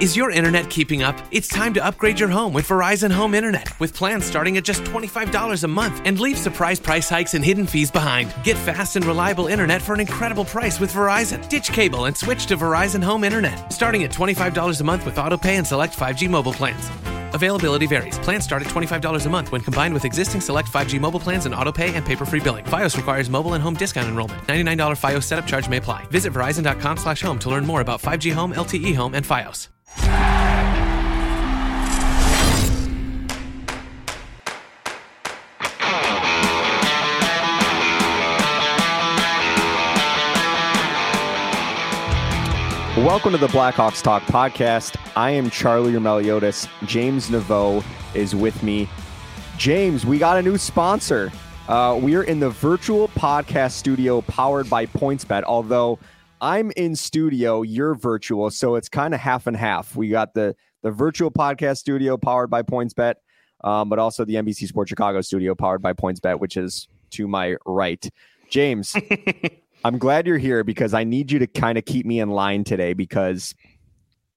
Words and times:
Is 0.00 0.16
your 0.16 0.30
internet 0.30 0.70
keeping 0.70 1.02
up? 1.02 1.20
It's 1.32 1.48
time 1.48 1.74
to 1.74 1.84
upgrade 1.84 2.20
your 2.20 2.28
home 2.28 2.52
with 2.52 2.68
Verizon 2.68 3.10
Home 3.10 3.34
Internet 3.34 3.80
with 3.80 3.94
plans 3.94 4.24
starting 4.24 4.56
at 4.56 4.62
just 4.62 4.84
$25 4.84 5.64
a 5.64 5.66
month 5.66 6.02
and 6.04 6.20
leave 6.20 6.38
surprise 6.38 6.78
price 6.78 7.08
hikes 7.08 7.34
and 7.34 7.44
hidden 7.44 7.66
fees 7.66 7.90
behind. 7.90 8.32
Get 8.44 8.56
fast 8.56 8.94
and 8.94 9.04
reliable 9.04 9.48
internet 9.48 9.82
for 9.82 9.94
an 9.94 10.00
incredible 10.00 10.44
price 10.44 10.78
with 10.78 10.92
Verizon. 10.92 11.48
Ditch 11.48 11.72
cable 11.72 12.04
and 12.04 12.16
switch 12.16 12.46
to 12.46 12.56
Verizon 12.56 13.02
Home 13.02 13.24
Internet 13.24 13.72
starting 13.72 14.04
at 14.04 14.12
$25 14.12 14.80
a 14.80 14.84
month 14.84 15.04
with 15.04 15.16
autopay 15.16 15.58
and 15.58 15.66
select 15.66 15.96
5G 15.96 16.30
mobile 16.30 16.52
plans. 16.52 16.90
Availability 17.34 17.86
varies. 17.86 18.18
Plans 18.20 18.44
start 18.44 18.62
at 18.62 18.68
$25 18.68 19.26
a 19.26 19.28
month 19.28 19.50
when 19.50 19.60
combined 19.60 19.94
with 19.94 20.04
existing 20.04 20.40
select 20.40 20.72
5G 20.72 21.00
mobile 21.00 21.20
plans 21.20 21.46
and 21.46 21.54
autopay 21.54 21.92
and 21.94 22.06
paper-free 22.06 22.40
billing. 22.40 22.64
Fios 22.66 22.96
requires 22.96 23.28
mobile 23.28 23.54
and 23.54 23.62
home 23.62 23.74
discount 23.74 24.08
enrollment. 24.08 24.40
$99 24.46 24.96
Fios 24.96 25.24
setup 25.24 25.46
charge 25.46 25.68
may 25.68 25.78
apply. 25.78 26.06
Visit 26.06 26.32
verizon.com 26.32 26.96
slash 26.96 27.20
home 27.22 27.38
to 27.40 27.50
learn 27.50 27.66
more 27.66 27.80
about 27.80 28.00
5G 28.00 28.32
home, 28.32 28.52
LTE 28.52 28.94
home, 28.94 29.14
and 29.14 29.26
Fios. 29.26 29.68
Welcome 43.04 43.30
to 43.30 43.38
the 43.38 43.46
Blackhawks 43.46 44.02
Talk 44.02 44.24
podcast. 44.24 44.96
I 45.14 45.30
am 45.30 45.50
Charlie 45.50 45.92
Roumeliotis. 45.92 46.68
James 46.84 47.30
Naveau 47.30 47.84
is 48.12 48.34
with 48.34 48.60
me. 48.64 48.88
James, 49.56 50.04
we 50.04 50.18
got 50.18 50.36
a 50.36 50.42
new 50.42 50.58
sponsor. 50.58 51.30
Uh, 51.68 51.96
we 52.02 52.16
are 52.16 52.24
in 52.24 52.40
the 52.40 52.50
virtual 52.50 53.06
podcast 53.10 53.74
studio 53.74 54.20
powered 54.22 54.68
by 54.68 54.84
PointsBet. 54.84 55.44
Although 55.44 56.00
I'm 56.40 56.72
in 56.76 56.96
studio, 56.96 57.62
you're 57.62 57.94
virtual, 57.94 58.50
so 58.50 58.74
it's 58.74 58.88
kind 58.88 59.14
of 59.14 59.20
half 59.20 59.46
and 59.46 59.56
half. 59.56 59.94
We 59.94 60.08
got 60.08 60.34
the 60.34 60.56
the 60.82 60.90
virtual 60.90 61.30
podcast 61.30 61.76
studio 61.76 62.16
powered 62.16 62.50
by 62.50 62.64
PointsBet, 62.64 63.14
um, 63.62 63.88
but 63.88 64.00
also 64.00 64.24
the 64.24 64.34
NBC 64.34 64.66
Sports 64.66 64.88
Chicago 64.88 65.20
studio 65.20 65.54
powered 65.54 65.80
by 65.80 65.92
PointsBet, 65.92 66.40
which 66.40 66.56
is 66.56 66.88
to 67.10 67.28
my 67.28 67.54
right. 67.64 68.10
James, 68.50 68.96
I'm 69.84 69.98
glad 69.98 70.26
you're 70.26 70.38
here 70.38 70.64
because 70.64 70.92
I 70.92 71.04
need 71.04 71.30
you 71.30 71.38
to 71.38 71.46
kind 71.46 71.78
of 71.78 71.84
keep 71.84 72.04
me 72.04 72.20
in 72.20 72.30
line 72.30 72.64
today 72.64 72.94
because 72.94 73.54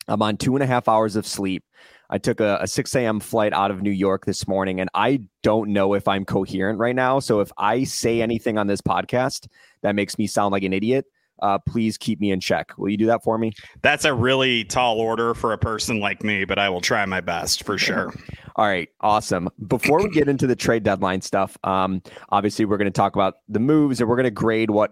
I'm 0.08 0.22
on 0.22 0.38
two 0.38 0.56
and 0.56 0.64
a 0.64 0.68
half 0.68 0.88
hours 0.88 1.16
of 1.16 1.26
sleep. 1.26 1.64
I 2.10 2.18
took 2.18 2.42
a, 2.42 2.60
a 2.62 2.68
6 2.68 2.94
a.m. 2.96 3.20
flight 3.20 3.54
out 3.54 3.72
of 3.72 3.82
New 3.82 3.92
York 3.92 4.26
this 4.26 4.48
morning, 4.48 4.82
and 4.82 4.90
I 4.94 5.22
don't 5.44 5.70
know 5.70 5.94
if 5.94 6.08
I'm 6.08 6.26
coherent 6.26 6.78
right 6.78 6.96
now. 6.96 7.20
So 7.20 7.40
if 7.40 7.52
I 7.58 7.86
say 7.86 8.22
anything 8.22 8.58
on 8.58 8.68
this 8.68 8.82
podcast 8.82 9.48
that 9.82 9.96
makes 9.96 10.18
me 10.18 10.28
sound 10.28 10.52
like 10.52 10.64
an 10.64 10.74
idiot, 10.74 11.06
uh, 11.42 11.58
please 11.58 11.98
keep 11.98 12.20
me 12.20 12.32
in 12.32 12.40
check. 12.40 12.78
Will 12.78 12.90
you 12.90 12.98
do 12.98 13.08
that 13.08 13.24
for 13.24 13.38
me? 13.38 13.54
That's 13.82 14.06
a 14.06 14.14
really 14.14 14.66
tall 14.66 15.00
order 15.00 15.34
for 15.34 15.54
a 15.54 15.58
person 15.58 16.00
like 16.00 16.24
me, 16.24 16.46
but 16.46 16.60
I 16.60 16.70
will 16.70 16.82
try 16.82 17.04
my 17.06 17.22
best 17.22 17.64
for 17.64 17.78
sure. 17.78 18.14
All 18.58 18.66
right, 18.66 18.90
awesome. 19.00 19.50
Before 19.68 20.04
we 20.04 20.10
get 20.10 20.28
into 20.28 20.46
the 20.46 20.56
trade 20.56 20.84
deadline 20.84 21.22
stuff, 21.22 21.58
um, 21.64 22.04
obviously 22.30 22.66
we're 22.66 22.78
going 22.78 22.86
to 22.86 22.92
talk 22.92 23.16
about 23.16 23.36
the 23.48 23.60
moves 23.60 24.02
and 24.02 24.10
we're 24.10 24.18
going 24.18 24.26
to 24.26 24.32
grade 24.32 24.70
what 24.70 24.92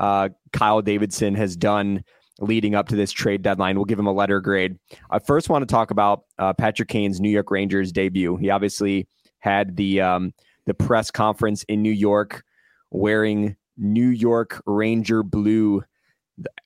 uh, 0.00 0.30
Kyle 0.52 0.82
Davidson 0.82 1.34
has 1.36 1.56
done 1.56 2.02
leading 2.40 2.74
up 2.74 2.88
to 2.88 2.96
this 2.96 3.12
trade 3.12 3.42
deadline. 3.42 3.76
We'll 3.76 3.84
give 3.84 3.98
him 3.98 4.06
a 4.06 4.12
letter 4.12 4.40
grade. 4.40 4.78
I 5.10 5.18
first 5.18 5.48
want 5.48 5.62
to 5.62 5.72
talk 5.72 5.90
about 5.90 6.22
uh, 6.38 6.54
Patrick 6.54 6.88
Kane's 6.88 7.20
New 7.20 7.28
York 7.28 7.50
Rangers 7.50 7.92
debut. 7.92 8.36
He 8.36 8.50
obviously 8.50 9.06
had 9.40 9.76
the 9.76 10.00
um, 10.00 10.32
the 10.66 10.74
press 10.74 11.10
conference 11.10 11.62
in 11.64 11.82
New 11.82 11.92
York 11.92 12.42
wearing 12.90 13.56
New 13.76 14.08
York 14.08 14.62
Ranger 14.66 15.22
blue, 15.22 15.82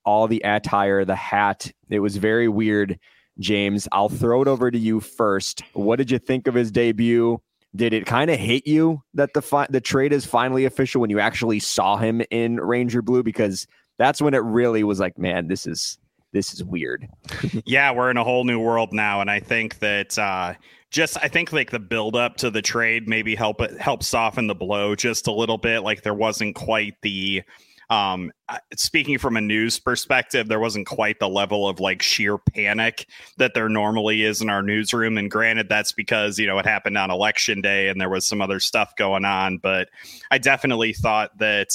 all 0.05 0.29
the 0.29 0.43
attire, 0.45 1.05
the 1.05 1.17
hat. 1.17 1.71
It 1.91 2.01
was 2.01 2.17
very 2.17 2.49
weird. 2.49 2.99
James, 3.41 3.89
I'll 3.91 4.09
throw 4.09 4.43
it 4.43 4.49
over 4.49 4.71
to 4.71 4.79
you 4.79 5.01
first. 5.01 5.63
What 5.73 5.97
did 5.97 6.11
you 6.11 6.19
think 6.19 6.47
of 6.47 6.55
his 6.55 6.71
debut? 6.71 7.41
Did 7.77 7.93
it 7.93 8.07
kind 8.07 8.31
of 8.31 8.39
hit 8.39 8.67
you 8.67 9.03
that 9.15 9.35
the 9.35 9.43
fi- 9.43 9.67
the 9.69 9.81
trade 9.81 10.13
is 10.13 10.25
finally 10.25 10.65
official 10.65 11.01
when 11.01 11.11
you 11.11 11.19
actually 11.19 11.59
saw 11.59 11.97
him 11.97 12.23
in 12.31 12.57
Ranger 12.57 13.03
blue? 13.03 13.23
Because 13.23 13.67
that's 13.99 14.23
when 14.23 14.35
it 14.35 14.43
really 14.43 14.85
was 14.85 15.01
like, 15.01 15.19
man, 15.19 15.49
this 15.49 15.67
is 15.67 15.99
this 16.33 16.53
is 16.53 16.63
weird. 16.63 17.09
yeah, 17.65 17.93
we're 17.93 18.11
in 18.11 18.17
a 18.17 18.25
whole 18.25 18.45
new 18.45 18.61
world 18.61 18.93
now, 18.93 19.21
and 19.21 19.31
I 19.31 19.41
think 19.41 19.79
that 19.79 20.19
uh, 20.19 20.55
just 20.91 21.17
I 21.23 21.29
think 21.29 21.53
like 21.53 21.71
the 21.71 21.79
build 21.79 22.17
up 22.17 22.37
to 22.39 22.51
the 22.51 22.63
trade 22.63 23.09
maybe 23.09 23.35
help 23.35 23.61
help 23.79 24.03
soften 24.03 24.47
the 24.47 24.55
blow 24.55 24.95
just 24.95 25.27
a 25.27 25.33
little 25.33 25.59
bit. 25.59 25.81
Like 25.81 26.03
there 26.03 26.15
wasn't 26.15 26.55
quite 26.55 26.95
the 27.03 27.43
um 27.91 28.31
speaking 28.77 29.19
from 29.19 29.37
a 29.37 29.41
news 29.41 29.79
perspective 29.79 30.49
there 30.49 30.61
wasn't 30.61 30.87
quite 30.87 31.19
the 31.19 31.29
level 31.29 31.69
of 31.69 31.81
like 31.81 32.03
sheer 32.03 32.39
panic 32.39 33.07
that 33.37 33.55
there 33.55 33.69
normally 33.69 34.23
is 34.23 34.41
in 34.41 34.49
our 34.49 34.63
newsroom. 34.63 35.19
And 35.19 35.31
granted 35.31 35.69
that's 35.69 35.93
because 35.93 36.39
you 36.39 36.47
know 36.47 36.59
it 36.59 36.67
happened 36.67 36.97
on 36.99 37.11
election 37.11 37.61
day 37.61 37.89
and 37.89 38.01
there 38.01 38.11
was 38.11 38.27
some 38.27 38.41
other 38.41 38.61
stuff 38.61 38.95
going 38.97 39.25
on. 39.25 39.59
But 39.59 39.89
i 40.31 40.39
definitely 40.39 40.93
thought 40.93 41.37
that 41.39 41.69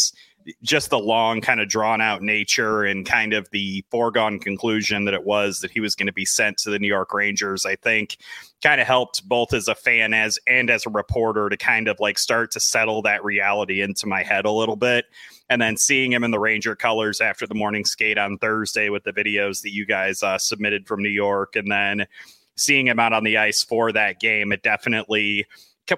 just 0.61 0.89
the 0.89 0.99
long 0.99 1.41
kind 1.41 1.59
of 1.59 1.67
drawn 1.67 2.01
out 2.01 2.21
nature 2.21 2.83
and 2.83 3.05
kind 3.05 3.33
of 3.33 3.49
the 3.51 3.83
foregone 3.89 4.39
conclusion 4.39 5.05
that 5.05 5.13
it 5.13 5.23
was 5.23 5.61
that 5.61 5.71
he 5.71 5.79
was 5.79 5.95
going 5.95 6.07
to 6.07 6.13
be 6.13 6.25
sent 6.25 6.57
to 6.59 6.69
the 6.69 6.79
New 6.79 6.87
York 6.87 7.13
Rangers, 7.13 7.65
I 7.65 7.75
think 7.75 8.17
kind 8.61 8.81
of 8.81 8.87
helped 8.87 9.27
both 9.27 9.53
as 9.53 9.67
a 9.67 9.75
fan 9.75 10.13
as 10.13 10.37
and 10.47 10.69
as 10.69 10.85
a 10.85 10.89
reporter 10.89 11.49
to 11.49 11.57
kind 11.57 11.87
of 11.87 11.99
like 11.99 12.17
start 12.17 12.51
to 12.51 12.59
settle 12.59 13.01
that 13.01 13.23
reality 13.23 13.81
into 13.81 14.05
my 14.05 14.21
head 14.21 14.45
a 14.45 14.51
little 14.51 14.75
bit. 14.75 15.05
And 15.49 15.61
then 15.61 15.77
seeing 15.77 16.11
him 16.11 16.23
in 16.23 16.31
the 16.31 16.39
Ranger 16.39 16.75
colors 16.75 17.21
after 17.21 17.47
the 17.47 17.55
morning 17.55 17.85
skate 17.85 18.17
on 18.17 18.37
Thursday 18.37 18.89
with 18.89 19.03
the 19.03 19.13
videos 19.13 19.61
that 19.63 19.73
you 19.73 19.85
guys 19.85 20.21
uh, 20.21 20.37
submitted 20.37 20.87
from 20.87 21.01
New 21.01 21.09
York, 21.09 21.55
and 21.55 21.71
then 21.71 22.05
seeing 22.55 22.87
him 22.87 22.99
out 22.99 23.13
on 23.13 23.23
the 23.23 23.37
ice 23.37 23.63
for 23.63 23.91
that 23.91 24.19
game, 24.19 24.51
it 24.51 24.61
definitely 24.61 25.45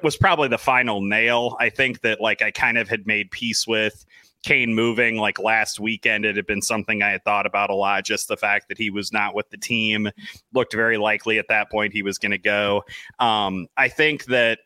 was 0.03 0.15
probably 0.15 0.47
the 0.47 0.57
final 0.57 1.01
nail. 1.01 1.57
I 1.59 1.69
think 1.69 2.01
that 2.01 2.21
like 2.21 2.41
I 2.41 2.51
kind 2.51 2.77
of 2.77 2.87
had 2.87 3.05
made 3.05 3.29
peace 3.31 3.67
with 3.67 4.05
Kane 4.43 4.73
moving 4.73 5.17
like 5.17 5.39
last 5.39 5.79
weekend, 5.79 6.25
it 6.25 6.35
had 6.35 6.47
been 6.47 6.61
something 6.61 7.03
I 7.03 7.11
had 7.11 7.23
thought 7.23 7.45
about 7.45 7.69
a 7.69 7.75
lot. 7.75 8.05
Just 8.05 8.27
the 8.27 8.37
fact 8.37 8.69
that 8.69 8.77
he 8.77 8.89
was 8.89 9.11
not 9.11 9.35
with 9.35 9.49
the 9.49 9.57
team 9.57 10.09
looked 10.53 10.73
very 10.73 10.97
likely 10.97 11.37
at 11.37 11.47
that 11.49 11.69
point 11.69 11.93
he 11.93 12.01
was 12.01 12.17
going 12.17 12.31
to 12.31 12.37
go. 12.37 12.83
Um, 13.19 13.67
I 13.77 13.87
think 13.87 14.25
that 14.25 14.59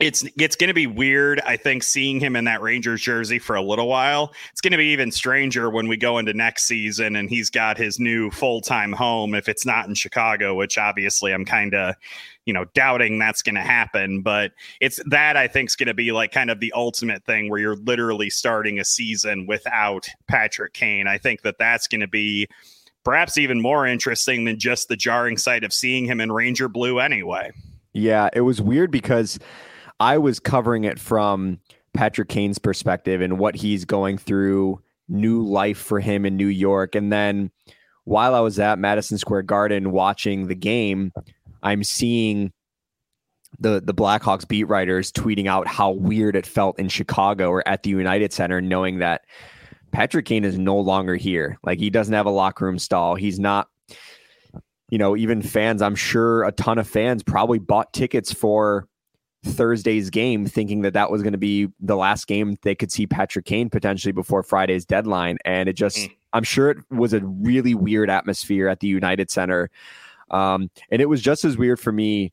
it's 0.00 0.24
it's 0.38 0.54
going 0.54 0.68
to 0.68 0.74
be 0.74 0.86
weird. 0.86 1.40
I 1.40 1.56
think 1.56 1.82
seeing 1.82 2.20
him 2.20 2.36
in 2.36 2.44
that 2.44 2.62
Rangers 2.62 3.00
jersey 3.00 3.40
for 3.40 3.56
a 3.56 3.62
little 3.62 3.88
while. 3.88 4.32
It's 4.52 4.60
going 4.60 4.72
to 4.72 4.78
be 4.78 4.92
even 4.92 5.10
stranger 5.10 5.70
when 5.70 5.88
we 5.88 5.96
go 5.96 6.18
into 6.18 6.32
next 6.32 6.64
season 6.64 7.16
and 7.16 7.28
he's 7.28 7.50
got 7.50 7.76
his 7.76 7.98
new 7.98 8.30
full 8.30 8.60
time 8.60 8.92
home. 8.92 9.34
If 9.34 9.48
it's 9.48 9.66
not 9.66 9.88
in 9.88 9.94
Chicago, 9.94 10.54
which 10.54 10.78
obviously 10.78 11.32
I'm 11.32 11.44
kind 11.44 11.74
of 11.74 11.96
you 12.44 12.54
know 12.54 12.64
doubting 12.72 13.18
that's 13.18 13.42
going 13.42 13.56
to 13.56 13.60
happen 13.60 14.22
but 14.22 14.52
it's 14.80 14.98
that 15.04 15.36
i 15.36 15.46
think 15.46 15.68
is 15.68 15.76
going 15.76 15.86
to 15.86 15.92
be 15.92 16.12
like 16.12 16.32
kind 16.32 16.50
of 16.50 16.60
the 16.60 16.72
ultimate 16.72 17.22
thing 17.24 17.50
where 17.50 17.60
you're 17.60 17.76
literally 17.76 18.30
starting 18.30 18.78
a 18.78 18.84
season 18.86 19.44
without 19.44 20.08
patrick 20.28 20.72
kane 20.72 21.06
i 21.06 21.18
think 21.18 21.42
that 21.42 21.58
that's 21.58 21.86
going 21.86 22.00
to 22.00 22.08
be 22.08 22.48
perhaps 23.04 23.36
even 23.36 23.60
more 23.60 23.86
interesting 23.86 24.46
than 24.46 24.58
just 24.58 24.88
the 24.88 24.96
jarring 24.96 25.36
sight 25.36 25.62
of 25.62 25.74
seeing 25.74 26.06
him 26.06 26.22
in 26.22 26.32
ranger 26.32 26.70
blue 26.70 26.98
anyway 26.98 27.52
yeah 27.92 28.30
it 28.32 28.40
was 28.40 28.62
weird 28.62 28.90
because 28.90 29.38
i 30.00 30.18
was 30.18 30.40
covering 30.40 30.84
it 30.84 30.98
from 30.98 31.58
patrick 31.94 32.28
kane's 32.28 32.58
perspective 32.58 33.20
and 33.20 33.38
what 33.38 33.54
he's 33.54 33.84
going 33.84 34.18
through 34.18 34.80
new 35.08 35.42
life 35.42 35.78
for 35.78 36.00
him 36.00 36.26
in 36.26 36.36
new 36.36 36.46
york 36.46 36.94
and 36.94 37.12
then 37.12 37.50
while 38.04 38.34
i 38.34 38.40
was 38.40 38.58
at 38.58 38.78
madison 38.78 39.18
square 39.18 39.42
garden 39.42 39.90
watching 39.90 40.48
the 40.48 40.54
game 40.54 41.12
I'm 41.62 41.84
seeing 41.84 42.52
the 43.58 43.80
the 43.80 43.94
Blackhawks 43.94 44.46
beat 44.46 44.64
writers 44.64 45.10
tweeting 45.10 45.46
out 45.46 45.66
how 45.66 45.92
weird 45.92 46.36
it 46.36 46.46
felt 46.46 46.78
in 46.78 46.88
Chicago 46.88 47.50
or 47.50 47.66
at 47.66 47.82
the 47.82 47.90
United 47.90 48.32
Center, 48.32 48.60
knowing 48.60 48.98
that 48.98 49.22
Patrick 49.90 50.26
Kane 50.26 50.44
is 50.44 50.58
no 50.58 50.78
longer 50.78 51.16
here. 51.16 51.58
Like 51.64 51.78
he 51.78 51.90
doesn't 51.90 52.14
have 52.14 52.26
a 52.26 52.30
locker 52.30 52.64
room 52.64 52.78
stall. 52.78 53.14
He's 53.14 53.38
not. 53.38 53.68
You 54.90 54.96
know, 54.96 55.18
even 55.18 55.42
fans. 55.42 55.82
I'm 55.82 55.94
sure 55.94 56.44
a 56.44 56.52
ton 56.52 56.78
of 56.78 56.88
fans 56.88 57.22
probably 57.22 57.58
bought 57.58 57.92
tickets 57.92 58.32
for 58.32 58.88
Thursday's 59.44 60.10
game 60.10 60.46
thinking 60.46 60.82
that 60.82 60.94
that 60.94 61.10
was 61.10 61.22
going 61.22 61.32
to 61.32 61.38
be 61.38 61.68
the 61.80 61.96
last 61.96 62.26
game 62.26 62.56
they 62.62 62.74
could 62.74 62.90
see 62.90 63.06
Patrick 63.06 63.44
Kane 63.44 63.70
potentially 63.70 64.12
before 64.12 64.42
Friday's 64.42 64.84
deadline. 64.84 65.38
And 65.44 65.68
it 65.68 65.74
just, 65.74 65.96
mm. 65.96 66.16
I'm 66.32 66.44
sure 66.44 66.70
it 66.70 66.78
was 66.90 67.12
a 67.12 67.20
really 67.20 67.74
weird 67.74 68.10
atmosphere 68.10 68.68
at 68.68 68.80
the 68.80 68.88
United 68.88 69.30
Center. 69.30 69.70
Um, 70.30 70.70
and 70.90 71.00
it 71.00 71.06
was 71.06 71.22
just 71.22 71.44
as 71.44 71.56
weird 71.56 71.78
for 71.78 71.92
me 71.92 72.32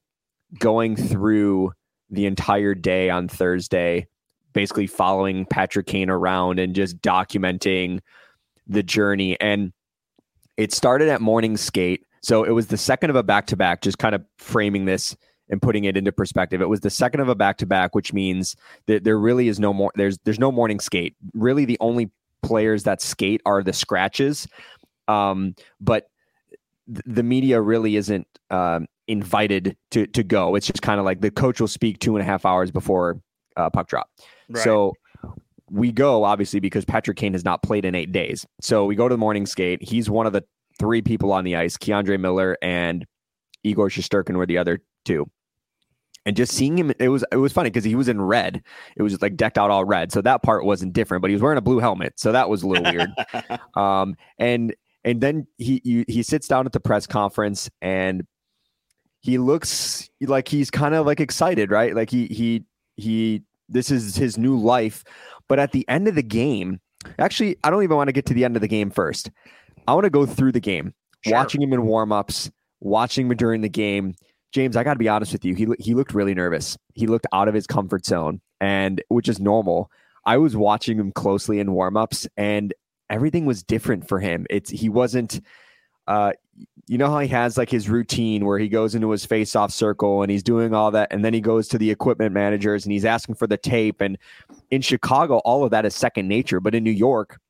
going 0.60 0.96
through 0.96 1.74
the 2.10 2.26
entire 2.26 2.74
day 2.74 3.10
on 3.10 3.28
Thursday, 3.28 4.08
basically 4.54 4.88
following 4.88 5.46
Patrick 5.46 5.86
Kane 5.86 6.10
around 6.10 6.60
and 6.60 6.76
just 6.76 7.00
documenting 7.02 8.00
the 8.68 8.84
journey. 8.84 9.40
And 9.40 9.74
it 10.58 10.74
started 10.74 11.10
at 11.10 11.22
morning 11.22 11.58
skate. 11.58 12.06
So 12.22 12.44
it 12.44 12.52
was 12.52 12.68
the 12.68 12.78
second 12.78 13.12
of 13.12 13.16
a 13.16 13.24
back 13.24 13.46
to 13.48 13.56
back, 13.56 13.82
just 13.82 14.00
kind 14.00 14.16
of 14.16 14.26
framing 14.40 14.86
this 14.86 15.16
and 15.50 15.62
putting 15.62 15.86
it 15.86 15.96
into 15.96 16.12
perspective. 16.12 16.62
It 16.62 16.70
was 16.70 16.82
the 16.82 16.90
second 16.90 17.20
of 17.20 17.30
a 17.30 17.36
back 17.36 17.58
to 17.58 17.66
back, 17.66 17.96
which 17.96 18.14
means 18.14 18.56
that 18.88 19.04
there 19.04 19.18
really 19.18 19.48
is 19.48 19.60
no 19.60 19.74
more 19.74 19.92
there's 19.96 20.18
there's 20.24 20.40
no 20.40 20.52
morning 20.52 20.80
skate. 20.80 21.16
Really 21.34 21.66
the 21.66 21.78
only 21.80 22.12
players 22.42 22.84
that 22.84 23.02
skate 23.02 23.42
are 23.46 23.64
the 23.64 23.74
scratches. 23.74 24.48
Um, 25.08 25.56
but 25.80 26.10
th- 26.88 27.04
the 27.06 27.24
media 27.24 27.62
really 27.62 27.96
isn't 27.96 28.28
um, 28.50 28.88
invited 29.08 29.78
to 29.92 30.08
to 30.08 30.24
go. 30.24 30.56
It's 30.56 30.68
just 30.68 30.82
kind 30.82 31.00
of 31.00 31.06
like 31.06 31.22
the 31.22 31.32
coach 31.32 31.60
will 31.60 31.68
speak 31.68 32.00
two 32.00 32.16
and 32.16 32.22
a 32.22 32.26
half 32.26 32.46
hours 32.46 32.72
before 32.72 33.20
uh, 33.58 33.70
puck 33.70 33.88
drop. 33.88 34.10
Right. 34.50 34.64
So 34.64 34.94
we 35.70 35.92
go 35.92 36.24
obviously 36.24 36.60
because 36.60 36.86
Patrick 36.86 37.18
Kane 37.18 37.34
has 37.34 37.44
not 37.44 37.64
played 37.64 37.86
in 37.86 37.96
eight 37.96 38.12
days. 38.12 38.46
So 38.62 38.86
we 38.86 38.96
go 38.96 39.08
to 39.08 39.14
the 39.14 39.20
morning 39.20 39.46
skate. 39.46 39.82
He's 39.84 40.10
one 40.10 40.28
of 40.28 40.34
the 40.34 40.44
three 40.78 41.02
people 41.02 41.32
on 41.32 41.44
the 41.44 41.56
ice. 41.56 41.78
K'Andre 41.78 42.20
Miller 42.20 42.58
and 42.62 43.06
Igor 43.64 43.90
Shesterkin 43.90 44.36
were 44.36 44.46
the 44.46 44.58
other 44.58 44.82
two. 45.06 45.30
And 46.26 46.36
just 46.36 46.54
seeing 46.54 46.78
him, 46.78 46.92
it 47.00 47.10
was 47.10 47.24
it 47.32 47.38
was 47.38 47.54
funny 47.54 47.70
because 47.70 47.84
he 47.84 47.96
was 47.96 48.08
in 48.08 48.20
red. 48.20 48.64
It 48.96 49.04
was 49.04 49.22
like 49.22 49.36
decked 49.36 49.60
out 49.60 49.70
all 49.70 49.86
red, 49.86 50.12
so 50.12 50.22
that 50.22 50.42
part 50.42 50.66
wasn't 50.66 50.94
different. 50.94 51.22
But 51.22 51.30
he 51.30 51.36
was 51.36 51.42
wearing 51.42 51.60
a 51.60 51.62
blue 51.62 51.80
helmet, 51.80 52.14
so 52.20 52.32
that 52.32 52.50
was 52.50 52.64
a 52.64 52.68
little 52.68 52.92
weird. 52.92 53.10
um, 53.76 54.16
and 54.40 54.74
and 55.04 55.22
then 55.22 55.46
he, 55.58 55.82
he 55.84 56.06
he 56.08 56.24
sits 56.24 56.48
down 56.48 56.66
at 56.66 56.72
the 56.72 56.80
press 56.80 57.06
conference 57.06 57.70
and 57.82 58.26
he 59.22 59.38
looks 59.38 60.10
like 60.22 60.48
he's 60.48 60.72
kind 60.72 60.96
of 60.96 61.06
like 61.06 61.20
excited, 61.20 61.72
right? 61.72 61.96
Like 61.96 62.10
he 62.10 62.26
he 62.26 62.64
he 62.96 63.44
this 63.70 63.92
is 63.92 64.16
his 64.16 64.38
new 64.38 64.58
life. 64.58 65.04
But 65.48 65.60
at 65.60 65.72
the 65.72 65.88
end 65.88 66.08
of 66.08 66.16
the 66.16 66.24
game, 66.24 66.80
actually, 67.20 67.58
I 67.64 67.70
don't 67.70 67.84
even 67.84 67.98
want 67.98 68.08
to 68.08 68.14
get 68.14 68.26
to 68.28 68.34
the 68.34 68.46
end 68.46 68.56
of 68.56 68.62
the 68.62 68.68
game 68.68 68.90
first. 68.90 69.30
I 69.88 69.94
want 69.94 70.06
to 70.06 70.10
go 70.10 70.26
through 70.26 70.54
the 70.54 70.60
game, 70.60 70.94
sure. 71.22 71.34
watching 71.34 71.62
him 71.62 71.72
in 71.74 71.82
warmups, 71.82 72.52
watching 72.80 73.28
him 73.28 73.38
during 73.38 73.62
the 73.62 73.70
game. 73.70 74.16
James, 74.56 74.78
I 74.78 74.86
got 74.86 74.94
to 74.94 75.00
be 75.00 75.10
honest 75.10 75.34
with 75.34 75.44
you. 75.44 75.54
He 75.54 75.68
he 75.80 75.94
looked 75.94 76.14
really 76.14 76.34
nervous. 76.34 76.78
He 76.94 77.08
looked 77.08 77.28
out 77.34 77.50
of 77.50 77.54
his 77.54 77.68
comfort 77.68 78.06
zone, 78.06 78.40
and 78.62 79.04
which 79.10 79.28
is 79.28 79.38
normal. 79.38 79.92
I 80.26 80.38
was 80.38 80.56
watching 80.56 80.98
him 80.98 81.12
closely 81.12 81.60
in 81.60 81.68
warmups, 81.68 82.26
and 82.38 82.74
everything 83.10 83.46
was 83.46 83.64
different 83.64 84.08
for 84.08 84.18
him. 84.18 84.48
It's 84.50 84.70
he 84.70 84.88
wasn't. 84.88 85.42
Uh, 86.08 86.32
you 86.88 86.98
know 86.98 87.10
how 87.10 87.20
he 87.20 87.28
has 87.28 87.58
like 87.58 87.70
his 87.70 87.90
routine 87.90 88.46
where 88.46 88.58
he 88.58 88.70
goes 88.70 88.96
into 88.96 89.12
his 89.12 89.26
face-off 89.26 89.74
circle 89.74 90.22
and 90.22 90.32
he's 90.32 90.44
doing 90.44 90.74
all 90.74 90.90
that, 90.92 91.12
and 91.12 91.26
then 91.26 91.34
he 91.34 91.42
goes 91.42 91.68
to 91.68 91.78
the 91.78 91.92
equipment 91.92 92.32
managers 92.32 92.86
and 92.86 92.94
he's 92.94 93.04
asking 93.04 93.36
for 93.36 93.48
the 93.48 93.58
tape. 93.58 94.00
And 94.00 94.18
in 94.72 94.82
Chicago, 94.82 95.40
all 95.40 95.66
of 95.66 95.72
that 95.72 95.86
is 95.86 95.94
second 95.94 96.30
nature, 96.30 96.62
but 96.62 96.74
in 96.74 96.84
New 96.86 96.92
York, 96.92 97.42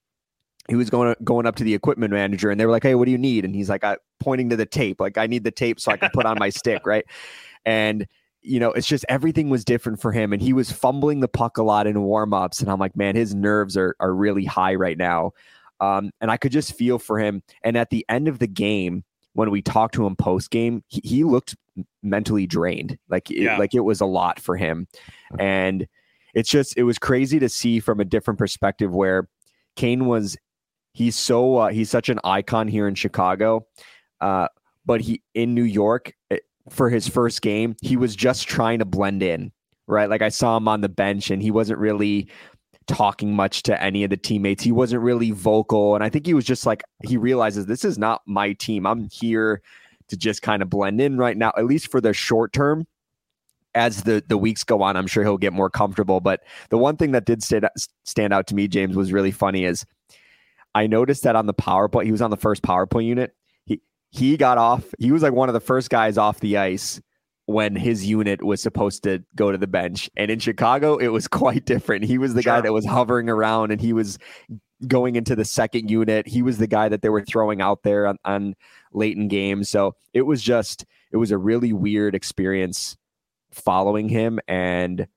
he 0.67 0.75
was 0.75 0.89
going 0.89 1.15
going 1.23 1.45
up 1.45 1.55
to 1.57 1.63
the 1.63 1.73
equipment 1.73 2.11
manager 2.11 2.49
and 2.49 2.59
they 2.59 2.65
were 2.65 2.71
like, 2.71 2.83
"Hey, 2.83 2.95
what 2.95 3.05
do 3.05 3.11
you 3.11 3.17
need?" 3.17 3.45
And 3.45 3.55
he's 3.55 3.69
like, 3.69 3.83
I, 3.83 3.97
pointing 4.19 4.49
to 4.49 4.55
the 4.55 4.65
tape, 4.65 4.99
like, 4.99 5.17
"I 5.17 5.27
need 5.27 5.43
the 5.43 5.51
tape 5.51 5.79
so 5.79 5.91
I 5.91 5.97
can 5.97 6.09
put 6.13 6.25
on 6.25 6.37
my 6.39 6.49
stick." 6.49 6.81
Right, 6.85 7.05
and 7.65 8.05
you 8.41 8.59
know, 8.59 8.71
it's 8.71 8.87
just 8.87 9.05
everything 9.09 9.49
was 9.49 9.65
different 9.65 9.99
for 9.99 10.11
him, 10.11 10.33
and 10.33 10.41
he 10.41 10.53
was 10.53 10.71
fumbling 10.71 11.19
the 11.19 11.27
puck 11.27 11.57
a 11.57 11.63
lot 11.63 11.87
in 11.87 12.01
warm 12.03 12.33
ups, 12.33 12.59
and 12.59 12.69
I'm 12.69 12.79
like, 12.79 12.95
man, 12.95 13.15
his 13.15 13.33
nerves 13.33 13.75
are 13.77 13.95
are 13.99 14.13
really 14.13 14.45
high 14.45 14.75
right 14.75 14.97
now, 14.97 15.31
um, 15.79 16.11
and 16.21 16.29
I 16.29 16.37
could 16.37 16.51
just 16.51 16.75
feel 16.75 16.99
for 16.99 17.19
him. 17.19 17.43
And 17.63 17.77
at 17.77 17.89
the 17.89 18.05
end 18.07 18.27
of 18.27 18.39
the 18.39 18.47
game, 18.47 19.03
when 19.33 19.51
we 19.51 19.61
talked 19.61 19.95
to 19.95 20.05
him 20.05 20.15
post 20.15 20.51
game, 20.51 20.83
he, 20.87 21.01
he, 21.03 21.23
looked 21.23 21.55
mentally 22.03 22.45
drained, 22.45 22.97
like 23.09 23.29
yeah. 23.29 23.55
it, 23.55 23.59
like 23.59 23.73
it 23.73 23.81
was 23.81 24.01
a 24.01 24.05
lot 24.05 24.39
for 24.39 24.55
him, 24.57 24.87
and 25.39 25.87
it's 26.33 26.49
just 26.49 26.77
it 26.77 26.83
was 26.83 26.99
crazy 26.99 27.39
to 27.39 27.49
see 27.49 27.79
from 27.79 27.99
a 27.99 28.05
different 28.05 28.37
perspective 28.37 28.93
where 28.93 29.27
Kane 29.75 30.05
was 30.05 30.37
he's 30.95 31.17
so 31.17 31.57
uh, 31.57 31.67
he's 31.69 31.89
such 31.89 32.09
an 32.09 32.19
icon 32.23 32.67
here 32.67 32.87
in 32.87 32.95
Chicago, 32.95 33.67
uh, 34.21 34.47
but 34.85 35.01
he 35.01 35.21
in 35.35 35.53
New 35.53 35.63
York 35.63 36.13
eh, 36.31 36.37
for 36.69 36.89
his 36.89 37.07
first 37.07 37.41
game, 37.41 37.75
he 37.81 37.97
was 37.97 38.15
just 38.15 38.47
trying 38.47 38.79
to 38.79 38.85
blend 38.85 39.21
in, 39.21 39.51
right? 39.87 40.09
Like 40.09 40.21
I 40.21 40.29
saw 40.29 40.57
him 40.57 40.67
on 40.67 40.81
the 40.81 40.89
bench 40.89 41.29
and 41.29 41.43
he 41.43 41.51
wasn't 41.51 41.79
really 41.79 42.29
talking 42.87 43.35
much 43.35 43.63
to 43.63 43.81
any 43.83 44.03
of 44.03 44.09
the 44.09 44.17
teammates. 44.17 44.63
He 44.63 44.71
wasn't 44.71 45.03
really 45.03 45.31
vocal, 45.31 45.95
and 45.95 46.03
I 46.03 46.09
think 46.09 46.25
he 46.25 46.33
was 46.33 46.45
just 46.45 46.65
like 46.65 46.81
he 47.03 47.17
realizes 47.17 47.65
this 47.65 47.85
is 47.85 47.99
not 47.99 48.21
my 48.25 48.53
team. 48.53 48.87
I'm 48.87 49.09
here 49.11 49.61
to 50.07 50.17
just 50.17 50.41
kind 50.41 50.61
of 50.61 50.69
blend 50.69 51.01
in 51.01 51.17
right 51.17 51.35
now, 51.35 51.51
at 51.57 51.65
least 51.65 51.91
for 51.91 51.99
the 52.01 52.13
short 52.13 52.53
term. 52.53 52.87
As 53.73 54.03
the, 54.03 54.23
the 54.25 54.37
weeks 54.37 54.63
go 54.63 54.81
on, 54.81 54.95
I'm 54.95 55.05
sure 55.05 55.23
he'll 55.23 55.37
get 55.37 55.51
more 55.51 55.69
comfortable. 55.69 56.21
But 56.21 56.43
the 56.69 56.77
one 56.77 56.95
thing 56.95 57.11
that 57.11 57.25
did 57.25 57.43
stand, 57.43 57.67
stand 58.05 58.31
out 58.31 58.47
to 58.47 58.55
me, 58.55 58.69
James, 58.69 58.95
was 58.95 59.11
really 59.11 59.31
funny 59.31 59.65
is 59.65 59.85
I 60.75 60.87
noticed 60.87 61.23
that 61.23 61.37
on 61.37 61.47
the 61.47 61.53
PowerPoint, 61.53 62.03
he 62.03 62.11
was 62.11 62.21
on 62.21 62.29
the 62.29 62.37
first 62.37 62.61
PowerPoint 62.61 63.05
unit. 63.05 63.33
He 63.65 63.81
he 64.11 64.37
got 64.37 64.57
off. 64.57 64.93
He 64.99 65.11
was 65.11 65.23
like 65.23 65.33
one 65.33 65.49
of 65.49 65.53
the 65.53 65.61
first 65.61 65.89
guys 65.89 66.17
off 66.17 66.41
the 66.41 66.57
ice 66.57 67.01
when 67.45 67.75
his 67.75 68.05
unit 68.05 68.43
was 68.43 68.61
supposed 68.61 69.03
to 69.03 69.23
go 69.35 69.51
to 69.51 69.57
the 69.57 69.67
bench. 69.67 70.09
And 70.17 70.29
in 70.29 70.39
Chicago, 70.39 70.97
it 70.97 71.07
was 71.07 71.27
quite 71.29 71.65
different. 71.65 72.03
He 72.05 72.17
was 72.17 72.33
the 72.33 72.41
sure. 72.41 72.53
guy 72.53 72.61
that 72.61 72.73
was 72.73 72.85
hovering 72.85 73.29
around 73.29 73.71
and 73.71 73.79
he 73.79 73.93
was 73.93 74.19
going 74.87 75.15
into 75.15 75.35
the 75.35 75.45
second 75.45 75.89
unit. 75.89 76.27
He 76.27 76.41
was 76.41 76.57
the 76.57 76.67
guy 76.67 76.89
that 76.89 77.01
they 77.01 77.09
were 77.09 77.23
throwing 77.23 77.61
out 77.61 77.83
there 77.83 78.05
on, 78.07 78.17
on 78.25 78.55
late 78.91 79.15
in 79.15 79.29
games. 79.29 79.69
So 79.69 79.95
it 80.13 80.23
was 80.23 80.43
just 80.43 80.85
it 81.11 81.17
was 81.17 81.31
a 81.31 81.37
really 81.37 81.71
weird 81.71 82.15
experience 82.15 82.97
following 83.51 84.09
him. 84.09 84.39
And 84.47 85.07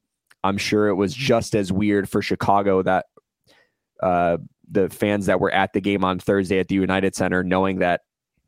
I'm 0.44 0.58
sure 0.58 0.86
it 0.86 0.94
was 0.94 1.14
just 1.14 1.56
as 1.56 1.72
weird 1.72 2.08
for 2.08 2.22
Chicago 2.22 2.82
that 2.82 3.06
uh, 4.02 4.38
the 4.70 4.88
fans 4.90 5.26
that 5.26 5.40
were 5.40 5.50
at 5.50 5.72
the 5.72 5.80
game 5.80 6.04
on 6.04 6.18
Thursday 6.18 6.58
at 6.58 6.68
the 6.68 6.74
United 6.74 7.14
Center, 7.14 7.42
knowing 7.42 7.78
that 7.78 8.02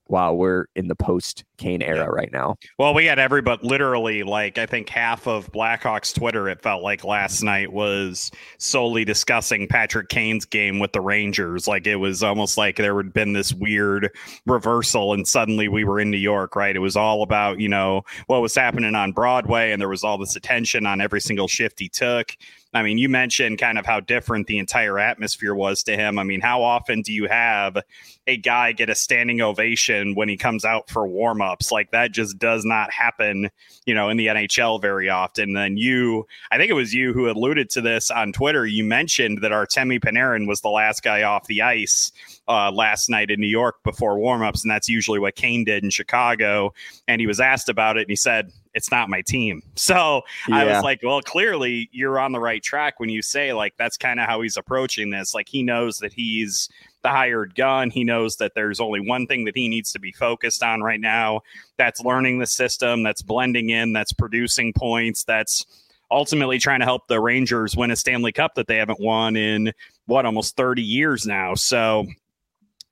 wow, 0.09 0.33
we're 0.35 0.67
in 0.75 0.89
the 0.89 0.97
post 0.97 1.45
Kane 1.61 1.83
era 1.83 1.99
yeah. 1.99 2.05
right 2.07 2.33
now. 2.33 2.57
Well, 2.79 2.95
we 2.95 3.05
had 3.05 3.19
everybody 3.19 3.67
literally 3.67 4.23
like 4.23 4.57
I 4.57 4.67
think 4.67 4.89
half 4.89 5.29
of 5.29 5.53
Blackhawks 5.53 6.15
Twitter, 6.15 6.49
it 6.49 6.63
felt 6.63 6.83
like 6.83 7.05
last 7.05 7.43
night 7.43 7.73
was 7.73 8.31
solely 8.59 9.05
discussing 9.05 9.69
Patrick 9.69 10.09
Kane's 10.09 10.47
game 10.47 10.79
with 10.79 10.93
the 10.93 11.03
Rangers. 11.03 11.69
Like 11.69 11.87
it 11.87 11.97
was 11.97 12.23
almost 12.23 12.57
like 12.57 12.77
there 12.77 12.97
had 12.97 13.13
been 13.13 13.35
this 13.35 13.53
weird 13.53 14.11
reversal 14.47 15.13
and 15.13 15.29
suddenly 15.29 15.69
we 15.69 15.85
were 15.85 16.01
in 16.01 16.11
New 16.11 16.17
York, 16.17 16.57
right? 16.57 16.75
It 16.75 16.81
was 16.81 16.97
all 16.97 17.23
about, 17.23 17.61
you 17.61 17.69
know, 17.69 18.03
what 18.27 18.41
was 18.41 18.55
happening 18.55 18.95
on 18.95 19.13
Broadway 19.13 19.73
and 19.73 19.81
there 19.81 19.89
was 19.89 20.03
all 20.03 20.17
this 20.17 20.37
attention 20.37 20.87
on 20.87 21.01
every 21.01 21.21
single 21.21 21.47
shift 21.47 21.79
he 21.79 21.91
took. 21.91 22.35
I 22.73 22.83
mean, 22.83 22.99
you 22.99 23.09
mentioned 23.09 23.59
kind 23.59 23.79
of 23.79 23.87
how 23.87 24.01
different 24.01 24.47
the 24.47 24.59
entire 24.59 24.99
atmosphere 24.99 25.55
was 25.55 25.83
to 25.85 25.97
him. 25.97 26.19
I 26.19 26.23
mean, 26.23 26.41
how 26.41 26.63
often 26.63 27.03
do 27.03 27.13
you 27.13 27.27
have 27.27 27.77
a 28.27 28.37
guy 28.37 28.73
get 28.73 28.89
a 28.89 28.95
standing 28.95 29.41
ovation 29.41 30.15
when 30.15 30.29
he 30.29 30.37
comes 30.37 30.65
out 30.65 30.89
for 30.89 31.07
Like 31.73 31.91
that 31.91 32.13
just 32.13 32.39
does 32.39 32.65
not 32.65 32.93
happen, 32.93 33.51
you 33.87 33.95
know, 33.95 34.09
in 34.09 34.17
the 34.17 34.27
NHL 34.27 34.81
very 34.81 35.09
often. 35.09 35.53
Then 35.53 35.77
you, 35.77 36.27
I 36.51 36.59
think 36.59 36.71
it 36.71 36.75
was 36.75 36.93
you 36.93 37.13
who 37.13 37.31
alluded 37.31 37.71
to 37.71 37.81
this 37.81 38.11
on 38.11 38.33
Twitter. 38.33 38.67
You 38.67 38.85
mentioned 38.85 39.41
that 39.43 39.53
Artemi 39.53 40.01
Panarin 40.01 40.47
was 40.47 40.61
the 40.61 40.69
last 40.69 41.03
guy 41.03 41.23
off 41.23 41.47
the 41.47 41.63
ice 41.63 42.13
uh, 42.49 42.71
last 42.71 43.09
night 43.09 43.31
in 43.31 43.41
New 43.41 43.47
York 43.47 43.83
before 43.85 44.17
warmups, 44.17 44.63
and 44.63 44.71
that's 44.71 44.89
usually 44.89 45.19
what 45.19 45.37
Kane 45.37 45.65
did 45.65 45.85
in 45.85 45.91
Chicago. 45.91 46.73
And 47.09 47.21
he 47.21 47.27
was 47.27 47.41
asked 47.41 47.69
about 47.69 47.97
it, 47.97 48.03
and 48.03 48.11
he 48.11 48.17
said, 48.17 48.53
it's 48.75 48.91
not 48.91 49.09
my 49.09 49.23
team. 49.23 49.63
So 49.81 50.23
yeah. 50.47 50.57
I 50.57 50.65
was 50.67 50.85
like, 50.85 51.01
well, 51.03 51.23
clearly 51.23 51.89
you're 51.91 52.21
on 52.21 52.33
the 52.33 52.39
right 52.39 52.63
track 52.63 53.01
when 53.01 53.09
you 53.09 53.23
say 53.23 53.55
like 53.55 53.75
that's 53.79 53.97
kind 53.97 54.21
of 54.21 54.27
how 54.27 54.43
he's 54.43 54.59
approaching 54.59 55.09
this. 55.09 55.33
Like 55.33 55.49
he 55.49 55.63
knows 55.63 55.99
that 55.99 56.13
he's 56.13 56.69
the 57.03 57.09
hired 57.09 57.55
gun. 57.55 57.91
He 57.91 58.05
knows 58.05 58.37
that 58.37 58.53
there's 58.55 58.81
only 58.81 59.01
one 59.01 59.27
thing 59.27 59.45
that 59.45 59.57
he 59.57 59.69
needs 59.69 59.93
to 59.93 59.99
be 59.99 60.13
focused 60.13 60.63
on 60.63 60.83
right 60.83 61.01
now. 61.01 61.41
That's 61.77 62.01
learning 62.01 62.39
the 62.39 62.47
system, 62.47 63.03
that's 63.03 63.23
blending 63.23 63.71
in, 63.71 63.93
that's 63.93 64.13
producing 64.13 64.73
points, 64.73 65.25
that's 65.25 65.65
ultimately 66.11 66.59
trying 66.59 66.81
to 66.81 66.87
help 66.87 67.07
the 67.07 67.21
Rangers 67.21 67.77
win 67.77 67.91
a 67.91 67.97
Stanley 67.97 68.33
Cup 68.33 68.55
that 68.57 68.67
they 68.67 68.77
haven't 68.77 69.01
won 69.01 69.37
in 69.37 69.73
what 70.07 70.27
almost 70.27 70.57
30 70.57 70.83
years 70.83 71.27
now. 71.27 71.55
So 71.55 72.07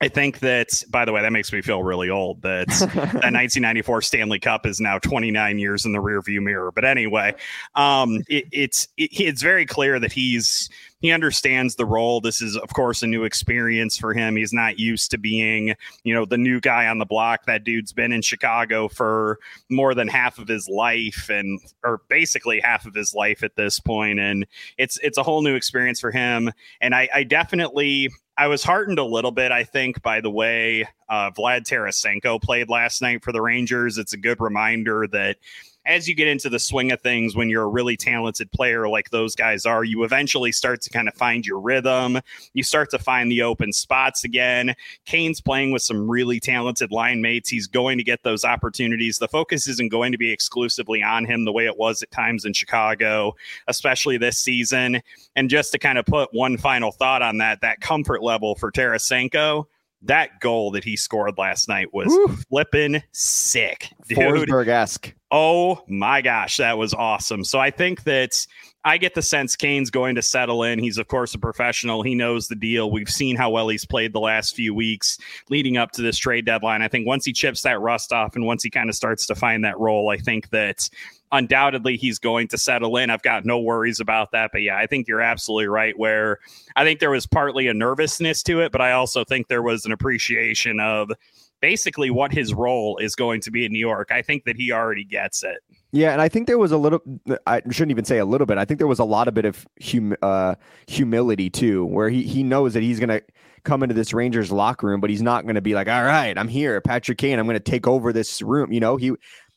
I 0.01 0.07
think 0.07 0.39
that, 0.39 0.83
by 0.89 1.03
the 1.03 1.11
way, 1.11 1.21
that 1.21 1.33
makes 1.33 1.51
me 1.51 1.61
feel 1.61 1.83
really 1.83 2.09
old. 2.09 2.41
That 2.41 2.67
that 2.79 3.33
1994 3.33 4.01
Stanley 4.01 4.39
Cup 4.39 4.65
is 4.65 4.79
now 4.79 4.97
29 4.99 5.59
years 5.59 5.85
in 5.85 5.91
the 5.91 5.99
rearview 5.99 6.41
mirror. 6.41 6.71
But 6.71 6.85
anyway, 6.85 7.35
um, 7.75 8.21
it, 8.29 8.45
it's 8.51 8.87
it, 8.97 9.09
it's 9.11 9.41
very 9.41 9.65
clear 9.65 9.99
that 9.99 10.13
he's 10.13 10.69
he 10.99 11.11
understands 11.11 11.75
the 11.75 11.85
role. 11.85 12.21
This 12.21 12.41
is, 12.41 12.57
of 12.57 12.73
course, 12.73 13.03
a 13.03 13.07
new 13.07 13.23
experience 13.23 13.97
for 13.97 14.13
him. 14.13 14.35
He's 14.35 14.53
not 14.53 14.79
used 14.79 15.11
to 15.11 15.17
being, 15.17 15.75
you 16.03 16.13
know, 16.13 16.25
the 16.25 16.37
new 16.37 16.59
guy 16.59 16.87
on 16.87 16.97
the 16.97 17.05
block. 17.05 17.45
That 17.45 17.63
dude's 17.63 17.93
been 17.93 18.11
in 18.11 18.21
Chicago 18.21 18.87
for 18.87 19.39
more 19.69 19.93
than 19.93 20.07
half 20.07 20.39
of 20.39 20.47
his 20.47 20.67
life, 20.67 21.29
and 21.29 21.59
or 21.83 22.01
basically 22.09 22.59
half 22.59 22.85
of 22.85 22.93
his 22.93 23.13
life 23.13 23.43
at 23.43 23.55
this 23.55 23.79
point. 23.79 24.19
and 24.19 24.45
it's 24.77 24.97
it's 24.99 25.17
a 25.17 25.23
whole 25.23 25.41
new 25.41 25.55
experience 25.55 25.99
for 25.99 26.11
him. 26.11 26.51
And 26.81 26.93
I, 26.93 27.09
I 27.13 27.23
definitely 27.23 28.09
I 28.37 28.47
was 28.47 28.63
heartened 28.63 28.99
a 28.99 29.03
little 29.03 29.31
bit, 29.31 29.51
I 29.51 29.63
think, 29.63 30.01
by 30.01 30.21
the 30.21 30.31
way 30.31 30.87
uh, 31.09 31.31
Vlad 31.31 31.63
Tarasenko 31.63 32.41
played 32.41 32.69
last 32.69 33.01
night 33.01 33.23
for 33.23 33.31
the 33.31 33.41
Rangers. 33.41 33.97
It's 33.97 34.13
a 34.13 34.17
good 34.17 34.39
reminder 34.39 35.07
that 35.11 35.37
as 35.85 36.07
you 36.07 36.15
get 36.15 36.27
into 36.27 36.49
the 36.49 36.59
swing 36.59 36.91
of 36.91 37.01
things, 37.01 37.35
when 37.35 37.49
you're 37.49 37.63
a 37.63 37.67
really 37.67 37.97
talented 37.97 38.51
player 38.51 38.87
like 38.87 39.09
those 39.09 39.35
guys 39.35 39.65
are, 39.65 39.83
you 39.83 40.03
eventually 40.03 40.51
start 40.51 40.81
to 40.81 40.89
kind 40.89 41.07
of 41.07 41.13
find 41.15 41.45
your 41.45 41.59
rhythm. 41.59 42.19
You 42.53 42.63
start 42.63 42.89
to 42.91 42.99
find 42.99 43.31
the 43.31 43.41
open 43.41 43.73
spots 43.73 44.23
again. 44.23 44.75
Kane's 45.05 45.41
playing 45.41 45.71
with 45.71 45.81
some 45.81 46.09
really 46.09 46.39
talented 46.39 46.91
line 46.91 47.21
mates. 47.21 47.49
He's 47.49 47.67
going 47.67 47.97
to 47.97 48.03
get 48.03 48.23
those 48.23 48.43
opportunities. 48.43 49.17
The 49.17 49.27
focus 49.27 49.67
isn't 49.67 49.91
going 49.91 50.11
to 50.11 50.17
be 50.17 50.31
exclusively 50.31 51.01
on 51.01 51.25
him 51.25 51.45
the 51.45 51.53
way 51.53 51.65
it 51.65 51.77
was 51.77 52.01
at 52.01 52.11
times 52.11 52.45
in 52.45 52.53
Chicago, 52.53 53.35
especially 53.67 54.17
this 54.17 54.37
season. 54.37 55.01
And 55.35 55.49
just 55.49 55.71
to 55.71 55.79
kind 55.79 55.97
of 55.97 56.05
put 56.05 56.33
one 56.33 56.57
final 56.57 56.91
thought 56.91 57.21
on 57.21 57.37
that, 57.37 57.61
that 57.61 57.81
comfort 57.81 58.21
level 58.21 58.55
for 58.55 58.71
Tarasenko 58.71 59.65
that 60.03 60.39
goal 60.39 60.71
that 60.71 60.83
he 60.83 60.95
scored 60.95 61.37
last 61.37 61.67
night 61.67 61.93
was 61.93 62.15
flipping 62.49 63.03
sick, 63.11 63.91
dude. 64.07 64.17
Forsberg 64.17 64.67
esque. 64.67 65.13
Oh 65.31 65.83
my 65.87 66.21
gosh, 66.21 66.57
that 66.57 66.77
was 66.77 66.93
awesome. 66.93 67.43
So 67.43 67.59
I 67.59 67.69
think 67.71 68.03
that 68.03 68.45
I 68.85 68.97
get 68.97 69.13
the 69.13 69.21
sense 69.21 69.57
Kane's 69.57 69.89
going 69.89 70.15
to 70.15 70.21
settle 70.21 70.63
in. 70.63 70.79
He's, 70.79 70.97
of 70.97 71.07
course, 71.07 71.35
a 71.35 71.37
professional. 71.37 72.01
He 72.01 72.15
knows 72.15 72.47
the 72.47 72.55
deal. 72.55 72.89
We've 72.89 73.09
seen 73.09 73.35
how 73.35 73.49
well 73.49 73.67
he's 73.67 73.85
played 73.85 74.13
the 74.13 74.21
last 74.21 74.55
few 74.55 74.73
weeks 74.73 75.17
leading 75.49 75.75
up 75.75 75.91
to 75.93 76.01
this 76.01 76.17
trade 76.17 76.45
deadline. 76.45 76.81
I 76.81 76.87
think 76.87 77.05
once 77.05 77.25
he 77.25 77.33
chips 77.33 77.61
that 77.63 77.81
rust 77.81 78.13
off 78.13 78.35
and 78.35 78.45
once 78.45 78.63
he 78.63 78.69
kind 78.69 78.89
of 78.89 78.95
starts 78.95 79.25
to 79.27 79.35
find 79.35 79.65
that 79.65 79.77
role, 79.77 80.09
I 80.09 80.17
think 80.17 80.49
that 80.51 80.89
undoubtedly 81.31 81.97
he's 81.97 82.19
going 82.19 82.47
to 82.47 82.57
settle 82.57 82.95
in. 82.95 83.09
I've 83.09 83.21
got 83.21 83.45
no 83.45 83.59
worries 83.59 83.99
about 83.99 84.31
that. 84.31 84.51
But 84.53 84.61
yeah, 84.61 84.77
I 84.77 84.87
think 84.87 85.09
you're 85.09 85.21
absolutely 85.21 85.67
right. 85.67 85.97
Where 85.97 86.39
I 86.77 86.85
think 86.85 87.01
there 87.01 87.11
was 87.11 87.27
partly 87.27 87.67
a 87.67 87.73
nervousness 87.73 88.43
to 88.43 88.61
it, 88.61 88.71
but 88.71 88.81
I 88.81 88.93
also 88.93 89.25
think 89.25 89.49
there 89.49 89.61
was 89.61 89.85
an 89.85 89.91
appreciation 89.91 90.79
of 90.79 91.11
basically 91.59 92.09
what 92.09 92.31
his 92.31 92.53
role 92.53 92.97
is 92.97 93.15
going 93.15 93.41
to 93.41 93.51
be 93.51 93.65
in 93.65 93.73
New 93.73 93.79
York. 93.79 94.09
I 94.11 94.21
think 94.21 94.45
that 94.45 94.55
he 94.55 94.71
already 94.71 95.03
gets 95.03 95.43
it. 95.43 95.59
Yeah, 95.91 96.11
and 96.11 96.21
I 96.21 96.29
think 96.29 96.45
there 96.45 96.59
was 96.59 96.71
a 96.71 96.77
little. 96.77 97.01
I 97.47 97.61
shouldn't 97.71 97.91
even 97.91 98.05
say 98.05 98.19
a 98.19 98.25
little 98.25 98.45
bit. 98.45 98.57
I 98.59 98.65
think 98.65 98.77
there 98.77 98.87
was 98.87 98.99
a 98.99 99.03
lot 99.03 99.27
of 99.27 99.33
bit 99.33 99.45
of 99.45 99.65
hum, 99.81 100.15
uh, 100.21 100.55
humility 100.87 101.49
too, 101.49 101.85
where 101.85 102.09
he 102.09 102.23
he 102.23 102.43
knows 102.43 102.73
that 102.75 102.83
he's 102.83 102.99
gonna 102.99 103.21
come 103.63 103.81
into 103.81 103.95
this 103.95 104.13
Rangers 104.13 104.51
locker 104.51 104.85
room, 104.85 105.01
but 105.01 105.09
he's 105.09 105.23
not 105.23 105.47
gonna 105.47 105.61
be 105.61 105.73
like, 105.73 105.87
"All 105.87 106.03
right, 106.03 106.37
I'm 106.37 106.47
here, 106.47 106.79
Patrick 106.79 107.17
Kane. 107.17 107.39
I'm 107.39 107.47
gonna 107.47 107.59
take 107.59 107.87
over 107.87 108.13
this 108.13 108.41
room." 108.43 108.71
You 108.71 108.79
know, 108.79 108.97
he 108.97 109.13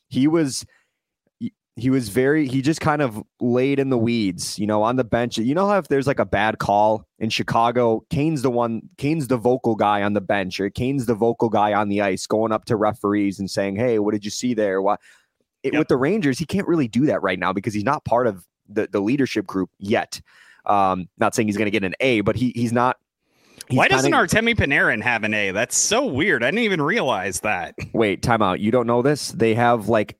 he 0.09 0.27
was 0.27 0.65
he 1.75 1.89
was 1.89 2.09
very 2.09 2.47
he 2.47 2.61
just 2.61 2.81
kind 2.81 3.01
of 3.01 3.21
laid 3.39 3.79
in 3.79 3.89
the 3.89 3.97
weeds 3.97 4.59
you 4.59 4.67
know 4.67 4.83
on 4.83 4.95
the 4.95 5.03
bench 5.03 5.37
you 5.39 5.55
know 5.55 5.67
how 5.67 5.77
if 5.77 5.87
there's 5.87 6.05
like 6.05 6.19
a 6.19 6.25
bad 6.25 6.59
call 6.59 7.07
in 7.17 7.29
chicago 7.29 8.03
kane's 8.11 8.43
the 8.43 8.49
one 8.49 8.81
kane's 8.97 9.27
the 9.27 9.37
vocal 9.37 9.75
guy 9.75 10.03
on 10.03 10.13
the 10.13 10.21
bench 10.21 10.59
or 10.59 10.69
kane's 10.69 11.07
the 11.07 11.15
vocal 11.15 11.49
guy 11.49 11.73
on 11.73 11.89
the 11.89 11.99
ice 12.01 12.27
going 12.27 12.51
up 12.51 12.65
to 12.65 12.75
referees 12.75 13.39
and 13.39 13.49
saying 13.49 13.75
hey 13.75 13.97
what 13.97 14.13
did 14.13 14.23
you 14.23 14.29
see 14.31 14.53
there 14.53 14.81
what 14.81 14.99
it, 15.63 15.73
yep. 15.73 15.79
with 15.79 15.87
the 15.87 15.97
rangers 15.97 16.37
he 16.37 16.45
can't 16.45 16.67
really 16.67 16.87
do 16.87 17.05
that 17.05 17.21
right 17.21 17.39
now 17.39 17.53
because 17.53 17.73
he's 17.73 17.83
not 17.83 18.03
part 18.05 18.27
of 18.27 18.45
the, 18.69 18.87
the 18.91 18.99
leadership 18.99 19.45
group 19.45 19.69
yet 19.79 20.21
um 20.65 21.07
not 21.17 21.35
saying 21.35 21.47
he's 21.47 21.57
going 21.57 21.65
to 21.65 21.71
get 21.71 21.83
an 21.83 21.95
a 21.99 22.21
but 22.21 22.35
he 22.35 22.51
he's 22.55 22.71
not 22.71 22.97
He's 23.69 23.77
Why 23.77 23.87
doesn't 23.87 24.11
kinda... 24.11 24.27
Artemi 24.27 24.55
Panarin 24.55 25.01
have 25.01 25.23
an 25.23 25.33
A? 25.33 25.51
That's 25.51 25.77
so 25.77 26.05
weird. 26.05 26.43
I 26.43 26.47
didn't 26.47 26.65
even 26.65 26.81
realize 26.81 27.39
that. 27.41 27.75
Wait, 27.93 28.21
time 28.21 28.41
out. 28.41 28.59
You 28.59 28.71
don't 28.71 28.87
know 28.87 29.01
this? 29.01 29.31
They 29.31 29.53
have 29.55 29.87
like 29.87 30.17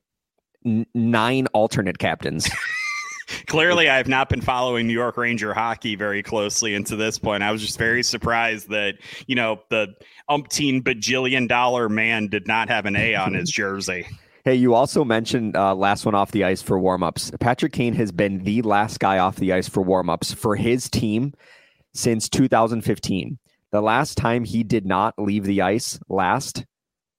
n- 0.64 0.86
nine 0.94 1.46
alternate 1.48 1.98
captains. 1.98 2.48
Clearly, 3.46 3.88
I 3.88 3.96
have 3.96 4.08
not 4.08 4.28
been 4.28 4.40
following 4.40 4.86
New 4.86 4.92
York 4.92 5.16
Ranger 5.16 5.54
hockey 5.54 5.94
very 5.94 6.22
closely. 6.22 6.74
And 6.74 6.86
to 6.86 6.96
this 6.96 7.18
point, 7.18 7.42
I 7.42 7.52
was 7.52 7.60
just 7.60 7.78
very 7.78 8.02
surprised 8.02 8.68
that, 8.70 8.96
you 9.26 9.34
know, 9.34 9.60
the 9.70 9.94
umpteen 10.30 10.82
bajillion 10.82 11.48
dollar 11.48 11.88
man 11.88 12.28
did 12.28 12.46
not 12.46 12.68
have 12.68 12.86
an 12.86 12.96
A 12.96 13.14
on 13.14 13.34
his 13.34 13.50
jersey. 13.50 14.06
Hey, 14.44 14.56
you 14.56 14.74
also 14.74 15.04
mentioned 15.04 15.56
uh, 15.56 15.74
last 15.74 16.04
one 16.04 16.14
off 16.14 16.30
the 16.30 16.44
ice 16.44 16.60
for 16.60 16.78
warmups. 16.78 17.40
Patrick 17.40 17.72
Kane 17.72 17.94
has 17.94 18.12
been 18.12 18.44
the 18.44 18.60
last 18.60 19.00
guy 19.00 19.16
off 19.16 19.36
the 19.36 19.54
ice 19.54 19.70
for 19.70 19.82
warmups 19.82 20.34
for 20.34 20.54
his 20.54 20.90
team 20.90 21.32
since 21.94 22.28
2015. 22.28 23.38
The 23.70 23.80
last 23.80 24.18
time 24.18 24.44
he 24.44 24.62
did 24.62 24.84
not 24.84 25.14
leave 25.16 25.44
the 25.44 25.62
ice 25.62 25.98
last 26.10 26.66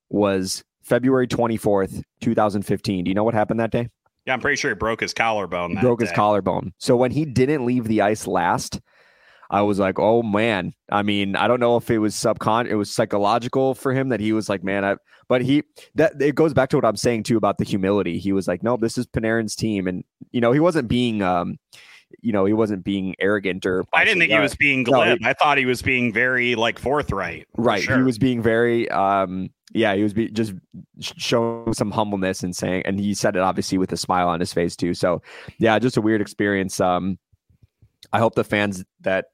was 0.08 0.62
February 0.84 1.26
24th, 1.26 2.00
2015. 2.20 3.02
Do 3.02 3.08
you 3.08 3.14
know 3.16 3.24
what 3.24 3.34
happened 3.34 3.58
that 3.58 3.72
day? 3.72 3.88
Yeah, 4.24 4.34
I'm 4.34 4.40
pretty 4.40 4.56
sure 4.56 4.70
he 4.70 4.76
broke 4.76 5.00
his 5.00 5.12
collarbone. 5.12 5.70
He 5.72 5.80
broke 5.80 5.98
day. 5.98 6.06
his 6.06 6.14
collarbone. 6.14 6.74
So 6.78 6.96
when 6.96 7.10
he 7.10 7.24
didn't 7.24 7.66
leave 7.66 7.88
the 7.88 8.02
ice 8.02 8.28
last, 8.28 8.80
I 9.50 9.62
was 9.62 9.78
like, 9.78 9.98
oh 9.98 10.22
man. 10.22 10.74
I 10.90 11.02
mean, 11.02 11.36
I 11.36 11.48
don't 11.48 11.60
know 11.60 11.76
if 11.76 11.90
it 11.90 11.98
was 11.98 12.14
subcon, 12.14 12.66
it 12.66 12.76
was 12.76 12.92
psychological 12.92 13.74
for 13.74 13.92
him 13.92 14.08
that 14.10 14.20
he 14.20 14.32
was 14.32 14.48
like, 14.48 14.62
man, 14.64 14.84
I. 14.84 14.96
But 15.28 15.42
he 15.42 15.64
that 15.96 16.22
it 16.22 16.36
goes 16.36 16.54
back 16.54 16.68
to 16.70 16.76
what 16.76 16.84
I'm 16.84 16.96
saying 16.96 17.24
too 17.24 17.36
about 17.36 17.58
the 17.58 17.64
humility. 17.64 18.18
He 18.18 18.32
was 18.32 18.46
like, 18.46 18.62
no, 18.62 18.76
this 18.76 18.96
is 18.96 19.08
Panarin's 19.08 19.56
team, 19.56 19.88
and 19.88 20.04
you 20.30 20.40
know, 20.40 20.52
he 20.52 20.60
wasn't 20.60 20.86
being 20.88 21.20
um 21.20 21.58
you 22.20 22.32
know, 22.32 22.44
he 22.44 22.52
wasn't 22.52 22.84
being 22.84 23.14
arrogant 23.18 23.66
or. 23.66 23.84
I 23.92 24.04
didn't 24.04 24.20
think 24.20 24.32
he 24.32 24.38
was 24.38 24.54
being 24.54 24.84
glib. 24.84 25.06
No, 25.06 25.16
he, 25.16 25.26
I 25.26 25.32
thought 25.32 25.58
he 25.58 25.66
was 25.66 25.82
being 25.82 26.12
very 26.12 26.54
like 26.54 26.78
forthright. 26.78 27.46
Right. 27.56 27.82
Sure. 27.82 27.96
He 27.96 28.02
was 28.02 28.18
being 28.18 28.42
very, 28.42 28.88
um, 28.90 29.50
yeah, 29.72 29.94
he 29.94 30.02
was 30.02 30.12
be, 30.12 30.30
just 30.30 30.54
showing 31.00 31.72
some 31.74 31.90
humbleness 31.90 32.42
and 32.42 32.54
saying, 32.54 32.82
and 32.86 32.98
he 32.98 33.14
said 33.14 33.36
it 33.36 33.42
obviously 33.42 33.78
with 33.78 33.92
a 33.92 33.96
smile 33.96 34.28
on 34.28 34.40
his 34.40 34.52
face 34.52 34.76
too. 34.76 34.94
So, 34.94 35.22
yeah, 35.58 35.78
just 35.78 35.96
a 35.96 36.00
weird 36.00 36.20
experience. 36.20 36.80
Um, 36.80 37.18
I 38.12 38.18
hope 38.18 38.34
the 38.34 38.44
fans 38.44 38.84
that 39.00 39.26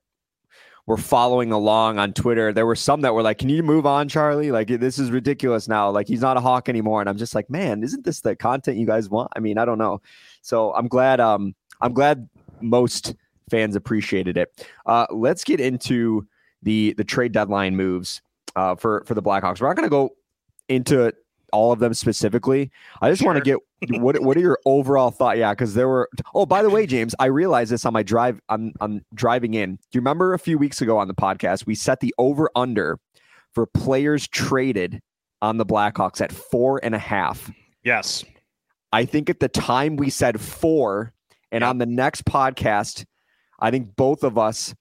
were 0.87 0.97
following 0.97 1.53
along 1.53 1.99
on 1.99 2.13
Twitter, 2.13 2.53
there 2.53 2.67
were 2.67 2.77
some 2.77 3.03
that 3.03 3.15
were 3.15 3.23
like, 3.23 3.39
"Can 3.39 3.49
you 3.49 3.63
move 3.63 3.87
on, 3.87 4.09
Charlie? 4.09 4.51
Like 4.51 4.69
this 4.69 4.99
is 4.99 5.11
ridiculous 5.11 5.69
now. 5.69 5.91
Like 5.91 6.09
he's 6.09 6.21
not 6.21 6.37
a 6.37 6.41
hawk 6.41 6.69
anymore." 6.69 7.01
And 7.01 7.09
I'm 7.09 7.19
just 7.19 7.35
like, 7.35 7.49
"Man, 7.49 7.83
isn't 7.83 8.05
this 8.05 8.21
the 8.21 8.35
content 8.37 8.79
you 8.79 8.87
guys 8.87 9.09
want?" 9.09 9.31
I 9.37 9.41
mean, 9.41 9.59
I 9.59 9.65
don't 9.65 9.79
know. 9.79 10.01
So 10.43 10.73
I'm 10.75 10.89
glad. 10.89 11.21
Um, 11.21 11.55
I'm 11.81 11.93
glad 11.93 12.29
most 12.61 13.15
fans 13.51 13.77
appreciated 13.77 14.37
it. 14.37 14.67
Uh, 14.87 15.07
let's 15.11 15.45
get 15.45 15.61
into 15.61 16.27
the 16.63 16.95
the 16.97 17.05
trade 17.05 17.33
deadline 17.33 17.77
moves 17.77 18.23
uh, 18.57 18.75
for 18.75 19.05
for 19.07 19.15
the 19.15 19.23
Blackhawks. 19.23 19.61
We're 19.61 19.69
not 19.69 19.77
going 19.77 19.87
to 19.87 19.91
go 19.91 20.11
into 20.69 21.13
all 21.53 21.73
of 21.73 21.79
them 21.79 21.95
specifically. 21.95 22.71
I 23.01 23.11
just 23.11 23.23
sure. 23.23 23.33
want 23.33 23.45
to 23.45 23.59
get 23.89 24.01
what 24.01 24.21
what 24.23 24.37
are 24.37 24.41
your 24.41 24.59
overall 24.65 25.11
thought? 25.11 25.39
Yeah, 25.39 25.53
because 25.53 25.75
there 25.75 25.89
were. 25.89 26.09
Oh, 26.35 26.47
by 26.47 26.63
the 26.63 26.71
way, 26.71 26.87
James, 26.87 27.15
I 27.19 27.27
realized 27.27 27.71
this 27.71 27.85
on 27.85 27.93
my 27.93 28.03
drive. 28.03 28.41
I'm 28.49 28.73
I'm 28.81 29.05
driving 29.15 29.55
in. 29.55 29.77
Do 29.77 29.81
you 29.93 30.01
remember 30.01 30.35
a 30.35 30.39
few 30.39 30.59
weeks 30.59 30.81
ago 30.81 30.99
on 30.99 31.09
the 31.09 31.15
podcast 31.15 31.67
we 31.67 31.75
set 31.75 32.01
the 32.01 32.15
over 32.19 32.51
under 32.57 32.99
for 33.55 33.67
players 33.67 34.27
traded 34.29 35.01
on 35.41 35.59
the 35.59 35.67
Blackhawks 35.67 36.21
at 36.21 36.33
four 36.33 36.81
and 36.83 36.95
a 36.95 36.99
half? 36.99 37.51
Yes. 37.85 38.25
I 38.93 39.05
think 39.05 39.31
at 39.31 39.41
the 39.41 39.49
time 39.49 39.97
we 39.97 40.11
said 40.11 40.41
four 40.41 41.13
and 41.51 41.65
on 41.65 41.79
the 41.79 41.87
next 41.87 42.25
podcast, 42.25 43.05
I 43.59 43.71
think 43.71 43.97
both 43.97 44.23
of 44.23 44.39
us 44.39 44.75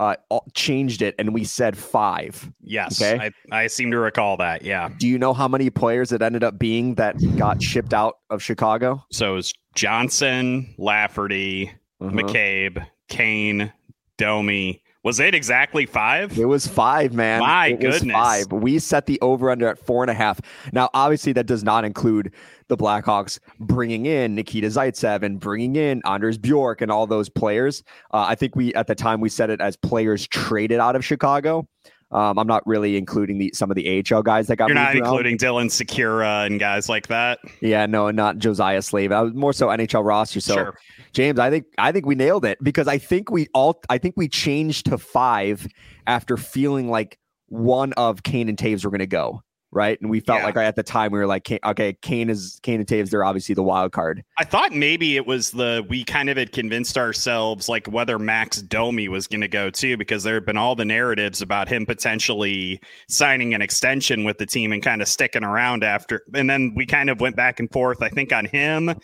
uh, 0.00 0.16
changed 0.54 1.02
it 1.02 1.14
and 1.18 1.34
we 1.34 1.44
said 1.44 1.76
five. 1.76 2.50
Yes. 2.62 3.00
Okay? 3.00 3.32
I, 3.50 3.62
I 3.62 3.66
seem 3.66 3.90
to 3.90 3.98
recall 3.98 4.36
that. 4.38 4.62
Yeah. 4.62 4.90
Do 4.98 5.08
you 5.08 5.18
know 5.18 5.32
how 5.32 5.48
many 5.48 5.70
players 5.70 6.12
it 6.12 6.22
ended 6.22 6.44
up 6.44 6.58
being 6.58 6.94
that 6.96 7.16
got 7.36 7.62
shipped 7.62 7.94
out 7.94 8.18
of 8.30 8.42
Chicago? 8.42 9.04
So 9.10 9.32
it 9.32 9.36
was 9.36 9.52
Johnson, 9.74 10.74
Lafferty, 10.78 11.72
uh-huh. 12.00 12.10
McCabe, 12.10 12.86
Kane, 13.08 13.72
Domi, 14.16 14.82
was 15.04 15.20
it 15.20 15.34
exactly 15.34 15.86
five? 15.86 16.38
It 16.38 16.44
was 16.44 16.66
five, 16.66 17.14
man. 17.14 17.40
My 17.40 17.68
it 17.68 17.80
goodness. 17.80 18.12
five. 18.12 18.52
We 18.52 18.78
set 18.78 19.06
the 19.06 19.18
over 19.20 19.50
under 19.50 19.68
at 19.68 19.78
four 19.78 20.02
and 20.02 20.10
a 20.10 20.14
half. 20.14 20.40
Now, 20.72 20.90
obviously, 20.92 21.32
that 21.34 21.46
does 21.46 21.62
not 21.62 21.84
include 21.84 22.34
the 22.68 22.76
Blackhawks 22.76 23.38
bringing 23.60 24.06
in 24.06 24.34
Nikita 24.34 24.68
Zaitsev 24.68 25.22
and 25.22 25.40
bringing 25.40 25.76
in 25.76 26.02
Anders 26.04 26.38
Bjork 26.38 26.80
and 26.80 26.90
all 26.90 27.06
those 27.06 27.28
players. 27.28 27.82
Uh, 28.12 28.26
I 28.28 28.34
think 28.34 28.54
we, 28.54 28.72
at 28.74 28.86
the 28.86 28.94
time, 28.94 29.20
we 29.20 29.28
said 29.28 29.50
it 29.50 29.60
as 29.60 29.76
players 29.76 30.26
traded 30.28 30.78
out 30.78 30.96
of 30.96 31.04
Chicago. 31.04 31.66
Um, 32.10 32.38
I'm 32.38 32.46
not 32.46 32.66
really 32.66 32.96
including 32.96 33.36
the 33.36 33.50
some 33.54 33.70
of 33.70 33.74
the 33.74 34.02
AHL 34.10 34.22
guys 34.22 34.46
that 34.46 34.56
got. 34.56 34.68
You're 34.68 34.76
not 34.76 34.94
around. 34.94 34.96
including 34.96 35.36
Dylan 35.36 35.66
Sikura 35.66 36.46
and 36.46 36.58
guys 36.58 36.88
like 36.88 37.08
that. 37.08 37.38
Yeah, 37.60 37.84
no, 37.84 38.10
not 38.10 38.38
Josiah 38.38 38.80
Slavin. 38.80 39.12
I 39.14 39.20
was 39.20 39.34
more 39.34 39.52
so 39.52 39.68
NHL 39.68 40.06
roster. 40.06 40.40
So, 40.40 40.54
sure. 40.54 40.78
James, 41.12 41.38
I 41.38 41.50
think 41.50 41.66
I 41.76 41.92
think 41.92 42.06
we 42.06 42.14
nailed 42.14 42.46
it 42.46 42.56
because 42.62 42.88
I 42.88 42.96
think 42.96 43.30
we 43.30 43.46
all 43.52 43.82
I 43.90 43.98
think 43.98 44.14
we 44.16 44.26
changed 44.26 44.86
to 44.86 44.96
five 44.96 45.66
after 46.06 46.38
feeling 46.38 46.88
like 46.88 47.18
one 47.48 47.92
of 47.94 48.22
Kane 48.22 48.48
and 48.48 48.56
Toews 48.56 48.86
were 48.86 48.90
going 48.90 49.00
to 49.00 49.06
go. 49.06 49.42
Right? 49.70 50.00
And 50.00 50.08
we 50.10 50.20
felt 50.20 50.40
Yeah. 50.40 50.46
like 50.46 50.56
at 50.56 50.76
the 50.76 50.82
time 50.82 51.12
we 51.12 51.18
were 51.18 51.26
like, 51.26 51.46
okay, 51.64 51.92
Kane 52.00 52.30
is 52.30 52.58
Kane 52.62 52.80
and 52.80 52.88
Toews. 52.88 53.10
They're 53.10 53.24
obviously 53.24 53.54
the 53.54 53.62
wild 53.62 53.92
card. 53.92 54.24
I 54.38 54.44
thought 54.44 54.72
maybe 54.72 55.16
it 55.16 55.26
was 55.26 55.50
the 55.50 55.84
we 55.88 56.04
kind 56.04 56.30
of 56.30 56.36
had 56.38 56.52
convinced 56.52 56.96
ourselves 56.96 57.68
like 57.68 57.86
whether 57.86 58.18
Max 58.18 58.62
Domi 58.62 59.08
was 59.08 59.26
going 59.26 59.42
to 59.42 59.48
go 59.48 59.68
too 59.68 59.96
because 59.98 60.22
there 60.22 60.34
had 60.34 60.46
been 60.46 60.56
all 60.56 60.74
the 60.74 60.86
narratives 60.86 61.42
about 61.42 61.68
him 61.68 61.84
potentially 61.84 62.80
signing 63.08 63.52
an 63.54 63.60
extension 63.60 64.24
with 64.24 64.38
the 64.38 64.46
team 64.46 64.72
and 64.72 64.82
kind 64.82 65.02
of 65.02 65.08
sticking 65.08 65.44
around 65.44 65.84
after. 65.84 66.22
And 66.34 66.48
then 66.48 66.72
we 66.74 66.86
kind 66.86 67.10
of 67.10 67.20
went 67.20 67.36
back 67.36 67.60
and 67.60 67.70
forth. 67.70 68.02
I 68.02 68.08
think 68.08 68.32
on 68.32 68.46
him, 68.46 68.94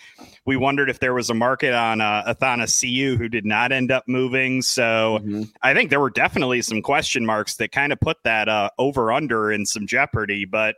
we 0.46 0.56
wondered 0.56 0.88
if 0.88 1.00
there 1.00 1.14
was 1.14 1.28
a 1.30 1.34
market 1.34 1.74
on 1.74 2.00
uh, 2.00 2.34
Athanasiou 2.34 3.16
who 3.16 3.28
did 3.28 3.44
not 3.44 3.70
end 3.72 3.90
up 3.90 4.04
moving. 4.06 4.62
So 4.62 5.20
I 5.62 5.74
think 5.74 5.90
there 5.90 6.00
were 6.00 6.10
definitely 6.10 6.62
some 6.62 6.82
question 6.82 7.24
marks 7.26 7.56
that 7.56 7.72
kind 7.72 7.92
of 7.92 8.00
put 8.00 8.16
that 8.24 8.48
uh, 8.48 8.70
over 8.78 9.12
under 9.12 9.52
in 9.52 9.66
some 9.66 9.86
jeopardy. 9.86 10.44
But 10.54 10.76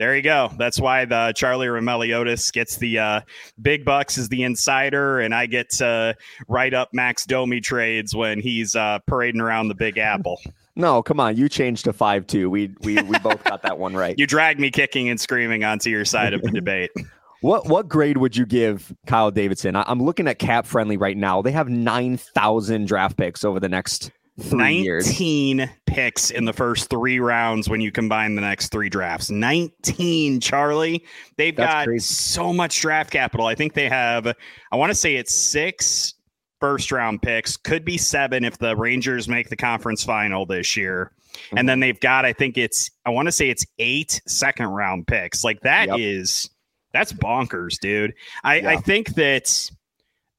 there 0.00 0.16
you 0.16 0.22
go. 0.22 0.50
That's 0.58 0.80
why 0.80 1.04
the 1.04 1.32
Charlie 1.36 1.68
Roumeliotis 1.68 2.52
gets 2.52 2.78
the 2.78 2.98
uh, 2.98 3.20
big 3.62 3.84
bucks 3.84 4.18
as 4.18 4.28
the 4.28 4.42
insider, 4.42 5.20
and 5.20 5.32
I 5.32 5.46
get 5.46 5.70
to 5.74 6.16
write 6.48 6.74
up 6.74 6.88
Max 6.92 7.24
Domi 7.24 7.60
trades 7.60 8.12
when 8.12 8.40
he's 8.40 8.74
uh, 8.74 8.98
parading 9.06 9.40
around 9.40 9.68
the 9.68 9.76
Big 9.76 9.98
Apple. 9.98 10.40
No, 10.80 11.02
come 11.02 11.18
on, 11.18 11.36
you 11.36 11.48
changed 11.48 11.86
to 11.86 11.92
five 11.92 12.24
two. 12.28 12.48
We 12.48 12.72
we 12.82 13.02
we 13.02 13.18
both 13.18 13.42
got 13.42 13.62
that 13.62 13.80
one 13.80 13.96
right. 13.96 14.14
You 14.18 14.28
dragged 14.28 14.60
me 14.60 14.70
kicking 14.70 15.08
and 15.08 15.20
screaming 15.20 15.64
onto 15.64 15.90
your 15.90 16.04
side 16.04 16.34
of 16.34 16.40
the 16.40 16.52
debate. 16.52 16.92
What 17.40 17.66
what 17.66 17.88
grade 17.88 18.16
would 18.16 18.36
you 18.36 18.46
give 18.46 18.92
Kyle 19.06 19.30
Davidson? 19.30 19.76
I, 19.76 19.84
am 19.90 20.02
looking 20.02 20.26
at 20.26 20.40
Cap 20.40 20.66
Friendly 20.66 20.96
right 20.96 21.16
now. 21.16 21.40
They 21.40 21.52
have 21.52 21.68
nine 21.68 22.16
thousand 22.16 22.86
draft 22.88 23.16
picks 23.16 23.44
over 23.44 23.60
the 23.60 23.68
next 23.68 24.10
three 24.40 24.82
years. 24.82 25.06
19 25.06 25.70
picks 25.86 26.30
in 26.30 26.44
the 26.44 26.52
first 26.52 26.90
three 26.90 27.18
rounds 27.18 27.68
when 27.68 27.80
you 27.80 27.90
combine 27.90 28.34
the 28.34 28.40
next 28.40 28.68
three 28.70 28.88
drafts. 28.88 29.30
19, 29.30 30.40
Charlie. 30.40 31.04
They've 31.36 31.54
That's 31.54 31.72
got 31.72 31.86
crazy. 31.86 32.04
so 32.14 32.52
much 32.52 32.80
draft 32.80 33.10
capital. 33.10 33.46
I 33.46 33.54
think 33.54 33.74
they 33.74 33.88
have, 33.88 34.26
I 34.72 34.76
want 34.76 34.90
to 34.90 34.94
say 34.94 35.16
it's 35.16 35.34
six 35.34 36.14
first 36.60 36.90
round 36.92 37.22
picks, 37.22 37.56
could 37.56 37.84
be 37.84 37.98
seven 37.98 38.44
if 38.44 38.58
the 38.58 38.76
Rangers 38.76 39.28
make 39.28 39.48
the 39.48 39.56
conference 39.56 40.04
final 40.04 40.46
this 40.46 40.76
year. 40.76 41.12
Mm-hmm. 41.32 41.58
And 41.58 41.68
then 41.68 41.80
they've 41.80 41.98
got, 42.00 42.24
I 42.24 42.32
think 42.32 42.58
it's, 42.58 42.90
I 43.04 43.10
want 43.10 43.26
to 43.26 43.32
say 43.32 43.50
it's 43.50 43.64
eight 43.78 44.20
second 44.26 44.66
round 44.66 45.06
picks. 45.06 45.44
Like 45.44 45.60
that 45.60 45.98
is 45.98 46.48
Yep. 46.50 46.52
that's 46.92 47.12
bonkers, 47.12 47.78
dude. 47.78 48.14
I, 48.44 48.56
I 48.60 48.76
think 48.76 49.14
that 49.14 49.70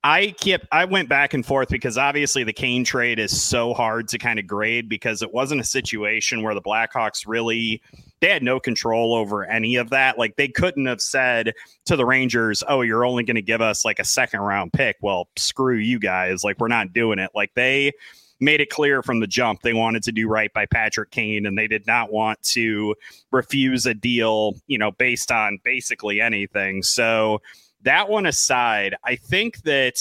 I 0.03 0.31
kept 0.39 0.65
I 0.71 0.85
went 0.85 1.09
back 1.09 1.33
and 1.33 1.45
forth 1.45 1.67
because 1.69 1.97
obviously 1.97 2.45
the 2.45 2.53
Kane 2.53 2.85
trade 2.85 3.19
is 3.19 3.41
so 3.41 3.73
hard 3.73 4.07
to 4.09 4.17
kind 4.17 4.39
of 4.39 4.47
grade 4.47 4.87
because 4.87 5.21
it 5.21 5.33
wasn't 5.33 5.59
a 5.59 5.65
situation 5.65 6.41
where 6.41 6.53
the 6.53 6.61
Blackhawks 6.61 7.27
really 7.27 7.81
they 8.21 8.29
had 8.29 8.41
no 8.43 8.61
control 8.61 9.13
over 9.13 9.43
any 9.45 9.75
of 9.75 9.89
that. 9.89 10.17
Like 10.17 10.37
they 10.37 10.47
couldn't 10.47 10.85
have 10.85 11.01
said 11.01 11.53
to 11.85 11.97
the 11.97 12.05
Rangers, 12.05 12.63
"Oh, 12.67 12.81
you're 12.81 13.03
only 13.03 13.23
going 13.23 13.35
to 13.35 13.41
give 13.41 13.61
us 13.61 13.83
like 13.83 13.99
a 13.99 14.05
second 14.05 14.39
round 14.39 14.71
pick." 14.71 14.95
Well, 15.01 15.27
screw 15.35 15.75
you 15.75 15.99
guys. 15.99 16.45
Like 16.45 16.59
we're 16.59 16.69
not 16.69 16.93
doing 16.93 17.19
it. 17.19 17.31
Like 17.35 17.53
they 17.55 17.91
made 18.39 18.61
it 18.61 18.69
clear 18.69 19.03
from 19.03 19.19
the 19.19 19.27
jump 19.27 19.61
they 19.61 19.73
wanted 19.73 20.03
to 20.03 20.13
do 20.13 20.29
right 20.29 20.53
by 20.53 20.65
Patrick 20.65 21.11
Kane 21.11 21.45
and 21.45 21.57
they 21.57 21.67
did 21.67 21.85
not 21.85 22.09
want 22.09 22.41
to 22.41 22.95
refuse 23.31 23.85
a 23.85 23.93
deal, 23.93 24.53
you 24.67 24.77
know, 24.77 24.91
based 24.91 25.29
on 25.29 25.59
basically 25.65 26.21
anything. 26.21 26.81
So 26.81 27.41
that 27.83 28.09
one 28.09 28.25
aside, 28.25 28.95
I 29.03 29.15
think 29.15 29.61
that 29.63 29.99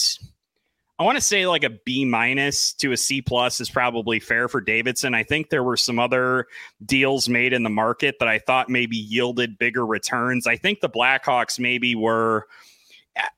I 0.99 1.03
want 1.03 1.17
to 1.17 1.21
say 1.21 1.47
like 1.47 1.63
a 1.63 1.69
B 1.69 2.03
minus 2.03 2.73
to 2.73 2.91
a 2.91 2.97
C 2.97 3.21
plus 3.21 3.61
is 3.61 3.69
probably 3.69 4.19
fair 4.19 4.49
for 4.49 4.59
Davidson. 4.59 5.15
I 5.15 5.23
think 5.23 5.49
there 5.49 5.63
were 5.63 5.77
some 5.77 5.97
other 5.97 6.47
deals 6.85 7.29
made 7.29 7.53
in 7.53 7.63
the 7.63 7.69
market 7.69 8.15
that 8.19 8.27
I 8.27 8.39
thought 8.39 8.69
maybe 8.69 8.97
yielded 8.97 9.57
bigger 9.57 9.85
returns. 9.85 10.45
I 10.45 10.57
think 10.57 10.81
the 10.81 10.89
Blackhawks 10.89 11.57
maybe 11.57 11.95
were. 11.95 12.47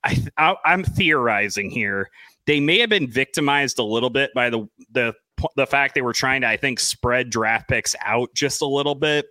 I, 0.03 0.17
I, 0.38 0.55
I'm 0.65 0.83
theorizing 0.83 1.69
here. 1.69 2.10
They 2.45 2.60
may 2.60 2.79
have 2.79 2.89
been 2.89 3.10
victimized 3.10 3.77
a 3.77 3.83
little 3.83 4.10
bit 4.10 4.33
by 4.33 4.50
the 4.50 4.67
the 4.91 5.13
the 5.55 5.67
fact 5.67 5.95
they 5.95 6.01
were 6.01 6.13
trying 6.13 6.41
to, 6.41 6.48
I 6.48 6.57
think, 6.57 6.79
spread 6.79 7.29
draft 7.29 7.69
picks 7.69 7.95
out 8.01 8.33
just 8.33 8.62
a 8.62 8.67
little 8.67 8.95
bit. 8.95 9.25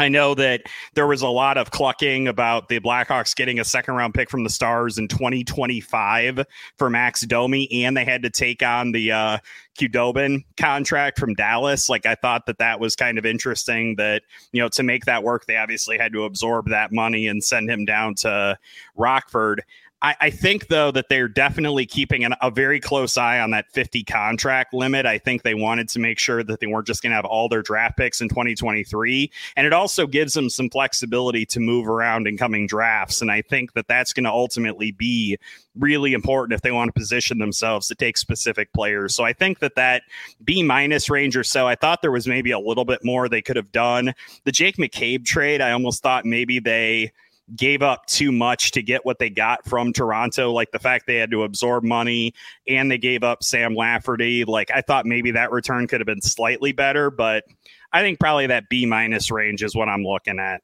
I 0.00 0.08
know 0.08 0.34
that 0.34 0.62
there 0.94 1.06
was 1.06 1.20
a 1.20 1.28
lot 1.28 1.58
of 1.58 1.72
clucking 1.72 2.26
about 2.26 2.70
the 2.70 2.80
Blackhawks 2.80 3.36
getting 3.36 3.60
a 3.60 3.64
second 3.66 3.96
round 3.96 4.14
pick 4.14 4.30
from 4.30 4.44
the 4.44 4.48
Stars 4.48 4.96
in 4.96 5.08
2025 5.08 6.42
for 6.78 6.88
Max 6.88 7.20
Domi, 7.20 7.70
and 7.84 7.94
they 7.94 8.06
had 8.06 8.22
to 8.22 8.30
take 8.30 8.62
on 8.62 8.92
the 8.92 9.12
uh, 9.12 9.38
Khudobin 9.78 10.44
contract 10.56 11.18
from 11.18 11.34
Dallas. 11.34 11.90
Like 11.90 12.06
I 12.06 12.14
thought 12.14 12.46
that 12.46 12.56
that 12.56 12.80
was 12.80 12.96
kind 12.96 13.18
of 13.18 13.26
interesting. 13.26 13.96
That 13.96 14.22
you 14.52 14.62
know 14.62 14.70
to 14.70 14.82
make 14.82 15.04
that 15.04 15.22
work, 15.22 15.44
they 15.44 15.58
obviously 15.58 15.98
had 15.98 16.14
to 16.14 16.24
absorb 16.24 16.70
that 16.70 16.92
money 16.92 17.26
and 17.26 17.44
send 17.44 17.70
him 17.70 17.84
down 17.84 18.14
to 18.16 18.56
Rockford. 18.96 19.62
I, 20.02 20.16
I 20.20 20.30
think 20.30 20.68
though 20.68 20.90
that 20.92 21.08
they're 21.08 21.28
definitely 21.28 21.84
keeping 21.84 22.24
an, 22.24 22.34
a 22.40 22.50
very 22.50 22.80
close 22.80 23.18
eye 23.18 23.38
on 23.38 23.50
that 23.50 23.70
50 23.72 24.02
contract 24.04 24.72
limit. 24.72 25.04
I 25.04 25.18
think 25.18 25.42
they 25.42 25.54
wanted 25.54 25.88
to 25.90 25.98
make 25.98 26.18
sure 26.18 26.42
that 26.42 26.60
they 26.60 26.66
weren't 26.66 26.86
just 26.86 27.02
going 27.02 27.10
to 27.10 27.16
have 27.16 27.24
all 27.24 27.48
their 27.48 27.62
draft 27.62 27.96
picks 27.96 28.20
in 28.20 28.28
2023, 28.28 29.30
and 29.56 29.66
it 29.66 29.72
also 29.72 30.06
gives 30.06 30.34
them 30.34 30.48
some 30.48 30.70
flexibility 30.70 31.44
to 31.46 31.60
move 31.60 31.88
around 31.88 32.26
in 32.26 32.38
coming 32.38 32.66
drafts. 32.66 33.20
And 33.20 33.30
I 33.30 33.42
think 33.42 33.74
that 33.74 33.88
that's 33.88 34.12
going 34.12 34.24
to 34.24 34.30
ultimately 34.30 34.90
be 34.92 35.38
really 35.76 36.14
important 36.14 36.54
if 36.54 36.62
they 36.62 36.72
want 36.72 36.88
to 36.88 36.98
position 36.98 37.38
themselves 37.38 37.86
to 37.88 37.94
take 37.94 38.16
specific 38.16 38.72
players. 38.72 39.14
So 39.14 39.24
I 39.24 39.32
think 39.32 39.60
that 39.60 39.74
that 39.76 40.02
B 40.42 40.62
minus 40.62 41.10
range 41.10 41.36
or 41.36 41.44
so, 41.44 41.68
I 41.68 41.74
thought 41.74 42.02
there 42.02 42.10
was 42.10 42.26
maybe 42.26 42.50
a 42.50 42.58
little 42.58 42.84
bit 42.84 43.04
more 43.04 43.28
they 43.28 43.42
could 43.42 43.56
have 43.56 43.72
done. 43.72 44.14
The 44.44 44.52
Jake 44.52 44.76
McCabe 44.76 45.24
trade, 45.24 45.60
I 45.60 45.72
almost 45.72 46.02
thought 46.02 46.24
maybe 46.24 46.58
they 46.58 47.12
gave 47.56 47.82
up 47.82 48.06
too 48.06 48.32
much 48.32 48.72
to 48.72 48.82
get 48.82 49.04
what 49.04 49.18
they 49.18 49.30
got 49.30 49.64
from 49.64 49.92
Toronto, 49.92 50.52
like 50.52 50.70
the 50.72 50.78
fact 50.78 51.06
they 51.06 51.16
had 51.16 51.30
to 51.30 51.42
absorb 51.42 51.84
money 51.84 52.34
and 52.66 52.90
they 52.90 52.98
gave 52.98 53.22
up 53.22 53.42
Sam 53.42 53.74
Lafferty. 53.74 54.44
Like 54.44 54.70
I 54.72 54.80
thought 54.80 55.06
maybe 55.06 55.30
that 55.32 55.52
return 55.52 55.86
could 55.86 56.00
have 56.00 56.06
been 56.06 56.22
slightly 56.22 56.72
better, 56.72 57.10
but 57.10 57.44
I 57.92 58.02
think 58.02 58.20
probably 58.20 58.46
that 58.48 58.68
B 58.68 58.86
minus 58.86 59.30
range 59.30 59.62
is 59.62 59.74
what 59.74 59.88
I'm 59.88 60.04
looking 60.04 60.38
at. 60.38 60.62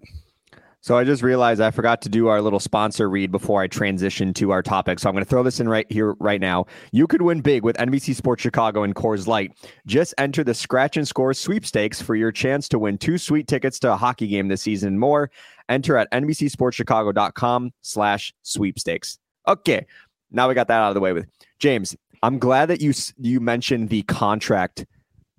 So 0.87 0.97
I 0.97 1.03
just 1.03 1.21
realized 1.21 1.61
I 1.61 1.73
forgot 1.73 2.01
to 2.03 2.09
do 2.09 2.29
our 2.29 2.41
little 2.41 2.61
sponsor 2.61 3.11
read 3.11 3.33
before 3.33 3.61
I 3.61 3.67
transition 3.67 4.33
to 4.35 4.53
our 4.53 4.63
topic. 4.63 5.01
So 5.01 5.09
I'm 5.09 5.17
going 5.17 5.25
to 5.25 5.29
throw 5.29 5.43
this 5.43 5.59
in 5.59 5.69
right 5.69 5.85
here, 5.91 6.15
right 6.21 6.41
now. 6.41 6.67
You 6.93 7.09
could 7.09 7.23
win 7.23 7.41
big 7.41 7.65
with 7.65 7.77
NBC 7.79 8.15
Sports 8.15 8.41
Chicago 8.41 8.85
and 8.85 8.95
Coors 8.95 9.27
Light. 9.27 9.51
Just 9.85 10.15
enter 10.17 10.45
the 10.45 10.55
Scratch 10.55 10.97
and 10.97 11.09
Score 11.09 11.35
sweepstakes 11.35 12.01
for 12.01 12.15
your 12.15 12.31
chance 12.31 12.69
to 12.69 12.79
win 12.79 12.99
two 12.99 13.19
sweet 13.19 13.49
tickets 13.49 13.81
to 13.81 13.93
a 13.93 13.97
hockey 13.97 14.29
game 14.29 14.47
this 14.47 14.63
season 14.63 14.91
and 14.91 15.01
more. 15.01 15.29
Enter 15.69 15.97
at 15.97 16.09
NBCSportsChicago.com 16.13 17.73
slash 17.83 18.33
sweepstakes. 18.43 19.19
Okay, 19.49 19.85
now 20.31 20.47
we 20.47 20.55
got 20.55 20.69
that 20.69 20.79
out 20.79 20.91
of 20.91 20.95
the 20.95 21.01
way 21.01 21.13
with 21.13 21.27
James. 21.59 21.97
I'm 22.23 22.39
glad 22.39 22.67
that 22.67 22.81
you 22.81 22.93
you 23.19 23.41
mentioned 23.41 23.89
the 23.89 24.03
contract 24.05 24.87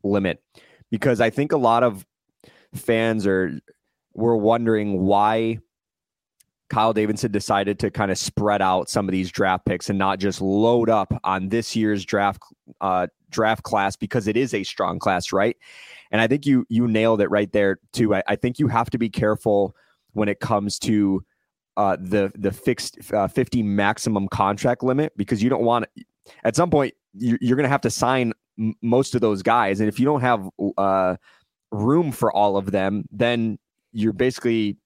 limit 0.04 0.44
because 0.92 1.22
I 1.22 1.30
think 1.30 1.54
a 1.54 1.58
lot 1.58 1.84
of 1.84 2.06
fans 2.76 3.26
are 3.26 3.62
were 4.18 4.36
wondering 4.36 5.04
why 5.04 5.60
Kyle 6.70 6.92
Davidson 6.92 7.32
decided 7.32 7.80
to 7.80 7.92
kind 7.92 8.12
of 8.12 8.18
spread 8.18 8.62
out 8.62 8.90
some 8.90 9.08
of 9.08 9.14
these 9.14 9.32
draft 9.32 9.66
picks 9.66 9.90
and 9.90 9.98
not 9.98 10.20
just 10.20 10.42
load 10.42 10.90
up 10.90 11.14
on 11.24 11.48
this 11.48 11.76
year's 11.76 12.04
draft 12.04 12.42
uh, 12.82 13.08
draft 13.30 13.64
class 13.64 13.96
because 13.96 14.28
it 14.28 14.36
is 14.36 14.54
a 14.54 14.64
strong 14.64 15.00
class, 15.00 15.32
right? 15.32 15.56
And 16.12 16.20
I 16.20 16.28
think 16.28 16.46
you 16.46 16.66
you 16.68 16.88
nailed 16.88 17.22
it 17.22 17.30
right 17.30 17.52
there 17.54 17.80
too. 17.94 18.16
I, 18.16 18.24
I 18.28 18.36
think 18.36 18.60
you 18.60 18.68
have 18.68 18.90
to 18.90 18.98
be 18.98 19.10
careful 19.10 19.76
when 20.14 20.28
it 20.28 20.40
comes 20.40 20.80
to 20.80 21.24
uh, 21.78 21.96
the 22.00 22.32
the 22.36 22.52
fixed 22.52 22.98
uh, 23.14 23.28
50 23.28 23.64
maximum 23.64 24.28
contract 24.28 24.84
limit 24.84 25.14
because 25.16 25.42
you 25.42 25.50
don't 25.50 25.64
want 25.64 25.86
at 26.44 26.56
some 26.56 26.70
point 26.70 26.94
you, 27.14 27.38
you're 27.40 27.56
going 27.56 27.64
to 27.64 27.70
have 27.70 27.82
to 27.82 27.92
sign 27.92 28.34
m- 28.60 28.76
most 28.82 29.16
of 29.16 29.22
those 29.22 29.42
guys, 29.42 29.80
and 29.80 29.88
if 29.88 30.00
you 30.00 30.06
don't 30.06 30.22
have 30.22 30.50
uh, 30.78 31.16
room 31.72 32.12
for 32.12 32.32
all 32.34 32.58
of 32.58 32.72
them, 32.72 33.06
then 33.12 33.58
you're 33.92 34.14
basically 34.14 34.78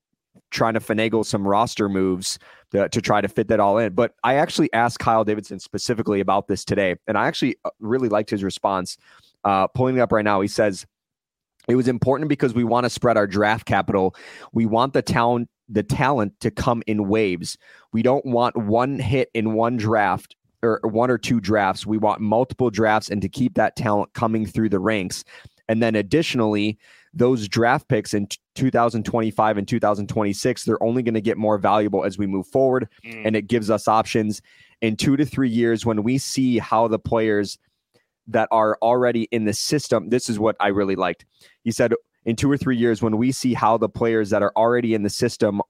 trying 0.50 0.74
to 0.74 0.80
finagle 0.80 1.26
some 1.26 1.48
roster 1.48 1.90
moves 1.90 2.40
to, 2.72 2.88
to 2.90 3.02
try 3.02 3.22
to 3.22 3.28
fit 3.28 3.48
that 3.50 3.60
all 3.60 3.78
in. 3.78 3.94
But 3.94 4.14
I 4.24 4.36
actually 4.36 4.72
asked 4.74 5.00
Kyle 5.00 5.24
Davidson 5.24 5.60
specifically 5.60 6.20
about 6.20 6.48
this 6.48 6.64
today, 6.64 6.96
and 7.08 7.18
I 7.18 7.28
actually 7.28 7.56
uh, 7.66 7.70
really 7.80 8.10
liked 8.10 8.30
his 8.30 8.44
response. 8.44 8.98
Uh, 9.44 9.68
pulling 9.68 9.98
it 9.98 10.02
up 10.02 10.12
right 10.12 10.26
now, 10.26 10.42
he 10.42 10.48
says 10.48 10.86
it 11.68 11.76
was 11.76 11.88
important 11.88 12.30
because 12.30 12.54
we 12.54 12.64
want 12.64 12.86
to 12.86 12.90
spread 12.90 13.18
our 13.18 13.28
draft 13.28 13.66
capital. 13.66 14.16
We 14.52 14.66
want 14.66 14.94
the 14.94 15.02
talent, 15.02 15.50
the 15.70 15.84
talent 15.84 16.40
to 16.42 16.52
come 16.52 16.84
in 16.88 17.08
waves. 17.08 17.58
We 17.94 18.02
don't 18.02 18.26
want 18.26 18.56
one 18.56 19.00
hit 19.00 19.30
in 19.34 19.54
one 19.54 19.78
draft 19.78 20.36
or 20.64 20.80
one 20.84 21.10
or 21.10 21.18
two 21.18 21.40
drafts. 21.40 21.86
We 21.86 21.98
want 21.98 22.22
multiple 22.22 22.70
drafts 22.70 23.10
and 23.10 23.22
to 23.22 23.30
keep 23.30 23.56
that 23.56 23.76
talent 23.76 24.14
coming 24.14 24.46
through 24.46 24.70
the 24.70 24.80
ranks. 24.80 25.24
And 25.68 25.82
then 25.82 25.96
additionally, 25.96 26.78
those 27.14 27.48
draft 27.48 27.88
picks 27.88 28.14
in 28.14 28.28
2025 28.56 29.58
and 29.58 29.68
2026, 29.68 30.64
they're 30.64 30.84
only 30.84 31.04
going 31.04 31.14
to 31.14 31.22
get 31.22 31.38
more 31.38 31.58
valuable 31.58 32.04
as 32.04 32.18
we 32.18 32.28
move 32.28 32.48
forward. 32.48 32.88
Mm. 33.06 33.28
And 33.28 33.36
it 33.36 33.48
gives 33.48 33.70
us 33.70 33.88
options 33.88 34.42
in 34.82 34.96
two 34.96 35.16
to 35.18 35.26
three 35.26 35.50
years 35.50 35.86
when 35.86 36.04
we 36.04 36.18
see 36.18 36.58
how 36.58 36.88
the 36.88 37.00
players 37.00 37.58
that 38.28 38.48
are 38.52 38.78
already 38.82 39.24
in 39.32 39.46
the 39.46 39.54
system. 39.54 40.10
This 40.10 40.30
is 40.30 40.40
what 40.40 40.56
I 40.60 40.68
really 40.68 40.96
liked. 40.96 41.26
He 41.64 41.72
said, 41.72 41.94
in 42.26 42.36
two 42.36 42.52
or 42.52 42.58
three 42.58 42.78
years 42.78 43.02
when 43.02 43.18
we 43.18 43.32
see 43.32 43.54
how 43.54 43.78
the 43.78 43.90
players 43.90 44.30
that 44.30 44.44
are 44.44 44.54
already 44.56 44.94
in 44.94 45.04
the 45.04 45.10
system 45.10 45.62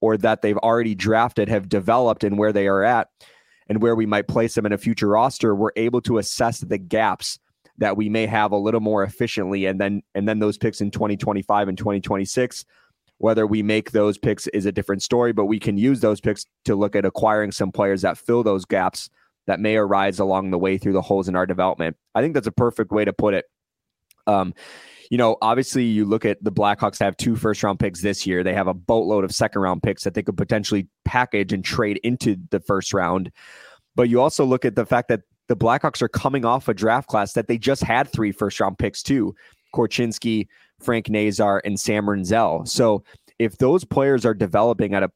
or 0.00 0.16
that 0.16 0.42
they've 0.42 0.58
already 0.58 0.94
drafted 0.94 1.48
have 1.48 1.68
developed 1.68 2.22
and 2.22 2.38
where 2.38 2.52
they 2.52 2.68
are 2.68 2.84
at 2.84 3.08
and 3.68 3.82
where 3.82 3.96
we 3.96 4.06
might 4.06 4.28
place 4.28 4.54
them 4.54 4.66
in 4.66 4.72
a 4.72 4.78
future 4.78 5.08
roster, 5.08 5.54
we're 5.54 5.70
able 5.76 6.00
to 6.02 6.18
assess 6.18 6.60
the 6.60 6.78
gaps 6.78 7.38
that 7.78 7.96
we 7.96 8.08
may 8.08 8.26
have 8.26 8.52
a 8.52 8.56
little 8.56 8.80
more 8.80 9.02
efficiently 9.02 9.66
and 9.66 9.80
then 9.80 10.02
and 10.14 10.28
then 10.28 10.38
those 10.38 10.58
picks 10.58 10.80
in 10.80 10.90
2025 10.90 11.68
and 11.68 11.78
2026 11.78 12.64
whether 13.18 13.46
we 13.46 13.62
make 13.62 13.92
those 13.92 14.18
picks 14.18 14.46
is 14.48 14.66
a 14.66 14.72
different 14.72 15.02
story 15.02 15.32
but 15.32 15.46
we 15.46 15.58
can 15.58 15.76
use 15.76 16.00
those 16.00 16.20
picks 16.20 16.46
to 16.64 16.74
look 16.74 16.96
at 16.96 17.04
acquiring 17.04 17.52
some 17.52 17.72
players 17.72 18.02
that 18.02 18.18
fill 18.18 18.42
those 18.42 18.64
gaps 18.64 19.08
that 19.46 19.60
may 19.60 19.76
arise 19.76 20.18
along 20.18 20.50
the 20.50 20.58
way 20.58 20.76
through 20.76 20.92
the 20.92 21.02
holes 21.02 21.28
in 21.28 21.36
our 21.36 21.46
development 21.46 21.96
i 22.14 22.20
think 22.20 22.34
that's 22.34 22.46
a 22.46 22.52
perfect 22.52 22.90
way 22.90 23.04
to 23.04 23.12
put 23.12 23.34
it 23.34 23.46
um, 24.28 24.54
you 25.10 25.18
know, 25.18 25.36
obviously 25.40 25.84
you 25.84 26.04
look 26.04 26.24
at 26.24 26.42
the 26.42 26.52
Blackhawks 26.52 26.98
have 26.98 27.16
two 27.16 27.36
first 27.36 27.62
round 27.62 27.78
picks 27.78 28.02
this 28.02 28.26
year. 28.26 28.42
They 28.42 28.54
have 28.54 28.66
a 28.66 28.74
boatload 28.74 29.24
of 29.24 29.32
second 29.32 29.62
round 29.62 29.82
picks 29.82 30.04
that 30.04 30.14
they 30.14 30.22
could 30.22 30.36
potentially 30.36 30.88
package 31.04 31.52
and 31.52 31.64
trade 31.64 32.00
into 32.02 32.36
the 32.50 32.60
first 32.60 32.92
round. 32.92 33.30
But 33.94 34.08
you 34.08 34.20
also 34.20 34.44
look 34.44 34.64
at 34.64 34.74
the 34.74 34.86
fact 34.86 35.08
that 35.08 35.20
the 35.48 35.56
Blackhawks 35.56 36.02
are 36.02 36.08
coming 36.08 36.44
off 36.44 36.68
a 36.68 36.74
draft 36.74 37.08
class 37.08 37.32
that 37.34 37.48
they 37.48 37.58
just 37.58 37.82
had 37.82 38.10
three 38.10 38.32
first 38.32 38.60
round 38.60 38.78
picks 38.78 39.02
too. 39.02 39.34
Korchinski, 39.74 40.46
Frank 40.80 41.08
Nazar, 41.08 41.62
and 41.64 41.78
Sam 41.78 42.06
Rinzel. 42.06 42.66
So 42.66 43.04
if 43.38 43.58
those 43.58 43.84
players 43.84 44.24
are 44.24 44.34
developing 44.34 44.94
at 44.94 45.02
a 45.02 45.10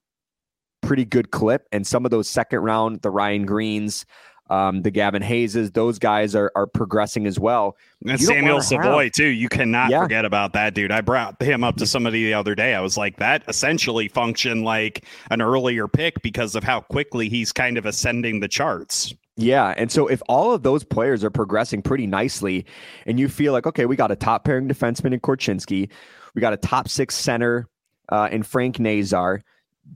pretty 0.83 1.05
good 1.05 1.31
clip 1.31 1.67
and 1.73 1.87
some 1.87 2.05
of 2.05 2.11
those 2.11 2.29
second 2.29 2.61
round, 2.61 3.01
the 3.03 3.11
Ryan 3.11 3.47
Greenes, 3.47 4.05
um, 4.51 4.83
the 4.83 4.91
Gavin 4.91 5.23
Hayeses, 5.23 5.73
those 5.73 5.99
guys 5.99 6.35
are 6.35 6.51
are 6.57 6.67
progressing 6.67 7.27
as 7.27 7.39
well. 7.39 7.77
And 8.05 8.21
Samuel 8.21 8.61
Savoie 8.61 9.05
have, 9.05 9.13
too. 9.13 9.29
You 9.29 9.49
cannot 9.49 9.91
yeah. 9.91 10.03
forget 10.03 10.25
about 10.25 10.53
that 10.55 10.75
dude. 10.75 10.91
I 10.91 11.01
brought 11.01 11.41
him 11.41 11.63
up 11.63 11.77
to 11.77 11.87
somebody 11.87 12.25
the 12.25 12.35
other 12.35 12.57
day. 12.57 12.75
I 12.75 12.81
was 12.81 12.97
like, 12.97 13.17
that 13.19 13.45
essentially 13.47 14.09
functioned 14.09 14.65
like 14.65 15.05
an 15.31 15.41
earlier 15.41 15.87
pick 15.87 16.21
because 16.23 16.57
of 16.57 16.65
how 16.65 16.81
quickly 16.81 17.29
he's 17.29 17.53
kind 17.53 17.79
of 17.79 17.87
ascending 17.87 18.41
the 18.41 18.49
charts. 18.49 19.15
Yeah. 19.41 19.73
And 19.77 19.91
so 19.91 20.07
if 20.07 20.21
all 20.29 20.53
of 20.53 20.63
those 20.63 20.85
players 20.85 21.25
are 21.25 21.31
progressing 21.31 21.81
pretty 21.81 22.07
nicely 22.07 22.67
and 23.07 23.19
you 23.19 23.29
feel 23.29 23.53
like, 23.53 23.67
okay, 23.67 23.87
we 23.87 23.97
got 23.97 24.11
a 24.11 24.17
top 24.17 24.45
pairing 24.45 24.69
defenseman 24.69 25.15
in 25.15 25.21
Korchinski, 25.21 25.91
we 26.35 26.41
got 26.41 26.53
a 26.53 26.59
top 26.59 26.89
six 26.89 27.15
center 27.15 27.67
uh, 28.11 28.29
in 28.31 28.43
Frank 28.43 28.79
Nazar, 28.79 29.43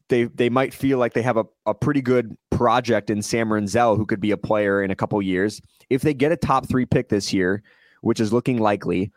they 0.08 0.24
they 0.24 0.48
might 0.48 0.72
feel 0.72 0.98
like 0.98 1.12
they 1.12 1.22
have 1.22 1.36
a, 1.36 1.44
a 1.66 1.74
pretty 1.74 2.00
good 2.00 2.36
project 2.50 3.10
in 3.10 3.22
Sam 3.22 3.48
Rinzel, 3.48 3.96
who 3.96 4.06
could 4.06 4.20
be 4.20 4.30
a 4.30 4.36
player 4.36 4.82
in 4.82 4.90
a 4.90 4.96
couple 4.96 5.20
years. 5.20 5.60
If 5.90 6.02
they 6.02 6.14
get 6.14 6.32
a 6.32 6.36
top 6.36 6.68
three 6.68 6.86
pick 6.86 7.08
this 7.08 7.32
year, 7.32 7.62
which 8.00 8.20
is 8.20 8.32
looking 8.32 8.58
likely, 8.58 9.12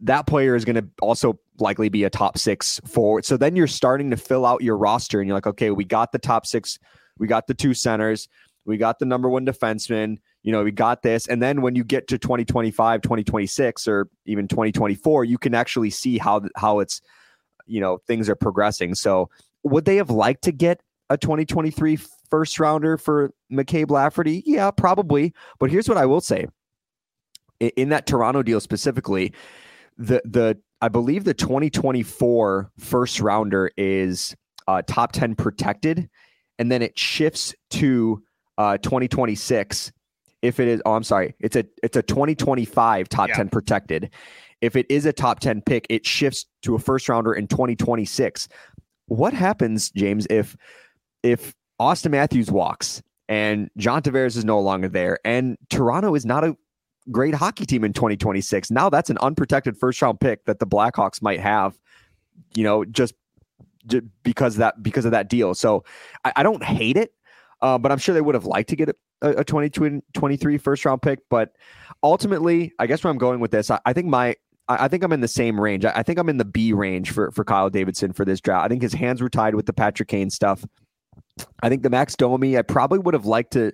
that 0.00 0.26
player 0.26 0.56
is 0.56 0.64
going 0.64 0.76
to 0.76 0.88
also 1.02 1.38
likely 1.58 1.88
be 1.88 2.04
a 2.04 2.10
top 2.10 2.38
six 2.38 2.80
forward. 2.86 3.24
So 3.24 3.36
then 3.36 3.56
you're 3.56 3.66
starting 3.66 4.10
to 4.10 4.16
fill 4.16 4.46
out 4.46 4.62
your 4.62 4.76
roster, 4.76 5.20
and 5.20 5.28
you're 5.28 5.36
like, 5.36 5.46
okay, 5.46 5.70
we 5.70 5.84
got 5.84 6.12
the 6.12 6.18
top 6.18 6.46
six, 6.46 6.78
we 7.18 7.26
got 7.26 7.46
the 7.46 7.54
two 7.54 7.74
centers, 7.74 8.28
we 8.64 8.76
got 8.76 8.98
the 8.98 9.06
number 9.06 9.28
one 9.28 9.46
defenseman. 9.46 10.18
You 10.42 10.52
know, 10.52 10.62
we 10.62 10.70
got 10.70 11.02
this. 11.02 11.26
And 11.26 11.42
then 11.42 11.62
when 11.62 11.74
you 11.74 11.84
get 11.84 12.08
to 12.08 12.18
2025, 12.18 13.02
2026, 13.02 13.88
or 13.88 14.08
even 14.26 14.48
2024, 14.48 15.24
you 15.24 15.38
can 15.38 15.54
actually 15.54 15.90
see 15.90 16.18
how 16.18 16.42
how 16.56 16.80
it's 16.80 17.00
you 17.66 17.80
know 17.80 17.98
things 18.06 18.28
are 18.28 18.36
progressing. 18.36 18.94
So 18.94 19.30
would 19.62 19.84
they 19.84 19.96
have 19.96 20.10
liked 20.10 20.42
to 20.44 20.52
get 20.52 20.80
a 21.08 21.16
2023 21.16 21.98
first 22.30 22.60
rounder 22.60 22.96
for 22.96 23.32
McCabe 23.52 23.90
Lafferty? 23.90 24.42
Yeah, 24.46 24.70
probably. 24.70 25.34
But 25.58 25.70
here's 25.70 25.88
what 25.88 25.98
I 25.98 26.06
will 26.06 26.20
say. 26.20 26.46
In, 27.76 27.90
that 27.90 28.06
Toronto 28.06 28.42
deal 28.42 28.60
specifically, 28.60 29.34
the 29.98 30.22
the 30.24 30.58
I 30.80 30.88
believe 30.88 31.24
the 31.24 31.34
2024 31.34 32.70
first 32.78 33.20
rounder 33.20 33.70
is 33.76 34.34
uh, 34.66 34.80
top 34.86 35.12
10 35.12 35.34
protected, 35.34 36.08
and 36.58 36.72
then 36.72 36.80
it 36.80 36.98
shifts 36.98 37.54
to 37.70 38.22
uh, 38.60 38.78
2026 38.78 39.92
if 40.42 40.60
it 40.60 40.68
is 40.68 40.82
oh 40.86 40.92
i'm 40.92 41.02
sorry 41.02 41.34
it's 41.40 41.56
a 41.56 41.64
it's 41.82 41.96
a 41.96 42.02
2025 42.02 43.08
top 43.08 43.28
yeah. 43.28 43.36
10 43.36 43.48
protected 43.48 44.10
if 44.60 44.76
it 44.76 44.86
is 44.90 45.06
a 45.06 45.12
top 45.12 45.40
10 45.40 45.62
pick 45.62 45.86
it 45.88 46.06
shifts 46.06 46.46
to 46.62 46.74
a 46.74 46.78
first 46.78 47.08
rounder 47.08 47.32
in 47.32 47.46
2026 47.46 48.48
what 49.10 49.34
happens, 49.34 49.90
James, 49.90 50.26
if 50.30 50.56
if 51.24 51.52
Auston 51.80 52.12
Matthews 52.12 52.48
walks 52.48 53.02
and 53.28 53.68
John 53.76 54.02
Tavares 54.02 54.36
is 54.36 54.44
no 54.44 54.60
longer 54.60 54.88
there 54.88 55.18
and 55.24 55.58
Toronto 55.68 56.14
is 56.14 56.24
not 56.24 56.44
a 56.44 56.56
great 57.10 57.34
hockey 57.34 57.66
team 57.66 57.82
in 57.82 57.92
2026? 57.92 58.70
Now 58.70 58.88
that's 58.88 59.10
an 59.10 59.18
unprotected 59.18 59.76
first 59.76 60.00
round 60.00 60.20
pick 60.20 60.44
that 60.44 60.60
the 60.60 60.66
Blackhawks 60.66 61.20
might 61.20 61.40
have, 61.40 61.76
you 62.54 62.62
know, 62.62 62.84
just, 62.84 63.14
because 64.22 64.56
that 64.56 64.80
because 64.80 65.04
of 65.04 65.10
that 65.10 65.28
deal. 65.28 65.54
So 65.54 65.82
I, 66.24 66.32
I 66.36 66.42
don't 66.44 66.62
hate 66.62 66.96
it. 66.96 67.12
Uh, 67.62 67.78
but 67.78 67.92
I'm 67.92 67.98
sure 67.98 68.14
they 68.14 68.20
would 68.20 68.34
have 68.34 68.46
liked 68.46 68.70
to 68.70 68.76
get 68.76 68.88
a, 68.88 68.94
a 69.22 69.44
2023 69.44 70.58
first 70.58 70.84
round 70.84 71.02
pick. 71.02 71.20
But 71.28 71.54
ultimately, 72.02 72.72
I 72.78 72.86
guess 72.86 73.04
where 73.04 73.10
I'm 73.10 73.18
going 73.18 73.40
with 73.40 73.50
this, 73.50 73.70
I, 73.70 73.80
I 73.84 73.92
think 73.92 74.06
my 74.06 74.36
I, 74.68 74.88
think 74.88 75.02
I'm 75.02 75.12
in 75.12 75.20
the 75.20 75.28
same 75.28 75.60
range. 75.60 75.84
I, 75.84 76.02
think 76.02 76.18
I'm 76.18 76.28
in 76.28 76.36
the 76.36 76.44
B 76.44 76.72
range 76.72 77.10
for 77.10 77.32
for 77.32 77.44
Kyle 77.44 77.70
Davidson 77.70 78.12
for 78.12 78.24
this 78.24 78.40
draft. 78.40 78.64
I 78.64 78.68
think 78.68 78.82
his 78.82 78.92
hands 78.92 79.20
were 79.20 79.28
tied 79.28 79.54
with 79.54 79.66
the 79.66 79.72
Patrick 79.72 80.08
Kane 80.08 80.30
stuff. 80.30 80.64
I 81.62 81.68
think 81.68 81.82
the 81.82 81.90
Max 81.90 82.14
Domi, 82.14 82.56
I 82.56 82.62
probably 82.62 83.00
would 83.00 83.14
have 83.14 83.26
liked 83.26 83.52
to 83.54 83.72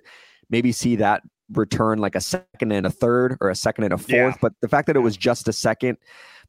maybe 0.49 0.71
see 0.71 0.95
that 0.95 1.21
return 1.53 1.99
like 1.99 2.15
a 2.15 2.21
second 2.21 2.71
and 2.71 2.85
a 2.85 2.89
third 2.89 3.37
or 3.41 3.49
a 3.49 3.55
second 3.55 3.85
and 3.85 3.93
a 3.93 3.97
fourth. 3.97 4.11
Yeah. 4.11 4.33
But 4.41 4.53
the 4.61 4.67
fact 4.67 4.87
that 4.87 4.95
it 4.95 5.01
was 5.01 5.15
just 5.15 5.47
a 5.47 5.53
second 5.53 5.97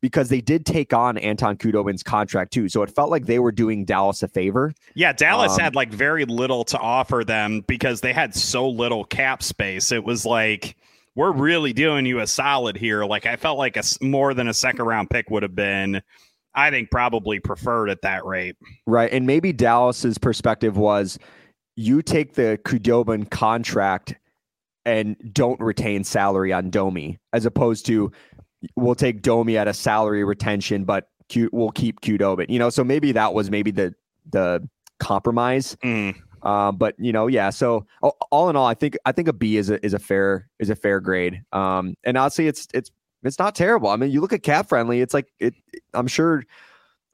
because 0.00 0.28
they 0.28 0.40
did 0.40 0.64
take 0.64 0.92
on 0.92 1.18
Anton 1.18 1.56
Khudobin's 1.56 2.02
contract 2.02 2.52
too. 2.52 2.68
So 2.68 2.82
it 2.82 2.90
felt 2.90 3.10
like 3.10 3.26
they 3.26 3.38
were 3.38 3.52
doing 3.52 3.84
Dallas 3.84 4.22
a 4.22 4.28
favor. 4.28 4.72
Yeah, 4.94 5.12
Dallas 5.12 5.52
um, 5.54 5.60
had 5.60 5.74
like 5.74 5.92
very 5.92 6.24
little 6.24 6.64
to 6.64 6.78
offer 6.78 7.24
them 7.24 7.62
because 7.66 8.00
they 8.00 8.12
had 8.12 8.34
so 8.34 8.68
little 8.68 9.04
cap 9.04 9.42
space. 9.42 9.92
It 9.92 10.04
was 10.04 10.24
like 10.24 10.76
we're 11.14 11.32
really 11.32 11.72
doing 11.72 12.06
you 12.06 12.20
a 12.20 12.26
solid 12.26 12.76
here. 12.76 13.04
Like 13.04 13.26
I 13.26 13.36
felt 13.36 13.58
like 13.58 13.76
a 13.76 13.82
more 14.00 14.34
than 14.34 14.46
a 14.46 14.54
second 14.54 14.84
round 14.84 15.10
pick 15.10 15.30
would 15.30 15.42
have 15.42 15.54
been, 15.54 16.00
I 16.54 16.70
think, 16.70 16.90
probably 16.90 17.40
preferred 17.40 17.90
at 17.90 18.02
that 18.02 18.24
rate. 18.24 18.56
Right, 18.86 19.12
and 19.12 19.26
maybe 19.26 19.52
Dallas's 19.52 20.16
perspective 20.16 20.76
was, 20.76 21.18
you 21.74 22.02
take 22.02 22.34
the 22.34 22.58
Khudobin 22.64 23.30
contract 23.30 24.14
and 24.84 25.16
don't 25.32 25.60
retain 25.60 26.04
salary 26.04 26.52
on 26.52 26.70
Domi, 26.70 27.18
as 27.32 27.46
opposed 27.46 27.86
to 27.86 28.10
we'll 28.76 28.94
take 28.94 29.22
Domi 29.22 29.56
at 29.56 29.68
a 29.68 29.74
salary 29.74 30.24
retention, 30.24 30.84
but 30.84 31.08
we'll 31.52 31.70
keep 31.70 32.00
Khudobin. 32.00 32.48
You 32.48 32.58
know, 32.58 32.70
so 32.70 32.84
maybe 32.84 33.12
that 33.12 33.34
was 33.34 33.50
maybe 33.50 33.70
the 33.70 33.94
the 34.30 34.68
compromise. 34.98 35.76
Mm. 35.84 36.14
Um, 36.42 36.76
but 36.76 36.94
you 36.98 37.12
know, 37.12 37.26
yeah. 37.26 37.50
So 37.50 37.86
all 38.30 38.48
in 38.48 38.56
all, 38.56 38.66
I 38.66 38.74
think 38.74 38.96
I 39.04 39.12
think 39.12 39.28
a 39.28 39.32
B 39.32 39.56
is 39.56 39.70
a 39.70 39.84
is 39.84 39.94
a 39.94 39.98
fair 39.98 40.48
is 40.58 40.70
a 40.70 40.76
fair 40.76 41.00
grade. 41.00 41.42
Um, 41.52 41.94
and 42.04 42.16
honestly, 42.16 42.46
it's 42.46 42.68
it's 42.72 42.90
it's 43.22 43.38
not 43.38 43.54
terrible. 43.54 43.88
I 43.88 43.96
mean, 43.96 44.10
you 44.10 44.20
look 44.20 44.32
at 44.32 44.42
cap 44.42 44.68
friendly, 44.68 45.00
it's 45.00 45.14
like 45.14 45.32
it. 45.40 45.54
I'm 45.94 46.06
sure. 46.06 46.44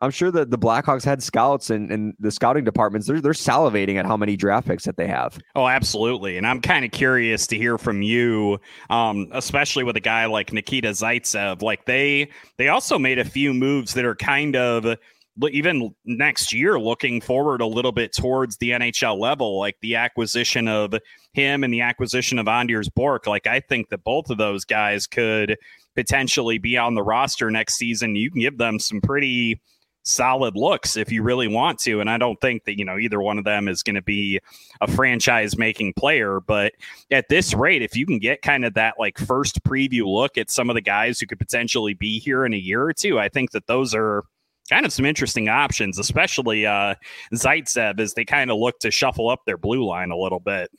I'm 0.00 0.10
sure 0.10 0.30
that 0.32 0.50
the 0.50 0.58
Blackhawks 0.58 1.04
had 1.04 1.22
scouts 1.22 1.70
and, 1.70 1.90
and 1.90 2.14
the 2.18 2.30
scouting 2.30 2.64
departments, 2.64 3.06
they're, 3.06 3.20
they're 3.20 3.32
salivating 3.32 3.96
at 3.96 4.06
how 4.06 4.16
many 4.16 4.36
draft 4.36 4.66
picks 4.66 4.84
that 4.84 4.96
they 4.96 5.06
have. 5.06 5.38
Oh, 5.54 5.66
absolutely. 5.66 6.36
And 6.36 6.46
I'm 6.46 6.60
kind 6.60 6.84
of 6.84 6.90
curious 6.90 7.46
to 7.48 7.56
hear 7.56 7.78
from 7.78 8.02
you, 8.02 8.58
um, 8.90 9.28
especially 9.32 9.84
with 9.84 9.96
a 9.96 10.00
guy 10.00 10.26
like 10.26 10.52
Nikita 10.52 10.90
Zaitsev. 10.90 11.62
Like 11.62 11.86
they 11.86 12.30
they 12.58 12.68
also 12.68 12.98
made 12.98 13.18
a 13.18 13.24
few 13.24 13.54
moves 13.54 13.94
that 13.94 14.04
are 14.04 14.16
kind 14.16 14.56
of 14.56 14.98
even 15.50 15.94
next 16.04 16.52
year 16.52 16.78
looking 16.78 17.20
forward 17.20 17.60
a 17.60 17.66
little 17.66 17.92
bit 17.92 18.12
towards 18.12 18.56
the 18.58 18.70
NHL 18.70 19.18
level, 19.18 19.58
like 19.58 19.76
the 19.80 19.96
acquisition 19.96 20.68
of 20.68 20.94
him 21.32 21.64
and 21.64 21.72
the 21.72 21.80
acquisition 21.80 22.38
of 22.38 22.46
Anders 22.46 22.88
Bjork. 22.88 23.26
Like 23.26 23.46
I 23.46 23.60
think 23.60 23.88
that 23.88 24.04
both 24.04 24.30
of 24.30 24.38
those 24.38 24.64
guys 24.64 25.06
could 25.06 25.56
potentially 25.96 26.58
be 26.58 26.76
on 26.76 26.94
the 26.94 27.02
roster 27.02 27.50
next 27.50 27.76
season. 27.76 28.16
You 28.16 28.30
can 28.30 28.40
give 28.40 28.58
them 28.58 28.78
some 28.78 29.00
pretty 29.00 29.60
solid 30.04 30.54
looks 30.54 30.96
if 30.96 31.10
you 31.10 31.22
really 31.22 31.48
want 31.48 31.78
to. 31.80 32.00
And 32.00 32.08
I 32.08 32.18
don't 32.18 32.40
think 32.40 32.64
that, 32.64 32.78
you 32.78 32.84
know, 32.84 32.98
either 32.98 33.20
one 33.20 33.38
of 33.38 33.44
them 33.44 33.68
is 33.68 33.82
going 33.82 33.94
to 33.96 34.02
be 34.02 34.38
a 34.80 34.86
franchise 34.86 35.58
making 35.58 35.94
player. 35.94 36.40
But 36.40 36.72
at 37.10 37.28
this 37.28 37.54
rate, 37.54 37.82
if 37.82 37.96
you 37.96 38.06
can 38.06 38.18
get 38.18 38.42
kind 38.42 38.64
of 38.64 38.74
that 38.74 38.94
like 38.98 39.18
first 39.18 39.62
preview 39.64 40.06
look 40.06 40.38
at 40.38 40.50
some 40.50 40.70
of 40.70 40.74
the 40.74 40.80
guys 40.80 41.18
who 41.18 41.26
could 41.26 41.38
potentially 41.38 41.94
be 41.94 42.18
here 42.18 42.44
in 42.44 42.54
a 42.54 42.58
year 42.58 42.82
or 42.82 42.92
two, 42.92 43.18
I 43.18 43.28
think 43.28 43.50
that 43.52 43.66
those 43.66 43.94
are 43.94 44.24
kind 44.70 44.86
of 44.86 44.92
some 44.92 45.04
interesting 45.04 45.48
options, 45.48 45.98
especially 45.98 46.66
uh, 46.66 46.94
Zaitsev 47.34 47.98
as 47.98 48.14
they 48.14 48.24
kind 48.24 48.50
of 48.50 48.58
look 48.58 48.78
to 48.80 48.90
shuffle 48.90 49.28
up 49.28 49.40
their 49.46 49.58
blue 49.58 49.84
line 49.84 50.10
a 50.10 50.16
little 50.16 50.40
bit. 50.40 50.70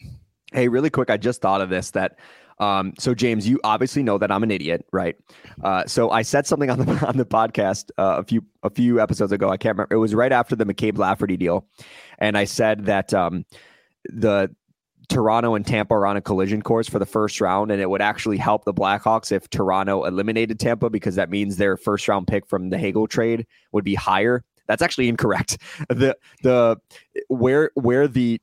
Hey, 0.54 0.68
really 0.68 0.90
quick, 0.90 1.10
I 1.10 1.18
just 1.18 1.42
thought 1.42 1.62
of 1.62 1.70
this 1.70 1.92
that. 1.92 2.18
Um, 2.60 2.94
so 2.98 3.14
James, 3.14 3.48
you 3.48 3.60
obviously 3.64 4.04
know 4.04 4.18
that 4.18 4.32
I'm 4.32 4.44
an 4.44 4.52
idiot, 4.52 4.86
right? 4.92 5.16
Uh, 5.64 5.86
so 5.86 6.12
I 6.12 6.22
said 6.22 6.48
something 6.48 6.70
on 6.70 6.80
the 6.80 7.06
on 7.08 7.18
the 7.18 7.26
podcast 7.26 7.92
uh, 7.98 8.18
a 8.20 8.24
few 8.24 8.44
a 8.64 8.70
few 8.70 9.02
episodes 9.02 9.32
ago. 9.32 9.50
I 9.50 9.58
can't 9.58 9.76
remember. 9.78 9.96
It 9.96 10.00
was 10.00 10.16
right 10.16 10.32
after 10.32 10.56
the 10.56 10.66
McCabe 10.66 10.98
Lafferty 10.98 11.38
deal, 11.38 11.68
and 12.20 12.38
I 12.38 12.46
said 12.46 12.86
that 12.86 13.14
um, 13.14 13.46
the 14.06 14.54
Toronto 15.10 15.56
and 15.56 15.66
Tampa 15.66 15.94
are 15.94 16.06
on 16.06 16.18
a 16.18 16.22
collision 16.22 16.62
course 16.62 16.90
for 16.90 17.00
the 17.00 17.06
first 17.06 17.40
round, 17.42 17.72
and 17.72 17.82
it 17.82 17.90
would 17.90 18.02
actually 18.02 18.38
help 18.38 18.66
the 18.66 18.74
Blackhawks 18.74 19.32
if 19.32 19.50
Toronto 19.50 20.04
eliminated 20.04 20.60
Tampa 20.60 20.90
because 20.90 21.16
that 21.16 21.30
means 21.30 21.58
their 21.58 21.78
first 21.78 22.08
round 22.08 22.28
pick 22.28 22.46
from 22.48 22.70
the 22.70 22.78
Hagel 22.78 23.08
trade 23.08 23.46
would 23.72 23.84
be 23.84 23.96
higher. 23.96 24.44
That's 24.68 24.82
actually 24.82 25.10
incorrect. 25.10 25.58
The 25.90 26.18
the 26.42 26.78
where 27.28 27.72
where 27.76 28.08
the 28.08 28.42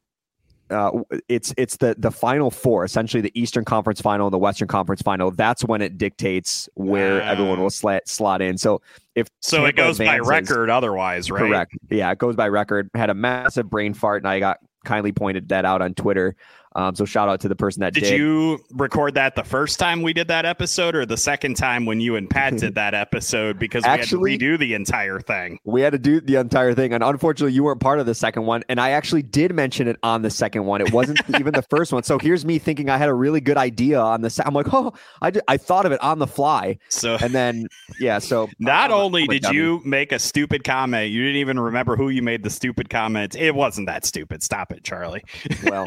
uh, 0.71 0.91
it's 1.29 1.53
it's 1.57 1.77
the 1.77 1.95
the 1.99 2.11
final 2.11 2.51
four, 2.51 2.85
essentially 2.85 3.21
the 3.21 3.33
Eastern 3.39 3.65
Conference 3.65 4.01
Final 4.01 4.27
and 4.27 4.33
the 4.33 4.39
Western 4.39 4.69
Conference 4.69 5.03
Final. 5.03 5.31
That's 5.31 5.65
when 5.65 5.83
it 5.83 5.99
dictates 5.99 6.69
where 6.75 7.21
everyone 7.23 7.61
will 7.61 7.71
slot 7.71 8.07
slot 8.07 8.41
in. 8.41 8.57
So 8.59 8.81
if 9.15 9.29
so, 9.41 9.59
Tampa 9.59 9.69
it 9.69 9.77
goes 9.77 10.01
advances, 10.01 10.29
by 10.29 10.35
record. 10.35 10.71
Otherwise, 10.71 11.31
right? 11.31 11.41
Correct. 11.41 11.77
Yeah, 11.91 12.11
it 12.11 12.19
goes 12.19 12.37
by 12.37 12.49
record. 12.49 12.91
Had 12.95 13.11
a 13.11 13.15
massive 13.15 13.69
brain 13.69 13.95
fart, 13.95 14.23
and 14.23 14.29
I 14.29 14.41
got 14.41 14.59
kindly 14.85 15.13
pointed 15.13 15.49
that 15.51 15.65
out 15.65 15.83
on 15.83 15.95
Twitter. 15.95 16.37
Um, 16.75 16.95
so 16.95 17.05
shout 17.05 17.29
out 17.29 17.41
to 17.41 17.49
the 17.49 17.57
person 17.57 17.81
that 17.81 17.95
did. 17.95 18.05
Did 18.05 18.19
you 18.19 18.59
record 18.73 19.15
that 19.15 19.37
the 19.37 19.45
first 19.45 19.79
time 19.79 20.03
we 20.03 20.13
did 20.13 20.29
that 20.29 20.45
episode, 20.45 20.95
or 20.95 21.05
the 21.05 21.17
second 21.17 21.57
time 21.57 21.85
when 21.87 22.01
you 22.01 22.17
and 22.17 22.29
Pat 22.29 22.57
did 22.57 22.75
that 22.77 22.95
episode? 22.95 23.59
Because 23.59 23.85
we 23.85 23.91
actually, 23.91 24.33
had 24.33 24.41
to 24.41 24.47
redo 24.47 24.59
the 24.59 24.75
entire 24.75 25.21
thing. 25.21 25.59
We 25.65 25.83
had 25.83 25.93
to 25.93 25.99
do 25.99 26.21
the 26.21 26.37
entire 26.37 26.75
thing, 26.75 26.93
and 26.93 27.05
unfortunately, 27.05 27.53
you 27.53 27.65
weren't 27.65 27.81
part 27.81 27.99
of 27.99 28.07
the 28.07 28.15
second 28.15 28.47
one. 28.47 28.63
And 28.69 28.81
I 28.81 28.91
actually 28.91 29.23
did 29.23 29.55
mention 29.55 29.89
it 29.89 29.99
on 30.03 30.23
the 30.23 30.31
second 30.31 30.65
one. 30.65 30.81
It 30.81 30.93
wasn't 30.93 31.21
even 31.39 31.53
the 31.53 31.63
first 31.63 31.93
one. 31.93 32.03
So 32.03 32.19
here's 32.19 32.45
me 32.45 32.59
thinking 32.59 32.89
I 32.89 32.97
had 32.97 33.09
a 33.09 33.15
really 33.15 33.41
good 33.41 33.57
idea 33.57 34.01
on 34.01 34.23
the. 34.23 34.43
I'm 34.45 34.55
like, 34.55 34.67
oh, 34.73 34.93
I 35.21 35.31
did, 35.31 35.43
I 35.49 35.57
thought 35.57 35.87
of 35.87 35.93
it 35.93 36.03
on 36.03 36.19
the 36.19 36.27
fly. 36.27 36.79
So 36.89 37.17
and 37.21 37.35
then 37.35 37.67
yeah, 38.01 38.19
so 38.19 38.49
not 38.59 38.91
only 38.91 39.27
did 39.27 39.45
you 39.47 39.83
make 39.85 40.13
a 40.13 40.19
stupid 40.19 40.65
comment, 40.65 41.11
you 41.11 41.23
didn't 41.23 41.37
even 41.37 41.61
remember 41.61 41.97
who 41.97 42.09
you 42.09 42.23
made 42.23 42.43
the 42.43 42.51
stupid 42.51 42.89
comment. 42.89 43.37
It 43.37 43.55
wasn't 43.55 43.87
that 43.89 44.05
stupid. 44.07 44.43
Stop 44.43 44.73
it, 44.73 44.85
Charlie. 44.85 45.23
Well 45.65 45.87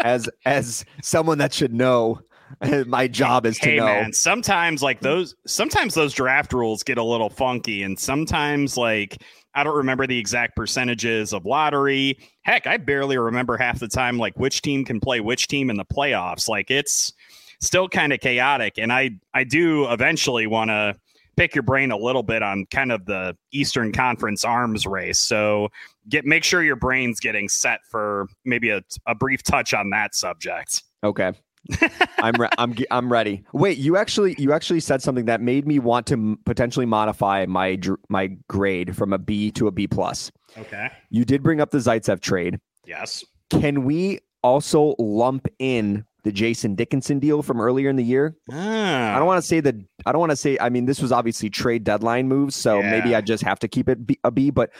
as 0.00 0.28
as 0.44 0.84
someone 1.02 1.38
that 1.38 1.52
should 1.52 1.74
know 1.74 2.20
my 2.86 3.06
job 3.08 3.46
is 3.46 3.58
hey, 3.58 3.72
to 3.72 3.76
know. 3.76 3.86
Man, 3.86 4.12
sometimes 4.12 4.82
like 4.82 5.00
those 5.00 5.34
sometimes 5.46 5.94
those 5.94 6.14
draft 6.14 6.52
rules 6.52 6.82
get 6.82 6.98
a 6.98 7.02
little 7.02 7.30
funky 7.30 7.82
and 7.82 7.98
sometimes 7.98 8.76
like 8.76 9.22
I 9.54 9.64
don't 9.64 9.76
remember 9.76 10.06
the 10.06 10.18
exact 10.18 10.56
percentages 10.56 11.32
of 11.32 11.44
lottery. 11.44 12.18
Heck, 12.42 12.66
I 12.66 12.76
barely 12.76 13.18
remember 13.18 13.56
half 13.56 13.80
the 13.80 13.88
time 13.88 14.18
like 14.18 14.38
which 14.38 14.62
team 14.62 14.84
can 14.84 15.00
play 15.00 15.20
which 15.20 15.48
team 15.48 15.70
in 15.70 15.76
the 15.76 15.84
playoffs. 15.84 16.48
Like 16.48 16.70
it's 16.70 17.12
still 17.60 17.88
kind 17.88 18.12
of 18.12 18.20
chaotic 18.20 18.78
and 18.78 18.92
I 18.92 19.10
I 19.34 19.44
do 19.44 19.90
eventually 19.90 20.46
want 20.46 20.70
to 20.70 20.94
pick 21.36 21.54
your 21.54 21.62
brain 21.62 21.92
a 21.92 21.96
little 21.96 22.24
bit 22.24 22.42
on 22.42 22.66
kind 22.66 22.90
of 22.90 23.04
the 23.04 23.36
Eastern 23.52 23.92
Conference 23.92 24.44
arms 24.44 24.86
race. 24.86 25.18
So 25.18 25.68
get 26.08 26.24
make 26.24 26.44
sure 26.44 26.62
your 26.62 26.76
brain's 26.76 27.20
getting 27.20 27.48
set 27.48 27.80
for 27.90 28.26
maybe 28.44 28.70
a, 28.70 28.82
a 29.06 29.14
brief 29.14 29.42
touch 29.42 29.74
on 29.74 29.90
that 29.90 30.14
subject. 30.14 30.82
Okay. 31.04 31.32
I'm 32.18 32.34
re- 32.34 32.48
I'm 32.56 32.74
I'm 32.90 33.12
ready. 33.12 33.44
Wait, 33.52 33.78
you 33.78 33.96
actually 33.96 34.34
you 34.38 34.52
actually 34.52 34.80
said 34.80 35.02
something 35.02 35.26
that 35.26 35.40
made 35.40 35.66
me 35.66 35.78
want 35.78 36.06
to 36.06 36.14
m- 36.14 36.38
potentially 36.46 36.86
modify 36.86 37.44
my 37.46 37.76
dr- 37.76 37.98
my 38.08 38.28
grade 38.48 38.96
from 38.96 39.12
a 39.12 39.18
B 39.18 39.50
to 39.52 39.66
a 39.66 39.70
B 39.70 39.86
plus. 39.86 40.30
Okay. 40.56 40.88
You 41.10 41.24
did 41.24 41.42
bring 41.42 41.60
up 41.60 41.70
the 41.70 41.78
Zaitsev 41.78 42.20
trade. 42.20 42.58
Yes. 42.86 43.24
Can 43.50 43.84
we 43.84 44.20
also 44.42 44.94
lump 44.98 45.48
in 45.58 46.04
the 46.24 46.32
Jason 46.32 46.74
Dickinson 46.74 47.18
deal 47.18 47.42
from 47.42 47.60
earlier 47.60 47.88
in 47.88 47.96
the 47.96 48.04
year. 48.04 48.36
Ah. 48.52 49.14
I 49.14 49.18
don't 49.18 49.26
want 49.26 49.40
to 49.40 49.46
say 49.46 49.60
that. 49.60 49.74
I 50.04 50.12
don't 50.12 50.18
want 50.18 50.30
to 50.30 50.36
say. 50.36 50.58
I 50.60 50.68
mean, 50.68 50.84
this 50.84 51.00
was 51.00 51.12
obviously 51.12 51.48
trade 51.48 51.84
deadline 51.84 52.28
moves, 52.28 52.56
so 52.56 52.80
yeah. 52.80 52.90
maybe 52.90 53.14
I 53.14 53.20
just 53.20 53.42
have 53.44 53.58
to 53.60 53.68
keep 53.68 53.88
it 53.88 53.98
a 54.24 54.30
B. 54.30 54.50
But 54.50 54.70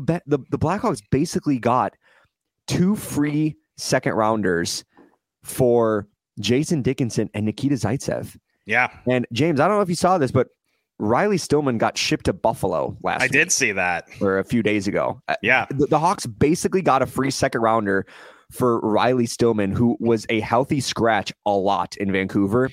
the 0.00 0.22
the 0.26 0.38
the 0.50 0.58
Blackhawks 0.58 1.02
basically 1.10 1.58
got 1.58 1.94
two 2.66 2.96
free 2.96 3.56
second 3.76 4.14
rounders 4.14 4.84
for 5.42 6.06
Jason 6.40 6.82
Dickinson 6.82 7.30
and 7.34 7.46
Nikita 7.46 7.76
Zaitsev. 7.76 8.36
Yeah. 8.66 8.90
And 9.06 9.26
James, 9.32 9.60
I 9.60 9.68
don't 9.68 9.76
know 9.76 9.82
if 9.82 9.88
you 9.88 9.94
saw 9.94 10.18
this, 10.18 10.32
but 10.32 10.48
Riley 10.98 11.38
Stillman 11.38 11.78
got 11.78 11.96
shipped 11.96 12.24
to 12.24 12.32
Buffalo 12.32 12.96
last. 13.02 13.22
I 13.22 13.28
did 13.28 13.52
see 13.52 13.72
that, 13.72 14.08
or 14.20 14.38
a 14.38 14.44
few 14.44 14.62
days 14.62 14.88
ago. 14.88 15.20
Uh, 15.28 15.36
yeah, 15.42 15.66
the, 15.70 15.86
the 15.86 15.98
Hawks 15.98 16.26
basically 16.26 16.82
got 16.82 17.02
a 17.02 17.06
free 17.06 17.30
second 17.30 17.60
rounder 17.60 18.06
for 18.50 18.80
Riley 18.80 19.26
Stillman, 19.26 19.72
who 19.72 19.96
was 20.00 20.26
a 20.30 20.40
healthy 20.40 20.80
scratch 20.80 21.32
a 21.44 21.50
lot 21.50 21.96
in 21.96 22.12
Vancouver, 22.12 22.70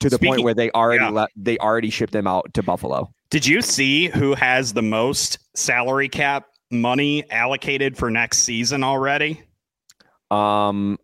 to 0.00 0.10
the 0.10 0.16
Speaking, 0.16 0.34
point 0.34 0.44
where 0.44 0.54
they 0.54 0.70
already 0.72 1.04
yeah. 1.04 1.10
let, 1.10 1.30
they 1.34 1.56
already 1.58 1.90
shipped 1.90 2.12
them 2.12 2.26
out 2.26 2.52
to 2.54 2.62
Buffalo. 2.62 3.10
Did 3.30 3.46
you 3.46 3.62
see 3.62 4.08
who 4.08 4.34
has 4.34 4.74
the 4.74 4.82
most 4.82 5.38
salary 5.54 6.08
cap 6.08 6.44
money 6.72 7.28
allocated 7.30 7.96
for 7.96 8.10
next 8.10 8.38
season 8.38 8.82
already? 8.82 9.42
Um, 10.30 10.98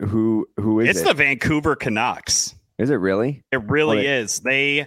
who 0.00 0.46
who 0.56 0.80
is 0.80 0.88
it's 0.88 1.00
it? 1.00 1.08
the 1.08 1.14
Vancouver 1.14 1.76
Canucks. 1.76 2.54
Is 2.78 2.90
it 2.90 2.96
really? 2.96 3.44
It 3.52 3.62
really 3.68 4.06
is. 4.06 4.40
They 4.40 4.86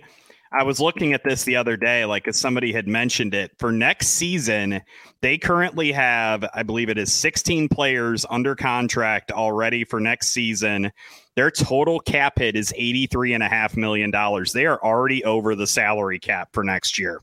I 0.51 0.63
was 0.63 0.79
looking 0.79 1.13
at 1.13 1.23
this 1.23 1.43
the 1.43 1.55
other 1.55 1.77
day, 1.77 2.05
like 2.05 2.27
as 2.27 2.38
somebody 2.38 2.73
had 2.73 2.88
mentioned 2.88 3.36
it. 3.36 3.51
For 3.60 3.71
next 3.71 4.10
season, 4.10 4.82
they 5.21 5.38
currently 5.38 5.91
have, 5.91 6.43
I 6.55 6.63
believe 6.63 6.89
it 6.89 6.97
is 6.97 7.13
16 7.13 7.69
players 7.69 8.25
under 8.29 8.55
contract 8.55 9.32
already 9.32 9.84
for 9.84 9.99
next 9.99 10.29
season. 10.29 10.91
Their 11.36 11.51
total 11.51 11.99
cap 11.99 12.39
hit 12.39 12.55
is 12.55 12.73
$83.5 12.79 13.77
million. 13.77 14.12
They 14.53 14.65
are 14.65 14.84
already 14.84 15.23
over 15.23 15.53
the 15.53 15.67
salary 15.67 16.19
cap 16.19 16.49
for 16.51 16.63
next 16.63 16.97
year. 16.97 17.21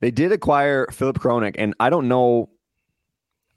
They 0.00 0.10
did 0.10 0.32
acquire 0.32 0.86
Filip 0.92 1.18
Hronek, 1.18 1.56
and 1.58 1.74
I 1.80 1.90
don't 1.90 2.08
know. 2.08 2.50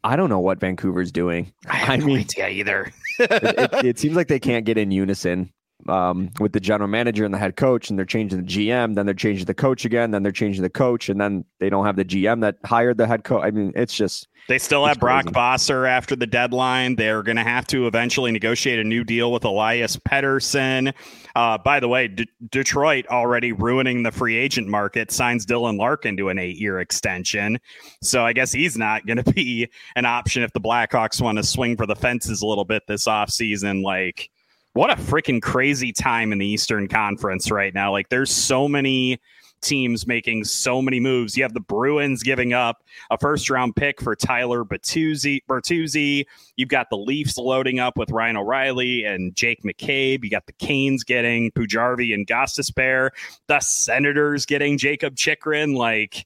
I 0.03 0.15
don't 0.15 0.29
know 0.29 0.39
what 0.39 0.59
Vancouver's 0.59 1.11
doing. 1.11 1.53
I, 1.67 1.75
have 1.75 1.89
I 1.89 1.97
no 1.97 2.05
mean, 2.07 2.19
idea 2.19 2.49
either. 2.49 2.91
it, 3.19 3.31
it, 3.31 3.85
it 3.85 3.99
seems 3.99 4.15
like 4.15 4.27
they 4.27 4.39
can't 4.39 4.65
get 4.65 4.77
in 4.77 4.89
unison 4.89 5.51
um, 5.87 6.31
with 6.39 6.53
the 6.53 6.59
general 6.59 6.87
manager 6.87 7.25
and 7.25 7.33
the 7.33 7.37
head 7.37 7.55
coach, 7.55 7.89
and 7.89 7.97
they're 7.97 8.05
changing 8.05 8.43
the 8.43 8.47
GM, 8.47 8.95
then 8.95 9.05
they're 9.05 9.15
changing 9.15 9.45
the 9.45 9.53
coach 9.53 9.85
again, 9.85 10.11
then 10.11 10.23
they're 10.23 10.31
changing 10.31 10.63
the 10.63 10.69
coach, 10.69 11.09
and 11.09 11.19
then 11.19 11.45
they 11.59 11.69
don't 11.69 11.85
have 11.85 11.95
the 11.95 12.05
GM 12.05 12.41
that 12.41 12.57
hired 12.65 12.97
the 12.97 13.07
head 13.07 13.23
coach. 13.23 13.43
I 13.43 13.51
mean, 13.51 13.71
it's 13.75 13.95
just 13.95 14.27
they 14.47 14.57
still 14.57 14.85
have 14.85 14.99
Brock 14.99 15.25
crazy. 15.25 15.35
Boeser 15.35 15.87
after 15.87 16.15
the 16.15 16.27
deadline. 16.27 16.95
They're 16.95 17.23
going 17.23 17.37
to 17.37 17.43
have 17.43 17.67
to 17.67 17.87
eventually 17.87 18.31
negotiate 18.31 18.79
a 18.79 18.83
new 18.83 19.03
deal 19.03 19.31
with 19.31 19.45
Elias 19.45 19.97
Pettersson. 19.97 20.93
Uh, 21.35 21.57
by 21.57 21.79
the 21.79 21.87
way, 21.87 22.07
D- 22.07 22.27
Detroit 22.49 23.05
already 23.07 23.51
ruining 23.51 24.03
the 24.03 24.11
free 24.11 24.37
agent 24.37 24.67
market 24.67 25.11
signs 25.11 25.45
Dylan 25.45 25.77
Larkin 25.77 26.17
to 26.17 26.29
an 26.29 26.39
eight-year 26.39 26.79
extension, 26.79 27.59
so 28.01 28.25
I 28.25 28.33
guess 28.33 28.51
he's 28.51 28.77
not 28.77 29.05
going 29.05 29.17
to 29.23 29.33
be 29.33 29.67
an 29.95 30.05
option 30.05 30.43
if 30.43 30.51
the 30.53 30.61
Blackhawks 30.61 31.21
want 31.21 31.37
to 31.37 31.43
swing 31.43 31.77
for 31.77 31.85
the 31.85 31.95
fences 31.95 32.41
a 32.41 32.47
little 32.47 32.65
bit 32.65 32.83
this 32.87 33.05
offseason. 33.05 33.83
Like 33.83 34.29
what 34.73 34.89
a 34.89 34.95
freaking 34.95 35.41
crazy 35.41 35.91
time 35.91 36.31
in 36.31 36.37
the 36.37 36.47
Eastern 36.47 36.87
Conference 36.87 37.51
right 37.51 37.73
now. 37.73 37.91
Like 37.91 38.09
there's 38.09 38.31
so 38.31 38.67
many 38.67 39.19
teams 39.61 40.07
making 40.07 40.43
so 40.43 40.81
many 40.81 40.99
moves. 40.99 41.37
You 41.37 41.43
have 41.43 41.53
the 41.53 41.59
Bruins 41.59 42.23
giving 42.23 42.53
up 42.53 42.83
a 43.09 43.17
first 43.17 43.49
round 43.49 43.75
pick 43.75 44.01
for 44.01 44.15
Tyler 44.15 44.63
Bertuzzi. 44.63 45.39
Bertuzzi. 45.47 46.25
You've 46.55 46.69
got 46.69 46.89
the 46.89 46.97
Leafs 46.97 47.37
loading 47.37 47.79
up 47.79 47.97
with 47.97 48.11
Ryan 48.11 48.37
O'Reilly 48.37 49.03
and 49.03 49.35
Jake 49.35 49.63
McCabe. 49.63 50.23
You 50.23 50.29
got 50.29 50.47
the 50.47 50.53
Canes 50.53 51.03
getting 51.03 51.51
Pujarvi 51.51 52.13
and 52.13 52.27
Gostisbehere. 52.27 53.11
The 53.47 53.59
Senators 53.59 54.45
getting 54.45 54.77
Jakob 54.77 55.15
Chychrun. 55.15 55.73
Like, 55.73 56.25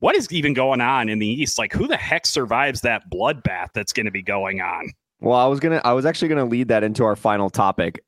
what 0.00 0.14
is 0.14 0.30
even 0.30 0.52
going 0.52 0.80
on 0.80 1.08
in 1.08 1.18
the 1.18 1.28
East? 1.28 1.58
Like, 1.58 1.72
who 1.72 1.86
the 1.86 1.96
heck 1.96 2.26
survives 2.26 2.82
that 2.82 3.10
bloodbath 3.10 3.68
that's 3.74 3.92
going 3.92 4.06
to 4.06 4.12
be 4.12 4.22
going 4.22 4.60
on? 4.60 4.90
Well, 5.26 5.38
I 5.38 5.46
was 5.46 5.58
gonna, 5.58 5.80
I 5.84 5.92
was 5.92 6.06
actually 6.06 6.28
gonna 6.28 6.44
lead 6.44 6.68
that 6.68 6.84
into 6.84 7.04
our 7.04 7.16
final 7.16 7.50
topic. 7.50 8.00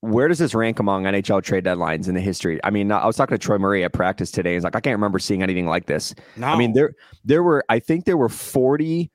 Where 0.00 0.26
does 0.26 0.38
this 0.38 0.52
rank 0.52 0.80
among 0.80 1.04
NHL 1.04 1.42
trade 1.42 1.64
deadlines 1.64 2.08
in 2.08 2.14
the 2.14 2.20
history? 2.20 2.58
I 2.64 2.70
mean, 2.70 2.90
I 2.90 3.06
was 3.06 3.16
talking 3.16 3.36
to 3.36 3.38
Troy 3.38 3.58
Murray 3.58 3.84
at 3.84 3.92
practice 3.92 4.32
today. 4.32 4.54
He's 4.54 4.64
like, 4.64 4.74
I 4.74 4.80
can't 4.80 4.96
remember 4.96 5.20
seeing 5.20 5.42
anything 5.42 5.66
like 5.66 5.86
this. 5.86 6.16
No. 6.36 6.48
I 6.48 6.56
mean, 6.56 6.72
there, 6.72 6.94
there 7.24 7.44
were, 7.44 7.64
I 7.68 7.78
think 7.78 8.06
there 8.06 8.16
were 8.16 8.28
forty, 8.28 9.10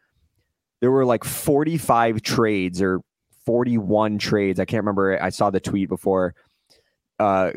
there 0.79 0.91
were 0.91 1.05
like 1.05 1.25
forty-five 1.25 2.21
trades 2.21 2.81
or 2.81 3.01
forty-one 3.45 4.17
trades. 4.17 4.57
I 4.59 4.65
can't 4.65 4.83
remember. 4.83 5.21
I 5.21 5.29
saw 5.29 5.49
the 5.49 5.59
tweet 5.59 5.89
before. 5.89 6.33
Uh, 7.19 7.51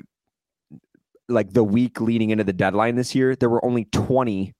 like 1.28 1.52
the 1.52 1.64
week 1.64 2.00
leading 2.00 2.30
into 2.30 2.44
the 2.44 2.52
deadline 2.52 2.96
this 2.96 3.14
year, 3.14 3.36
there 3.36 3.50
were 3.50 3.64
only 3.64 3.84
20 3.86 4.52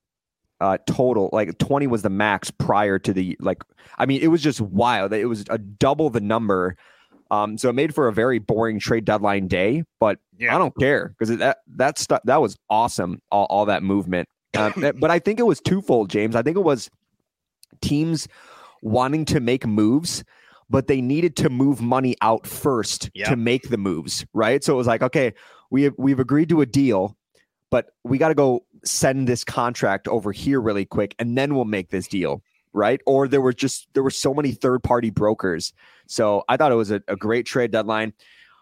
uh, 0.60 0.78
total. 0.86 1.30
Like 1.32 1.58
20 1.58 1.86
was 1.86 2.02
the 2.02 2.10
max 2.10 2.50
prior 2.50 2.98
to 3.00 3.12
the 3.12 3.36
like. 3.40 3.62
I 3.98 4.06
mean, 4.06 4.22
it 4.22 4.28
was 4.28 4.42
just 4.42 4.60
wild. 4.60 5.12
It 5.12 5.26
was 5.26 5.44
a 5.50 5.58
double 5.58 6.10
the 6.10 6.20
number. 6.20 6.76
Um, 7.30 7.58
so 7.58 7.68
it 7.68 7.72
made 7.72 7.94
for 7.94 8.06
a 8.06 8.12
very 8.12 8.38
boring 8.38 8.78
trade 8.78 9.04
deadline 9.04 9.48
day, 9.48 9.82
but 9.98 10.18
yeah. 10.38 10.54
I 10.54 10.58
don't 10.58 10.76
care 10.78 11.12
because 11.18 11.36
that 11.38 11.58
that 11.76 11.98
stuff 11.98 12.20
that 12.24 12.40
was 12.40 12.56
awesome. 12.70 13.20
All, 13.32 13.46
all 13.50 13.66
that 13.66 13.82
movement, 13.82 14.28
uh, 14.54 14.70
but 15.00 15.10
I 15.10 15.18
think 15.18 15.40
it 15.40 15.44
was 15.44 15.60
twofold, 15.60 16.08
James. 16.08 16.36
I 16.36 16.42
think 16.42 16.56
it 16.56 16.62
was 16.62 16.88
teams 17.80 18.28
wanting 18.82 19.24
to 19.26 19.40
make 19.40 19.66
moves, 19.66 20.22
but 20.70 20.86
they 20.86 21.00
needed 21.00 21.36
to 21.36 21.50
move 21.50 21.80
money 21.80 22.14
out 22.22 22.46
first 22.46 23.10
yep. 23.14 23.28
to 23.28 23.36
make 23.36 23.70
the 23.70 23.78
moves, 23.78 24.24
right? 24.32 24.62
So 24.62 24.74
it 24.74 24.76
was 24.76 24.86
like, 24.86 25.02
okay, 25.02 25.34
we 25.70 25.84
have, 25.84 25.94
we've 25.98 26.20
agreed 26.20 26.48
to 26.50 26.60
a 26.60 26.66
deal, 26.66 27.16
but 27.70 27.86
we 28.04 28.18
got 28.18 28.28
to 28.28 28.34
go 28.34 28.64
send 28.84 29.26
this 29.26 29.44
contract 29.44 30.08
over 30.08 30.32
here 30.32 30.60
really 30.60 30.84
quick 30.84 31.14
and 31.18 31.36
then 31.36 31.54
we'll 31.54 31.64
make 31.64 31.90
this 31.90 32.06
deal 32.06 32.42
right? 32.76 33.00
Or 33.06 33.26
there 33.26 33.40
were 33.40 33.54
just 33.54 33.88
there 33.94 34.02
were 34.02 34.10
so 34.10 34.34
many 34.34 34.52
third 34.52 34.82
party 34.82 35.10
brokers. 35.10 35.72
So 36.06 36.44
I 36.48 36.56
thought 36.56 36.70
it 36.70 36.76
was 36.76 36.90
a, 36.90 37.02
a 37.08 37.16
great 37.16 37.46
trade 37.46 37.70
deadline. 37.72 38.12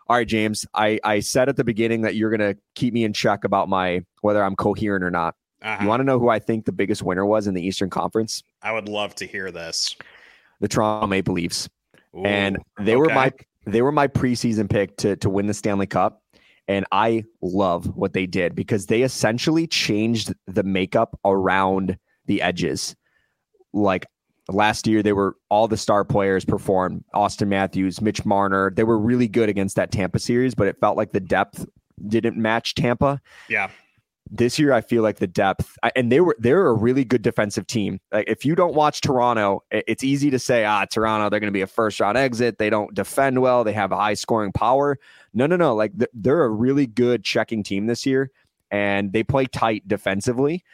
All 0.06 0.16
right, 0.16 0.26
James. 0.26 0.64
I 0.72 1.00
I 1.04 1.20
said 1.20 1.48
at 1.48 1.56
the 1.56 1.64
beginning 1.64 2.02
that 2.02 2.14
you're 2.14 2.30
gonna 2.30 2.54
keep 2.74 2.94
me 2.94 3.04
in 3.04 3.12
check 3.12 3.44
about 3.44 3.68
my 3.68 4.04
whether 4.22 4.42
I'm 4.42 4.56
coherent 4.56 5.04
or 5.04 5.10
not. 5.10 5.34
Uh-huh. 5.62 5.82
You 5.82 5.88
want 5.88 6.00
to 6.00 6.04
know 6.04 6.18
who 6.18 6.28
I 6.28 6.38
think 6.38 6.66
the 6.66 6.72
biggest 6.72 7.02
winner 7.02 7.24
was 7.26 7.46
in 7.46 7.54
the 7.54 7.66
Eastern 7.66 7.90
Conference? 7.90 8.42
I 8.62 8.72
would 8.72 8.88
love 8.88 9.14
to 9.16 9.26
hear 9.26 9.50
this. 9.50 9.96
The 10.60 10.68
Toronto 10.68 11.06
Maple 11.06 11.34
Leafs, 11.34 11.68
Ooh, 12.14 12.24
and 12.24 12.58
they 12.78 12.94
okay. 12.94 12.96
were 12.96 13.14
my 13.14 13.32
they 13.66 13.82
were 13.82 13.92
my 13.92 14.06
preseason 14.06 14.70
pick 14.70 14.96
to 14.98 15.16
to 15.16 15.28
win 15.28 15.46
the 15.46 15.54
Stanley 15.54 15.86
Cup. 15.86 16.22
And 16.66 16.86
I 16.92 17.24
love 17.42 17.94
what 17.96 18.12
they 18.14 18.26
did 18.26 18.54
because 18.54 18.86
they 18.86 19.02
essentially 19.02 19.66
changed 19.66 20.32
the 20.46 20.62
makeup 20.62 21.18
around 21.24 21.98
the 22.26 22.40
edges. 22.40 22.96
Like 23.72 24.06
last 24.48 24.86
year, 24.86 25.02
they 25.02 25.12
were 25.12 25.36
all 25.50 25.68
the 25.68 25.76
star 25.76 26.04
players 26.04 26.44
performed. 26.44 27.04
Auston 27.14 27.48
Matthews, 27.48 28.00
Mitch 28.00 28.24
Marner. 28.24 28.70
They 28.70 28.84
were 28.84 28.98
really 28.98 29.28
good 29.28 29.48
against 29.48 29.76
that 29.76 29.90
Tampa 29.90 30.18
series, 30.18 30.54
but 30.54 30.66
it 30.66 30.78
felt 30.80 30.96
like 30.96 31.12
the 31.12 31.20
depth 31.20 31.66
didn't 32.08 32.36
match 32.36 32.74
Tampa. 32.74 33.20
Yeah. 33.48 33.70
This 34.30 34.58
year, 34.58 34.72
I 34.72 34.80
feel 34.80 35.02
like 35.02 35.18
the 35.18 35.26
depth, 35.26 35.76
and 35.94 36.10
they 36.10 36.20
were 36.20 36.34
they're 36.38 36.66
a 36.66 36.72
really 36.72 37.04
good 37.04 37.20
defensive 37.20 37.66
team. 37.66 38.00
Like 38.10 38.28
if 38.28 38.44
you 38.44 38.54
don't 38.54 38.74
watch 38.74 39.02
Toronto, 39.02 39.62
it's 39.70 40.02
easy 40.02 40.30
to 40.30 40.38
say, 40.38 40.64
ah, 40.64 40.86
Toronto, 40.86 41.28
they're 41.28 41.40
going 41.40 41.52
to 41.52 41.56
be 41.56 41.60
a 41.60 41.66
first 41.66 42.00
round 42.00 42.16
exit. 42.16 42.58
They 42.58 42.70
don't 42.70 42.94
defend 42.94 43.42
well. 43.42 43.64
They 43.64 43.74
have 43.74 43.92
a 43.92 43.96
high 43.96 44.14
scoring 44.14 44.50
power. 44.50 44.98
No, 45.34 45.46
no, 45.46 45.56
no. 45.56 45.74
Like 45.74 45.92
they're 46.14 46.44
a 46.44 46.50
really 46.50 46.86
good 46.86 47.22
checking 47.22 47.62
team 47.62 47.86
this 47.86 48.06
year, 48.06 48.30
and 48.70 49.12
they 49.12 49.22
play 49.22 49.44
tight 49.44 49.86
defensively. 49.86 50.64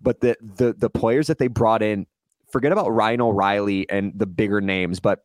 But 0.00 0.20
the 0.20 0.36
the 0.40 0.72
the 0.72 0.90
players 0.90 1.26
that 1.26 1.38
they 1.38 1.48
brought 1.48 1.82
in, 1.82 2.06
forget 2.50 2.72
about 2.72 2.90
Ryan 2.90 3.20
O'Reilly 3.20 3.88
and 3.90 4.12
the 4.16 4.26
bigger 4.26 4.62
names, 4.62 4.98
but 4.98 5.24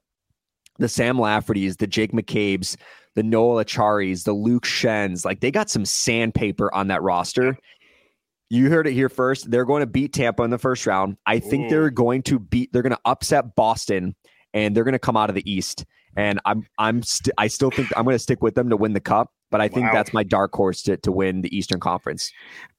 the 0.79 0.89
Sam 0.89 1.17
Lafferty's, 1.17 1.77
the 1.77 1.87
Jake 1.87 2.11
McCabe's, 2.11 2.77
the 3.15 3.23
Noel 3.23 3.63
Acciari's, 3.63 4.23
the 4.23 4.33
Luke 4.33 4.65
Schenns, 4.65 5.25
like 5.25 5.39
they 5.39 5.51
got 5.51 5.69
some 5.69 5.85
sandpaper 5.85 6.73
on 6.73 6.87
that 6.87 7.01
roster. 7.01 7.57
You 8.49 8.69
heard 8.69 8.87
it 8.87 8.93
here 8.93 9.09
first. 9.09 9.49
They're 9.49 9.65
going 9.65 9.81
to 9.81 9.87
beat 9.87 10.13
Tampa 10.13 10.43
in 10.43 10.51
the 10.51 10.57
first 10.57 10.85
round. 10.85 11.17
I 11.25 11.39
think 11.39 11.65
Ooh. 11.65 11.69
they're 11.69 11.89
going 11.89 12.21
to 12.23 12.39
beat. 12.39 12.71
They're 12.71 12.83
going 12.83 12.91
to 12.91 12.99
upset 13.05 13.55
Boston, 13.55 14.15
and 14.53 14.75
they're 14.75 14.83
going 14.83 14.93
to 14.93 14.99
come 14.99 15.17
out 15.17 15.29
of 15.29 15.35
the 15.35 15.51
East. 15.51 15.85
And 16.15 16.39
I'm 16.45 16.67
I'm 16.77 17.01
st- 17.01 17.33
I 17.37 17.47
still 17.47 17.71
think 17.71 17.89
I'm 17.97 18.03
going 18.03 18.15
to 18.15 18.19
stick 18.19 18.43
with 18.43 18.53
them 18.53 18.69
to 18.69 18.77
win 18.77 18.93
the 18.93 18.99
cup. 18.99 19.31
But 19.49 19.61
I 19.61 19.67
think 19.67 19.87
wow. 19.87 19.93
that's 19.93 20.13
my 20.13 20.23
dark 20.23 20.53
horse 20.53 20.83
to 20.83 20.97
to 20.97 21.11
win 21.11 21.41
the 21.41 21.55
Eastern 21.55 21.79
Conference. 21.79 22.31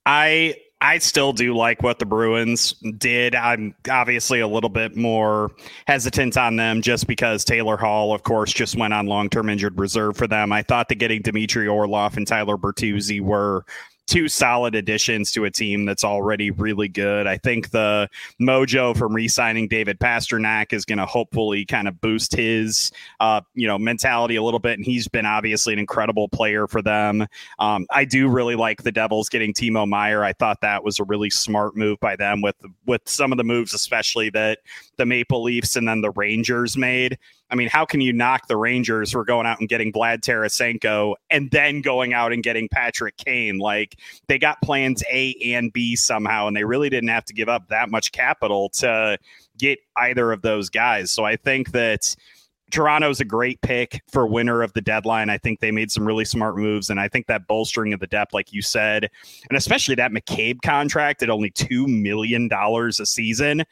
I 0.05 0.55
I 0.85 0.99
still 0.99 1.33
do 1.33 1.55
like 1.55 1.81
what 1.81 1.97
the 1.97 2.05
Bruins 2.05 2.73
did. 2.99 3.33
I'm 3.33 3.73
obviously 3.89 4.39
a 4.39 4.47
little 4.47 4.69
bit 4.69 4.95
more 4.95 5.49
hesitant 5.87 6.37
on 6.37 6.57
them 6.57 6.83
just 6.83 7.07
because 7.07 7.43
Taylor 7.43 7.75
Hall, 7.75 8.13
of 8.13 8.21
course, 8.21 8.53
just 8.53 8.75
went 8.75 8.93
on 8.93 9.07
long 9.07 9.27
term 9.27 9.49
injured 9.49 9.79
reserve 9.79 10.15
for 10.15 10.27
them. 10.27 10.51
I 10.51 10.61
thought 10.61 10.89
that 10.89 10.95
getting 10.95 11.23
Dmitry 11.23 11.67
Orlov 11.67 12.17
and 12.17 12.27
Tyler 12.27 12.55
Bertuzzi 12.55 13.19
were 13.19 13.65
two 14.07 14.27
solid 14.27 14.75
additions 14.75 15.31
to 15.31 15.45
a 15.45 15.51
team 15.51 15.85
that's 15.85 16.03
already 16.03 16.51
really 16.51 16.87
good. 16.87 17.25
I 17.27 17.37
think 17.37 17.71
the 17.71 18.07
mojo 18.39 18.95
from 18.95 19.13
re-signing 19.13 19.67
David 19.67 19.99
Pastrnak 19.99 20.73
is 20.73 20.85
going 20.85 20.99
to 20.99 21.05
hopefully 21.05 21.65
kind 21.65 21.87
of 21.87 21.99
boost 22.01 22.35
his, 22.35 22.91
uh, 23.19 23.41
you 23.55 23.67
know, 23.67 23.79
mentality 23.79 24.35
a 24.35 24.43
little 24.43 24.59
bit. 24.59 24.77
And 24.77 24.85
he's 24.85 25.07
been 25.07 25.25
obviously 25.25 25.73
an 25.73 25.79
incredible 25.79 26.29
player 26.29 26.67
for 26.67 26.81
them. 26.81 27.25
Um, 27.59 27.87
I 27.89 28.05
do 28.05 28.29
really 28.29 28.55
like 28.55 28.83
the 28.83 28.91
Devils 28.91 29.29
getting 29.29 29.53
Timo 29.53 29.87
Meier. 29.87 30.23
I 30.23 30.33
thought 30.33 30.61
that 30.61 30.83
was 30.83 30.99
a 30.99 31.03
really 31.03 31.29
smart 31.29 31.75
move 31.75 31.99
by 31.99 32.15
them 32.15 32.41
with 32.41 32.55
with 32.85 33.01
some 33.05 33.31
of 33.31 33.37
the 33.37 33.43
moves, 33.43 33.73
especially 33.73 34.29
that 34.31 34.59
the 34.97 35.05
Maple 35.05 35.41
Leafs 35.41 35.75
and 35.75 35.87
then 35.87 36.01
the 36.01 36.11
Rangers 36.11 36.77
made. 36.77 37.17
I 37.51 37.55
mean, 37.55 37.67
how 37.67 37.85
can 37.85 38.01
you 38.01 38.11
knock 38.11 38.47
the 38.47 38.57
Rangers 38.57 39.11
for 39.11 39.23
going 39.23 39.45
out 39.45 39.59
and 39.59 39.69
getting 39.69 39.93
Vlad 39.93 40.21
Tarasenko 40.21 41.15
and 41.29 41.51
then 41.51 41.81
going 41.81 42.13
out 42.13 42.33
and 42.33 42.41
getting 42.41 42.67
Patrick 42.69 43.17
Kane? 43.17 43.59
Like 43.59 43.99
they 44.27 44.39
got 44.39 44.61
plans 44.61 45.03
A 45.11 45.35
and 45.43 45.71
B 45.71 45.95
somehow, 45.95 46.47
and 46.47 46.57
they 46.57 46.63
really 46.63 46.89
didn't 46.89 47.09
have 47.09 47.25
to 47.25 47.33
give 47.33 47.49
up 47.49 47.67
that 47.69 47.89
much 47.89 48.11
capital 48.11 48.69
to 48.69 49.17
get 49.57 49.79
either 49.97 50.31
of 50.31 50.41
those 50.41 50.69
guys. 50.69 51.11
So 51.11 51.23
I 51.23 51.35
think 51.35 51.71
that 51.71 52.15
Toronto's 52.71 53.19
a 53.19 53.25
great 53.25 53.61
pick 53.61 54.01
for 54.11 54.25
winner 54.25 54.63
of 54.63 54.73
the 54.73 54.81
deadline. 54.81 55.29
I 55.29 55.37
think 55.37 55.59
they 55.59 55.71
made 55.71 55.91
some 55.91 56.05
really 56.05 56.25
smart 56.25 56.57
moves, 56.57 56.89
and 56.89 56.99
I 56.99 57.07
think 57.07 57.27
that 57.27 57.47
bolstering 57.47 57.93
of 57.93 57.99
the 57.99 58.07
depth, 58.07 58.33
like 58.33 58.51
you 58.51 58.63
said, 58.63 59.09
and 59.49 59.57
especially 59.57 59.95
that 59.95 60.11
McCabe 60.11 60.61
contract 60.63 61.21
at 61.21 61.29
only 61.29 61.51
two 61.51 61.87
million 61.87 62.47
dollars 62.47 62.99
a 62.99 63.05
season 63.05 63.63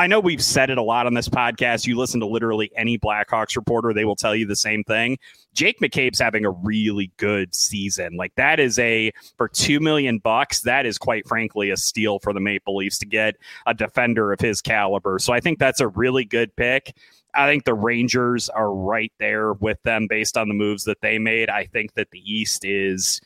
I 0.00 0.06
know 0.06 0.18
we've 0.18 0.42
said 0.42 0.70
it 0.70 0.78
a 0.78 0.82
lot 0.82 1.04
on 1.04 1.12
this 1.12 1.28
podcast. 1.28 1.86
You 1.86 1.94
listen 1.94 2.20
to 2.20 2.26
literally 2.26 2.72
any 2.74 2.98
Blackhawks 2.98 3.54
reporter, 3.54 3.92
they 3.92 4.06
will 4.06 4.16
tell 4.16 4.34
you 4.34 4.46
the 4.46 4.56
same 4.56 4.82
thing. 4.82 5.18
Jake 5.52 5.78
McCabe's 5.78 6.18
having 6.18 6.46
a 6.46 6.50
really 6.50 7.12
good 7.18 7.54
season. 7.54 8.16
Like 8.16 8.34
that 8.36 8.58
is 8.58 8.78
a 8.78 9.12
for 9.36 9.46
2 9.46 9.78
million 9.78 10.16
bucks, 10.16 10.62
that 10.62 10.86
is 10.86 10.96
quite 10.96 11.28
frankly 11.28 11.68
a 11.68 11.76
steal 11.76 12.18
for 12.18 12.32
the 12.32 12.40
Maple 12.40 12.76
Leafs 12.76 12.96
to 13.00 13.06
get 13.06 13.36
a 13.66 13.74
defender 13.74 14.32
of 14.32 14.40
his 14.40 14.62
caliber. 14.62 15.18
So 15.18 15.34
I 15.34 15.40
think 15.40 15.58
that's 15.58 15.82
a 15.82 15.88
really 15.88 16.24
good 16.24 16.56
pick. 16.56 16.96
I 17.34 17.46
think 17.46 17.64
the 17.64 17.74
Rangers 17.74 18.48
are 18.48 18.72
right 18.72 19.12
there 19.18 19.52
with 19.52 19.82
them 19.82 20.06
based 20.08 20.38
on 20.38 20.48
the 20.48 20.54
moves 20.54 20.84
that 20.84 21.02
they 21.02 21.18
made. 21.18 21.50
I 21.50 21.66
think 21.66 21.92
that 21.92 22.10
the 22.10 22.22
East 22.24 22.64
is 22.64 23.20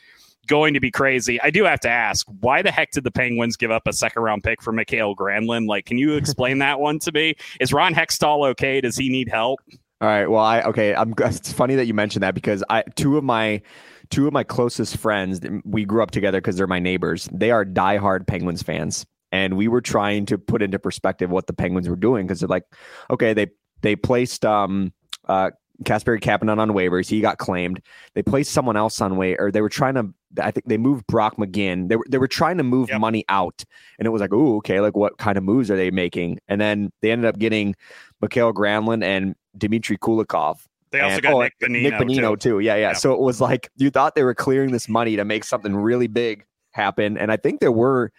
going 0.46 0.74
to 0.74 0.80
be 0.80 0.90
crazy. 0.90 1.40
I 1.40 1.50
do 1.50 1.64
have 1.64 1.80
to 1.80 1.90
ask, 1.90 2.26
why 2.40 2.62
the 2.62 2.70
heck 2.70 2.92
did 2.92 3.04
the 3.04 3.11
Penguins 3.11 3.57
give 3.57 3.70
up 3.70 3.87
a 3.87 3.92
second 3.92 4.22
round 4.22 4.44
pick 4.44 4.62
for 4.62 4.72
Mikael 4.72 5.14
Granlund? 5.16 5.66
Like, 5.66 5.87
can 5.87 5.98
you 5.98 6.14
explain 6.14 6.59
that 6.59 6.80
one 6.80 6.98
to 7.00 7.12
me? 7.12 7.35
Is 7.61 7.72
Ron 7.72 7.94
Hextall 7.94 8.48
okay? 8.50 8.80
Does 8.80 8.96
he 8.96 9.09
need 9.09 9.28
help? 9.28 9.61
All 10.00 10.09
right. 10.09 10.26
Well, 10.26 10.44
I 10.44 10.62
okay. 10.62 10.94
I'm. 10.94 11.14
It's 11.20 11.52
funny 11.52 11.76
that 11.76 11.87
you 11.87 11.94
mentioned 11.94 12.22
that 12.22 12.35
because 12.35 12.62
I 12.68 12.83
two 12.94 13.16
of 13.16 13.24
my 13.24 13.62
two 14.11 14.26
of 14.26 14.33
my 14.33 14.44
closest 14.44 14.96
friends 14.98 15.40
we 15.64 15.85
grew 15.85 16.02
up 16.02 16.11
together 16.11 16.40
because 16.40 16.57
they're 16.57 16.66
my 16.66 16.78
neighbors. 16.78 17.28
They 17.33 17.50
are 17.50 17.64
diehard 17.64 18.26
Penguins 18.26 18.62
fans, 18.62 19.07
and 19.33 19.57
we 19.57 19.68
were 19.68 19.80
trying 19.80 20.26
to 20.26 20.37
put 20.37 20.62
into 20.62 20.78
perspective 20.78 21.30
what 21.30 21.46
the 21.46 21.52
Penguins 21.52 21.88
were 21.88 21.96
doing 21.96 22.26
because 22.26 22.40
they're 22.40 22.48
like, 22.48 22.64
okay, 23.11 23.33
they 23.33 23.46
they 23.83 23.96
placed 23.96 24.44
um 24.44 24.92
uh 25.26 25.52
Kasperi 25.82 26.20
Kapanen 26.20 26.58
on 26.58 26.70
waivers. 26.70 27.08
He 27.08 27.20
got 27.20 27.38
claimed. 27.38 27.80
They 28.14 28.22
placed 28.22 28.52
someone 28.52 28.76
else 28.76 29.00
on 29.00 29.16
way, 29.16 29.37
or 29.37 29.50
they 29.50 29.60
were 29.60 29.68
trying 29.68 29.94
to. 29.94 30.08
I 30.40 30.50
think 30.50 30.66
they 30.66 30.78
moved 30.78 31.06
Brock 31.06 31.37
McGinn. 31.37 31.88
They 31.88 31.96
were 31.96 32.04
they 32.08 32.18
were 32.18 32.28
trying 32.28 32.58
to 32.58 32.62
move 32.62 32.90
yep. 32.90 33.00
money 33.00 33.24
out, 33.28 33.64
and 33.98 34.06
it 34.06 34.10
was 34.10 34.20
like, 34.20 34.32
oh, 34.32 34.56
okay, 34.58 34.80
like 34.80 34.96
what 34.96 35.18
kind 35.18 35.37
of 35.37 35.44
moves 35.44 35.70
are 35.70 35.76
they 35.76 35.90
making? 35.90 36.38
And 36.48 36.60
then 36.60 36.92
they 37.02 37.10
ended 37.10 37.26
up 37.26 37.38
getting 37.38 37.74
Mikael 38.20 38.52
Granlund 38.52 39.02
and 39.02 39.34
Dmitry 39.58 39.98
Kulikov. 39.98 40.58
They 40.90 41.00
also 41.00 41.14
and, 41.14 41.22
got 41.22 41.32
oh, 41.32 41.42
Nick 41.42 41.58
Bonino, 41.60 41.82
Nick 41.82 41.94
Bonino 41.94 42.30
too. 42.38 42.50
too. 42.50 42.58
Yeah, 42.60 42.76
yeah, 42.76 42.80
yeah. 42.80 42.92
So 42.92 43.12
it 43.12 43.20
was 43.20 43.40
like 43.40 43.68
you 43.76 43.90
thought 43.90 44.14
they 44.14 44.24
were 44.24 44.34
clearing 44.34 44.70
this 44.70 44.88
money 44.88 45.16
to 45.16 45.24
make 45.24 45.44
something 45.44 45.74
really 45.74 46.06
big 46.06 46.46
happen, 46.72 47.18
and 47.18 47.32
I 47.32 47.37
think 47.37 47.60
there 47.60 47.72
were 47.72 48.12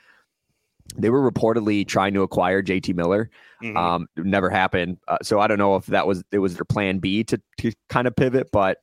they 0.96 1.10
were 1.10 1.30
reportedly 1.30 1.88
trying 1.88 2.14
to 2.14 2.22
acquire 2.22 2.62
JT 2.62 2.96
Miller. 2.96 3.30
Mm-hmm. 3.62 3.78
Um, 3.78 4.08
never 4.18 4.50
happened. 4.50 4.98
Uh, 5.08 5.18
so 5.24 5.40
I 5.40 5.48
don't 5.48 5.58
know 5.58 5.76
if 5.76 5.88
that 5.88 6.08
was 6.08 6.24
it 6.32 6.40
was 6.40 6.56
their 6.56 6.66
plan 6.66 7.00
B 7.00 7.24
to 7.26 7.42
to 7.60 7.72
kind 7.90 8.08
of 8.08 8.16
pivot, 8.16 8.50
but 8.52 8.80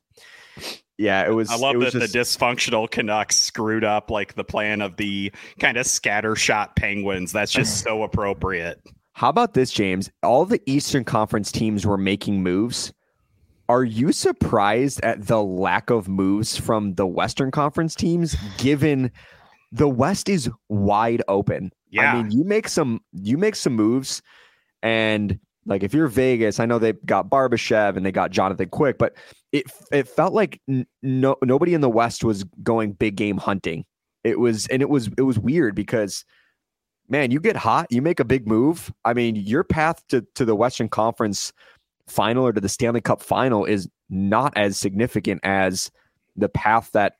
yeah, 0.97 1.25
it 1.25 1.31
was. 1.31 1.49
I 1.49 1.55
love 1.55 1.79
that 1.79 1.91
just... 1.91 2.13
the 2.13 2.19
dysfunctional 2.19 2.89
Canucks 2.89 3.35
screwed 3.35 3.83
up 3.83 4.11
like 4.11 4.35
the 4.35 4.43
plan 4.43 4.81
of 4.81 4.97
the 4.97 5.31
kind 5.59 5.77
of 5.77 5.85
scattershot 5.85 6.75
Penguins. 6.75 7.31
That's 7.31 7.51
just 7.51 7.79
so 7.83 8.03
appropriate. 8.03 8.81
How 9.13 9.29
about 9.29 9.53
this, 9.53 9.71
James? 9.71 10.09
All 10.23 10.45
the 10.45 10.61
Eastern 10.65 11.03
Conference 11.03 11.51
teams 11.51 11.85
were 11.85 11.97
making 11.97 12.41
moves. 12.41 12.93
Are 13.69 13.83
you 13.83 14.11
surprised 14.11 15.01
at 15.01 15.27
the 15.27 15.41
lack 15.41 15.89
of 15.89 16.07
moves 16.07 16.57
from 16.57 16.95
the 16.95 17.07
Western 17.07 17.49
Conference 17.49 17.95
teams, 17.95 18.35
given 18.57 19.11
the 19.71 19.87
West 19.87 20.29
is 20.29 20.49
wide 20.67 21.23
open? 21.27 21.71
Yeah. 21.93 22.13
I 22.13 22.23
mean, 22.23 22.31
you 22.31 22.43
make 22.43 22.67
some 22.67 23.01
you 23.13 23.37
make 23.37 23.55
some 23.55 23.73
moves 23.73 24.21
and 24.81 25.39
like 25.65 25.83
if 25.83 25.93
you're 25.93 26.07
Vegas, 26.07 26.59
I 26.59 26.65
know 26.65 26.79
they 26.79 26.93
got 26.93 27.29
Barbashev 27.29 27.95
and 27.95 28.05
they 28.05 28.11
got 28.11 28.31
Jonathan 28.31 28.69
Quick, 28.69 28.97
but 28.97 29.13
it 29.51 29.65
it 29.91 30.07
felt 30.07 30.33
like 30.33 30.59
no 31.01 31.35
nobody 31.43 31.73
in 31.73 31.81
the 31.81 31.89
West 31.89 32.23
was 32.23 32.43
going 32.63 32.93
big 32.93 33.15
game 33.15 33.37
hunting. 33.37 33.85
It 34.23 34.39
was 34.39 34.67
and 34.67 34.81
it 34.81 34.89
was 34.89 35.09
it 35.17 35.21
was 35.21 35.37
weird 35.37 35.75
because 35.75 36.25
man, 37.09 37.31
you 37.31 37.39
get 37.39 37.55
hot, 37.55 37.87
you 37.91 38.01
make 38.01 38.19
a 38.19 38.25
big 38.25 38.47
move. 38.47 38.91
I 39.05 39.13
mean, 39.13 39.35
your 39.35 39.63
path 39.63 40.05
to 40.09 40.25
to 40.35 40.45
the 40.45 40.55
Western 40.55 40.89
Conference 40.89 41.53
final 42.07 42.45
or 42.45 42.51
to 42.51 42.59
the 42.59 42.69
Stanley 42.69 43.01
Cup 43.01 43.21
final 43.21 43.65
is 43.65 43.87
not 44.09 44.51
as 44.57 44.77
significant 44.77 45.41
as 45.43 45.91
the 46.35 46.49
path 46.49 46.89
that 46.93 47.17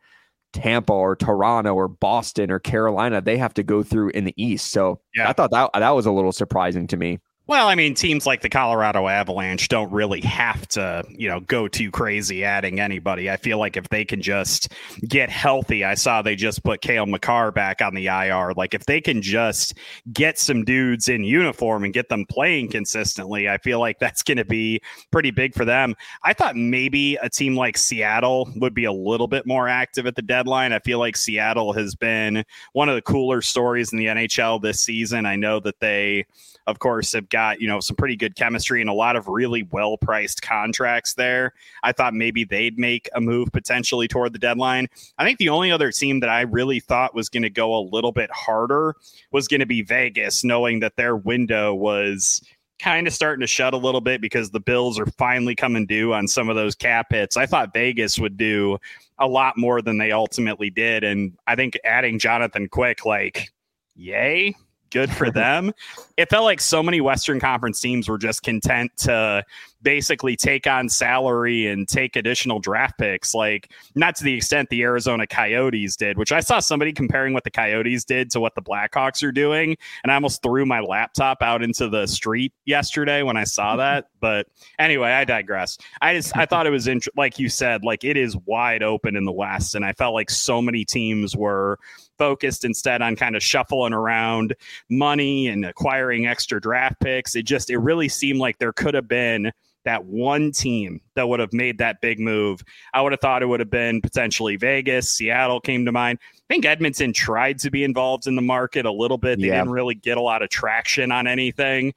Tampa 0.54 0.94
or 0.94 1.16
Toronto 1.16 1.74
or 1.74 1.88
Boston 1.88 2.52
or 2.52 2.60
Carolina 2.60 3.22
they 3.22 3.38
have 3.38 3.54
to 3.56 3.64
go 3.64 3.84
through 3.84 4.10
in 4.10 4.24
the 4.24 4.34
East. 4.38 4.72
So 4.72 5.02
yeah. 5.16 5.30
I 5.30 5.34
thought 5.34 5.52
that 5.52 5.72
that 5.74 5.90
was 5.92 6.06
a 6.06 6.12
little 6.12 6.32
surprising 6.32 6.88
to 6.88 6.98
me. 6.98 7.20
Well, 7.46 7.68
I 7.68 7.76
mean, 7.76 7.94
teams 7.94 8.26
like 8.26 8.42
the 8.42 8.48
Colorado 8.48 9.10
Avalanche 9.10 9.68
don't 9.68 9.92
really 9.92 10.22
have 10.22 10.66
to, 10.70 11.04
you 11.10 11.28
know, 11.28 11.42
go 11.42 11.68
too 11.68 11.92
crazy 11.92 12.46
adding 12.46 12.80
anybody. 12.80 13.30
I 13.30 13.36
feel 13.36 13.58
like 13.58 13.76
if 13.76 13.90
they 13.90 14.06
can 14.06 14.22
just 14.22 14.72
get 15.06 15.30
healthy, 15.30 15.84
I 15.84 15.96
saw 15.96 16.22
they 16.22 16.38
just 16.38 16.64
put 16.64 16.80
Cale 16.80 17.06
Makar 17.06 17.52
back 17.52 17.82
on 17.82 17.96
the 17.96 18.08
IR. 18.08 18.54
Like 18.56 18.74
if 18.74 18.86
they 18.86 19.02
can 19.02 19.22
just 19.22 19.78
get 20.14 20.40
some 20.40 20.64
dudes 20.64 21.10
in 21.10 21.26
uniform 21.26 21.84
and 21.84 21.94
get 21.94 22.08
them 22.08 22.26
playing 22.26 22.70
consistently, 22.70 23.50
I 23.50 23.58
feel 23.58 23.82
like 23.82 24.00
that's 24.00 24.24
going 24.24 24.38
to 24.38 24.46
be 24.46 24.80
pretty 25.12 25.32
big 25.32 25.54
for 25.54 25.66
them. 25.66 25.96
I 26.24 26.32
thought 26.32 26.56
maybe 26.56 27.18
a 27.18 27.30
team 27.30 27.58
like 27.58 27.78
Seattle 27.78 28.50
would 28.56 28.74
be 28.74 28.86
a 28.86 28.94
little 28.94 29.28
bit 29.28 29.46
more 29.46 29.68
active 29.68 30.06
at 30.06 30.16
the 30.16 30.22
deadline. 30.22 30.72
I 30.72 30.80
feel 30.80 31.00
like 31.00 31.18
Seattle 31.18 31.74
has 31.74 31.94
been 31.94 32.46
one 32.72 32.88
of 32.88 32.96
the 32.96 33.02
cooler 33.02 33.42
stories 33.42 33.92
in 33.92 34.00
the 34.00 34.06
NHL 34.06 34.62
this 34.62 34.80
season. 34.80 35.26
I 35.26 35.36
know 35.36 35.60
that 35.60 35.82
they 35.82 36.26
of 36.68 36.80
course, 36.80 37.12
have 37.14 37.30
got, 37.30 37.60
you 37.60 37.68
know, 37.68 37.80
some 37.80 37.96
pretty 37.96 38.16
good 38.16 38.36
chemistry 38.36 38.82
and 38.82 38.90
a 38.90 38.94
lot 38.94 39.16
of 39.16 39.28
really 39.28 39.64
well 39.72 39.98
priced 39.98 40.42
contracts 40.42 41.14
there. 41.16 41.54
I 41.84 41.92
thought 41.92 42.14
maybe 42.14 42.44
they'd 42.44 42.78
make 42.80 43.10
a 43.14 43.22
move 43.22 43.50
potentially 43.52 44.08
toward 44.08 44.34
the 44.34 44.40
deadline. 44.40 44.88
I 45.18 45.26
think 45.26 45.40
the 45.40 45.50
only 45.50 45.72
other 45.72 45.92
team 45.92 46.22
that 46.22 46.30
I 46.30 46.42
really 46.42 46.80
thought 46.80 47.16
was 47.16 47.30
going 47.30 47.44
to 47.44 47.50
go 47.50 47.76
a 47.76 47.82
little 47.82 48.12
bit 48.12 48.32
harder 48.32 48.96
was 49.32 49.48
going 49.48 49.60
to 49.60 49.66
be 49.66 49.82
Vegas, 49.82 50.44
knowing 50.44 50.80
that 50.80 50.96
their 50.96 51.16
window 51.16 51.74
was 51.74 52.42
kind 52.80 53.08
of 53.08 53.14
starting 53.14 53.42
to 53.42 53.48
shut 53.48 53.74
a 53.74 53.78
little 53.78 54.02
bit 54.02 54.22
because 54.22 54.52
the 54.52 54.60
Bills 54.60 55.00
are 55.00 55.06
finally 55.06 55.56
coming 55.56 55.86
due 55.86 56.14
on 56.14 56.28
some 56.28 56.50
of 56.50 56.56
those 56.56 56.76
cap 56.76 57.08
hits. 57.12 57.38
I 57.38 57.46
thought 57.46 57.74
Vegas 57.74 58.20
would 58.20 58.38
do 58.38 58.78
a 59.20 59.28
lot 59.28 59.58
more 59.58 59.82
than 59.82 59.98
they 59.98 60.12
ultimately 60.12 60.70
did. 60.70 61.04
And 61.04 61.38
I 61.48 61.56
think 61.56 61.78
adding 61.86 62.20
Jonathan 62.20 62.68
Quick, 62.68 63.06
like, 63.06 63.52
yay 63.96 64.56
good 64.94 65.12
for 65.12 65.30
them. 65.32 65.74
it 66.18 66.30
felt 66.30 66.44
like 66.44 66.62
so 66.62 66.84
many 66.84 67.02
Western 67.02 67.40
Conference 67.40 67.82
teams 67.82 68.08
were 68.08 68.18
just 68.18 68.44
content 68.44 68.92
to 68.98 69.44
basically 69.84 70.36
take 70.36 70.66
on 70.66 70.90
salary 70.90 71.68
and 71.68 71.88
take 71.88 72.16
additional 72.16 72.60
draft 72.60 72.98
picks, 72.98 73.36
like 73.36 73.72
not 73.96 74.16
to 74.16 74.24
the 74.24 74.34
extent 74.34 74.70
the 74.70 74.82
Arizona 74.82 75.28
Coyotes 75.28 75.96
did, 75.96 76.18
which 76.18 76.32
I 76.32 76.40
saw 76.40 76.60
somebody 76.60 76.94
comparing 76.94 77.34
what 77.34 77.44
the 77.44 77.52
Coyotes 77.52 78.06
did 78.06 78.32
to 78.32 78.40
what 78.40 78.56
the 78.56 78.62
Blackhawks 78.62 79.22
are 79.24 79.32
doing. 79.32 79.76
And 80.04 80.12
I 80.12 80.16
almost 80.16 80.42
threw 80.42 80.66
my 80.66 80.80
laptop 80.80 81.42
out 81.42 81.62
into 81.62 81.90
the 81.90 82.08
street 82.08 82.54
yesterday 82.66 83.22
when 83.24 83.38
I 83.38 83.44
saw 83.44 83.76
that. 83.76 84.06
But 84.24 84.48
anyway, 84.80 85.12
I 85.12 85.26
digress. 85.26 85.78
I 86.00 86.16
just, 86.16 86.38
I 86.38 86.46
thought 86.46 86.66
it 86.66 86.70
was, 86.70 86.88
int- 86.88 87.10
like 87.18 87.40
you 87.40 87.50
said, 87.50 87.84
like 87.84 88.06
it 88.06 88.16
is 88.16 88.38
wide 88.46 88.82
open 88.82 89.18
in 89.18 89.26
the 89.26 89.34
West. 89.34 89.76
And 89.76 89.84
I 89.84 89.92
felt 89.92 90.14
like 90.14 90.30
so 90.30 90.62
many 90.62 90.86
teams 90.86 91.36
were 91.36 91.78
focused 92.18 92.64
instead 92.64 93.02
on 93.02 93.18
kind 93.18 93.36
of 93.36 93.44
shuffling 93.44 93.92
around 93.92 94.56
money 94.90 95.48
and 95.48 95.66
acquiring 95.66 96.26
extra 96.26 96.62
draft 96.62 97.02
picks. 97.02 97.36
It 97.36 97.44
just, 97.44 97.70
it 97.70 97.80
really 97.80 98.08
seemed 98.08 98.40
like 98.40 98.60
there 98.60 98.72
could 98.72 98.94
have 98.94 99.10
been 99.10 99.52
that 99.86 100.06
one 100.06 100.52
team 100.52 101.02
that 101.16 101.28
would 101.28 101.40
have 101.40 101.54
made 101.54 101.78
that 101.78 102.02
big 102.02 102.20
move. 102.20 102.64
I 102.94 103.02
would 103.02 103.12
have 103.12 103.22
thought 103.22 103.44
it 103.44 103.48
would 103.48 103.60
have 103.60 103.70
been 103.70 104.02
potentially 104.02 104.56
Vegas, 104.56 105.10
Seattle 105.10 105.60
came 105.60 105.86
to 105.86 105.92
mind. 105.92 106.20
I 106.50 106.54
think 106.54 106.66
Edmonton 106.66 107.14
tried 107.14 107.60
to 107.60 107.72
be 107.72 107.84
involved 107.84 108.28
in 108.28 108.36
the 108.36 108.42
market 108.42 108.86
a 108.86 108.92
little 108.92 109.18
bit. 109.18 109.40
They 109.40 109.48
yeah. 109.48 109.60
didn't 109.60 109.72
really 109.72 109.96
get 109.96 110.18
a 110.18 110.22
lot 110.22 110.42
of 110.42 110.50
traction 110.50 111.12
on 111.12 111.28
anything. 111.28 111.94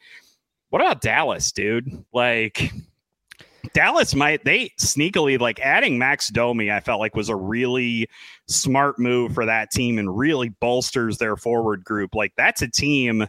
What 0.70 0.82
about 0.82 1.00
Dallas, 1.00 1.52
dude? 1.52 2.04
Like 2.12 2.72
Dallas 3.72 4.14
might 4.14 4.44
they 4.44 4.70
sneakily 4.80 5.38
like 5.38 5.60
adding 5.60 5.98
Max 5.98 6.28
Domi, 6.28 6.70
I 6.70 6.80
felt 6.80 7.00
like 7.00 7.14
was 7.14 7.28
a 7.28 7.36
really 7.36 8.08
smart 8.48 8.98
move 8.98 9.34
for 9.34 9.46
that 9.46 9.70
team 9.70 9.98
and 9.98 10.16
really 10.16 10.48
bolsters 10.48 11.18
their 11.18 11.36
forward 11.36 11.84
group. 11.84 12.14
Like 12.14 12.32
that's 12.36 12.62
a 12.62 12.68
team 12.68 13.26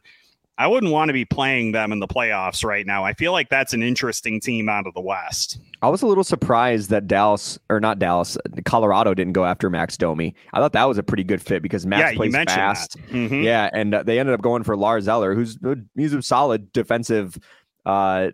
I 0.60 0.66
wouldn't 0.66 0.91
want 0.91 1.10
to 1.10 1.14
be 1.14 1.24
playing 1.24 1.72
them 1.72 1.91
in 1.91 1.99
the 1.99 2.08
playoffs 2.08 2.64
right 2.64 2.86
now. 2.86 3.03
I 3.03 3.14
feel 3.14 3.32
like 3.32 3.49
that's 3.49 3.74
an 3.74 3.84
interesting 3.84 4.39
team 4.39 4.68
out 4.70 4.88
of 4.88 4.93
the 4.95 5.01
West. 5.01 5.60
I 5.84 5.89
was 5.89 6.01
a 6.01 6.08
little 6.08 6.24
surprised 6.24 6.89
that 6.89 7.08
Dallas 7.08 7.60
or 7.70 7.80
not 7.80 7.99
Dallas, 7.99 8.38
Colorado 8.66 9.14
didn't 9.14 9.34
go 9.34 9.45
after 9.45 9.70
Max 9.70 9.97
Domi. 9.97 10.34
I 10.53 10.60
thought 10.60 10.74
that 10.74 10.86
was 10.86 10.97
a 10.97 11.03
pretty 11.03 11.24
good 11.24 11.41
fit 11.41 11.62
because 11.62 11.86
Max 11.86 12.12
yeah, 12.12 12.18
plays 12.18 12.36
fast. 12.36 12.97
Mm-hmm. 13.10 13.43
Yeah, 13.43 13.70
and 13.72 13.93
uh, 13.93 14.03
they 14.03 14.20
ended 14.20 14.34
up 14.34 14.41
going 14.41 14.64
for 14.64 14.76
Lars 14.76 15.08
Eller, 15.08 15.36
who's 15.36 15.60
he's 15.95 16.14
a 16.14 16.24
solid 16.24 16.72
defensive, 16.74 17.38
uh, 17.86 18.32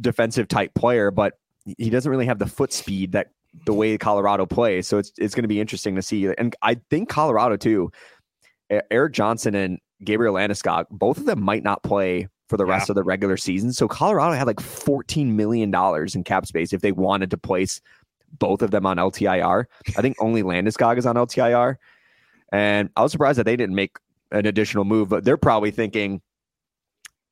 defensive 0.00 0.46
type 0.46 0.74
player, 0.74 1.10
but 1.10 1.34
he 1.76 1.90
doesn't 1.90 2.10
really 2.10 2.26
have 2.26 2.38
the 2.38 2.46
foot 2.46 2.72
speed 2.72 3.12
that 3.12 3.30
the 3.66 3.74
way 3.74 3.98
Colorado 3.98 4.46
plays. 4.46 4.86
So 4.86 4.98
it's 4.98 5.10
it's 5.18 5.34
going 5.34 5.42
to 5.42 5.48
be 5.48 5.60
interesting 5.60 5.96
to 5.96 6.02
see. 6.02 6.32
And 6.38 6.54
I 6.62 6.76
think 6.88 7.08
Colorado 7.08 7.56
too. 7.56 7.90
Erik 8.90 9.14
Johnson 9.14 9.54
and 9.54 9.78
Gabriel 10.04 10.34
Landeskog, 10.34 10.86
both 10.90 11.18
of 11.18 11.26
them 11.26 11.42
might 11.42 11.62
not 11.62 11.82
play 11.82 12.28
for 12.48 12.56
the 12.56 12.64
rest 12.64 12.88
yeah. 12.88 12.92
of 12.92 12.96
the 12.96 13.02
regular 13.02 13.36
season. 13.36 13.72
So 13.72 13.88
Colorado 13.88 14.34
had 14.34 14.46
like 14.46 14.56
$14 14.56 15.26
million 15.26 15.74
in 16.14 16.24
cap 16.24 16.46
space 16.46 16.72
if 16.72 16.80
they 16.80 16.92
wanted 16.92 17.30
to 17.30 17.36
place 17.36 17.80
both 18.38 18.62
of 18.62 18.70
them 18.70 18.86
on 18.86 18.96
LTIR. 18.96 19.64
I 19.96 20.02
think 20.02 20.16
only 20.20 20.42
Landeskog 20.42 20.98
is 20.98 21.06
on 21.06 21.16
LTIR. 21.16 21.76
And 22.52 22.90
I 22.96 23.02
was 23.02 23.12
surprised 23.12 23.38
that 23.38 23.44
they 23.44 23.56
didn't 23.56 23.74
make 23.74 23.96
an 24.32 24.46
additional 24.46 24.84
move, 24.84 25.08
but 25.08 25.24
they're 25.24 25.36
probably 25.36 25.70
thinking, 25.70 26.22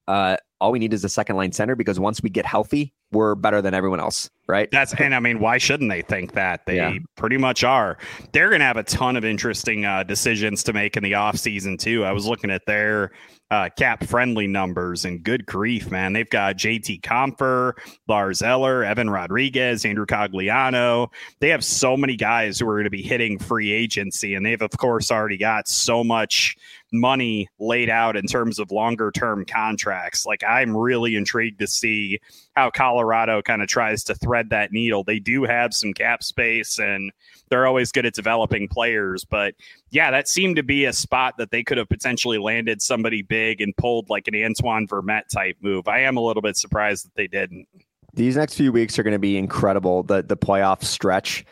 uh, 0.08 0.36
all 0.60 0.72
we 0.72 0.78
need 0.78 0.94
is 0.94 1.04
a 1.04 1.08
second 1.08 1.36
line 1.36 1.52
center 1.52 1.76
because 1.76 1.98
once 1.98 2.22
we 2.22 2.30
get 2.30 2.46
healthy, 2.46 2.92
we're 3.12 3.34
better 3.34 3.62
than 3.62 3.74
everyone 3.74 4.00
else, 4.00 4.28
right? 4.48 4.68
That's 4.70 4.92
and 4.94 5.14
I 5.14 5.20
mean, 5.20 5.38
why 5.38 5.58
shouldn't 5.58 5.90
they 5.90 6.02
think 6.02 6.32
that? 6.32 6.66
They 6.66 6.76
yeah. 6.76 6.98
pretty 7.16 7.38
much 7.38 7.64
are. 7.64 7.98
They're 8.32 8.48
going 8.48 8.60
to 8.60 8.66
have 8.66 8.76
a 8.76 8.82
ton 8.82 9.16
of 9.16 9.24
interesting 9.24 9.84
uh, 9.84 10.02
decisions 10.02 10.62
to 10.64 10.72
make 10.72 10.96
in 10.96 11.02
the 11.02 11.12
offseason 11.12 11.78
too. 11.78 12.04
I 12.04 12.12
was 12.12 12.26
looking 12.26 12.50
at 12.50 12.66
their 12.66 13.12
uh, 13.50 13.68
cap 13.78 14.04
friendly 14.04 14.48
numbers 14.48 15.04
and 15.04 15.22
good 15.22 15.46
grief, 15.46 15.90
man. 15.90 16.12
They've 16.12 16.28
got 16.28 16.56
JT 16.56 17.02
Compher, 17.02 17.74
Lars 18.08 18.42
Eller, 18.42 18.82
Evan 18.82 19.08
Rodrigues, 19.08 19.84
Andrew 19.84 20.06
Cogliano. 20.06 21.08
They 21.40 21.50
have 21.50 21.64
so 21.64 21.96
many 21.96 22.16
guys 22.16 22.58
who 22.58 22.68
are 22.68 22.74
going 22.74 22.84
to 22.84 22.90
be 22.90 23.02
hitting 23.02 23.38
free 23.38 23.72
agency, 23.72 24.34
and 24.34 24.44
they've 24.44 24.62
of 24.62 24.72
course 24.78 25.12
already 25.12 25.36
got 25.38 25.68
so 25.68 26.02
much 26.02 26.56
money 26.92 27.48
laid 27.58 27.90
out 27.90 28.16
in 28.16 28.26
terms 28.26 28.58
of 28.58 28.70
longer 28.70 29.10
term 29.10 29.44
contracts. 29.44 30.24
Like 30.24 30.42
I'm 30.44 30.76
really 30.76 31.16
intrigued 31.16 31.58
to 31.60 31.66
see 31.66 32.20
how 32.54 32.70
Colorado 32.70 33.42
kind 33.42 33.62
of 33.62 33.68
tries 33.68 34.04
to 34.04 34.14
thread 34.14 34.50
that 34.50 34.72
needle. 34.72 35.04
They 35.04 35.18
do 35.18 35.44
have 35.44 35.74
some 35.74 35.92
cap 35.92 36.22
space 36.22 36.78
and 36.78 37.12
they're 37.48 37.66
always 37.66 37.92
good 37.92 38.06
at 38.06 38.14
developing 38.14 38.68
players, 38.68 39.24
but 39.24 39.54
yeah, 39.90 40.10
that 40.10 40.28
seemed 40.28 40.56
to 40.56 40.62
be 40.62 40.84
a 40.84 40.92
spot 40.92 41.38
that 41.38 41.50
they 41.50 41.62
could 41.62 41.78
have 41.78 41.88
potentially 41.88 42.38
landed 42.38 42.82
somebody 42.82 43.22
big 43.22 43.60
and 43.60 43.76
pulled 43.76 44.10
like 44.10 44.28
an 44.28 44.34
Antoine 44.34 44.86
Vermette 44.86 45.28
type 45.28 45.56
move. 45.60 45.86
I 45.88 46.00
am 46.00 46.16
a 46.16 46.20
little 46.20 46.42
bit 46.42 46.56
surprised 46.56 47.06
that 47.06 47.14
they 47.14 47.26
didn't. 47.26 47.66
These 48.14 48.36
next 48.36 48.54
few 48.54 48.72
weeks 48.72 48.98
are 48.98 49.02
going 49.02 49.12
to 49.12 49.18
be 49.18 49.36
incredible. 49.36 50.02
The 50.02 50.22
the 50.22 50.38
playoff 50.38 50.82
stretch 50.82 51.44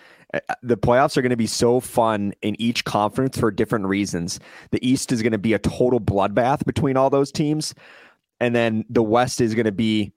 the 0.63 0.77
playoffs 0.77 1.17
are 1.17 1.23
going 1.23 1.31
to 1.31 1.37
be 1.37 1.47
so 1.47 1.81
fun 1.81 2.33
in 2.43 2.61
each 2.61 2.85
conference 2.85 3.39
for 3.39 3.51
different 3.51 3.87
reasons. 3.87 4.41
The 4.71 4.87
East 4.87 5.13
is 5.13 5.23
going 5.23 5.33
to 5.33 5.39
be 5.39 5.53
a 5.53 5.59
total 5.59 6.01
bloodbath 6.01 6.65
between 6.65 6.97
all 6.97 7.11
those 7.11 7.31
teams. 7.31 7.75
And 8.41 8.55
then 8.55 8.85
the 8.89 9.03
West 9.03 9.41
is 9.41 9.55
going 9.55 9.67
to 9.67 9.73
be 9.73 10.13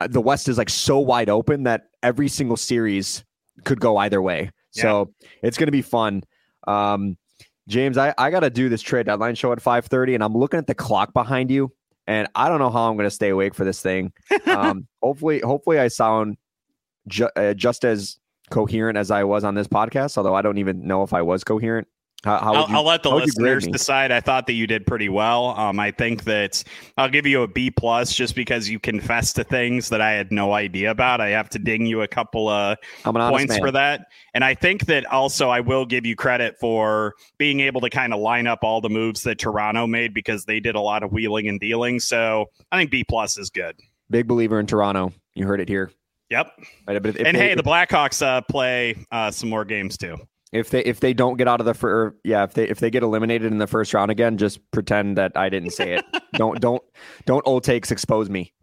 uh, 0.00 0.08
the 0.08 0.20
West 0.20 0.48
is 0.48 0.58
like 0.58 0.68
so 0.68 0.98
wide 0.98 1.28
open 1.28 1.62
that 1.64 1.88
every 2.02 2.28
single 2.28 2.56
series 2.56 3.24
could 3.64 3.80
go 3.80 3.96
either 3.96 4.20
way. 4.20 4.50
Yeah. 4.74 4.82
So 4.82 5.14
it's 5.42 5.56
going 5.56 5.68
to 5.68 5.72
be 5.72 5.82
fun. 5.82 6.24
Um, 6.66 7.16
James, 7.68 7.96
I, 7.96 8.14
I 8.18 8.30
got 8.30 8.40
to 8.40 8.50
do 8.50 8.68
this 8.68 8.82
trade 8.82 9.06
deadline 9.06 9.36
show 9.36 9.52
at 9.52 9.58
5:30 9.58 10.14
and 10.14 10.24
I'm 10.24 10.36
looking 10.36 10.58
at 10.58 10.66
the 10.66 10.74
clock 10.74 11.12
behind 11.12 11.50
you 11.50 11.72
and 12.06 12.28
I 12.34 12.48
don't 12.48 12.58
know 12.58 12.70
how 12.70 12.90
I'm 12.90 12.96
going 12.96 13.08
to 13.08 13.14
stay 13.14 13.28
awake 13.30 13.54
for 13.54 13.64
this 13.64 13.80
thing. 13.80 14.12
Um, 14.46 14.86
hopefully 15.02 15.40
hopefully 15.40 15.78
I 15.78 15.88
sound 15.88 16.36
ju- 17.08 17.30
uh, 17.36 17.54
just 17.54 17.84
as 17.84 18.18
coherent 18.52 18.98
as 18.98 19.10
I 19.10 19.24
was 19.24 19.42
on 19.42 19.54
this 19.54 19.66
podcast, 19.66 20.16
although 20.16 20.34
I 20.34 20.42
don't 20.42 20.58
even 20.58 20.86
know 20.86 21.02
if 21.02 21.12
I 21.12 21.22
was 21.22 21.42
coherent. 21.42 21.88
How, 22.22 22.38
how 22.38 22.54
I'll, 22.54 22.68
you, 22.68 22.76
I'll, 22.76 22.84
let 22.84 23.02
the 23.02 23.10
listeners 23.10 23.66
decide. 23.66 24.12
I 24.12 24.20
thought 24.20 24.46
that 24.46 24.52
you 24.52 24.68
did 24.68 24.86
pretty 24.86 25.08
well. 25.08 25.58
Um, 25.58 25.80
I 25.80 25.90
think 25.90 26.22
that 26.24 26.62
I'll 26.96 27.08
give 27.08 27.26
you 27.26 27.42
a 27.42 27.48
B 27.48 27.68
plus 27.68 28.14
just 28.14 28.36
because 28.36 28.68
you 28.68 28.78
confessed 28.78 29.34
to 29.36 29.44
things 29.44 29.88
that 29.88 30.00
I 30.00 30.12
had 30.12 30.30
no 30.30 30.52
idea 30.52 30.92
about. 30.92 31.20
I 31.20 31.30
have 31.30 31.48
to 31.48 31.58
ding 31.58 31.84
you 31.84 32.02
a 32.02 32.06
couple 32.06 32.48
of 32.48 32.78
points 33.02 33.58
for 33.58 33.72
that. 33.72 34.06
And 34.34 34.44
I 34.44 34.54
think 34.54 34.86
that 34.86 35.04
also 35.06 35.48
I 35.48 35.58
will 35.58 35.84
give 35.84 36.06
you 36.06 36.14
credit 36.14 36.56
for 36.60 37.14
being 37.38 37.58
able 37.58 37.80
to 37.80 37.90
kind 37.90 38.14
of 38.14 38.20
line 38.20 38.46
up 38.46 38.60
all 38.62 38.80
the 38.80 38.90
moves 38.90 39.24
that 39.24 39.40
Toronto 39.40 39.88
made 39.88 40.14
because 40.14 40.44
they 40.44 40.60
did 40.60 40.76
a 40.76 40.80
lot 40.80 41.02
of 41.02 41.10
wheeling 41.10 41.48
and 41.48 41.58
dealing. 41.58 41.98
So 41.98 42.46
I 42.70 42.78
think 42.78 42.92
B 42.92 43.02
plus 43.02 43.36
is 43.36 43.50
good. 43.50 43.80
Big 44.10 44.28
believer 44.28 44.60
in 44.60 44.66
Toronto. 44.66 45.12
You 45.34 45.46
heard 45.46 45.60
it 45.60 45.68
here. 45.68 45.90
Yep. 46.32 46.50
Right, 46.88 46.96
and 46.96 47.14
they, 47.14 47.48
hey, 47.48 47.54
the 47.54 47.62
Blackhawks 47.62 48.24
uh, 48.24 48.40
play 48.40 48.96
uh, 49.12 49.30
some 49.30 49.50
more 49.50 49.66
games 49.66 49.98
too. 49.98 50.16
If 50.50 50.70
they 50.70 50.80
if 50.80 51.00
they 51.00 51.12
don't 51.12 51.36
get 51.36 51.46
out 51.46 51.60
of 51.60 51.66
the 51.66 51.74
first, 51.74 52.16
yeah, 52.24 52.44
if 52.44 52.54
they 52.54 52.66
if 52.66 52.80
they 52.80 52.90
get 52.90 53.02
eliminated 53.02 53.52
in 53.52 53.58
the 53.58 53.66
first 53.66 53.92
round 53.92 54.10
again, 54.10 54.38
just 54.38 54.58
pretend 54.70 55.18
that 55.18 55.32
I 55.36 55.50
didn't 55.50 55.72
say 55.72 55.92
it. 55.92 56.04
don't 56.32 56.58
don't 56.58 56.82
don't 57.26 57.42
old 57.46 57.64
takes 57.64 57.90
expose 57.90 58.30
me. 58.30 58.54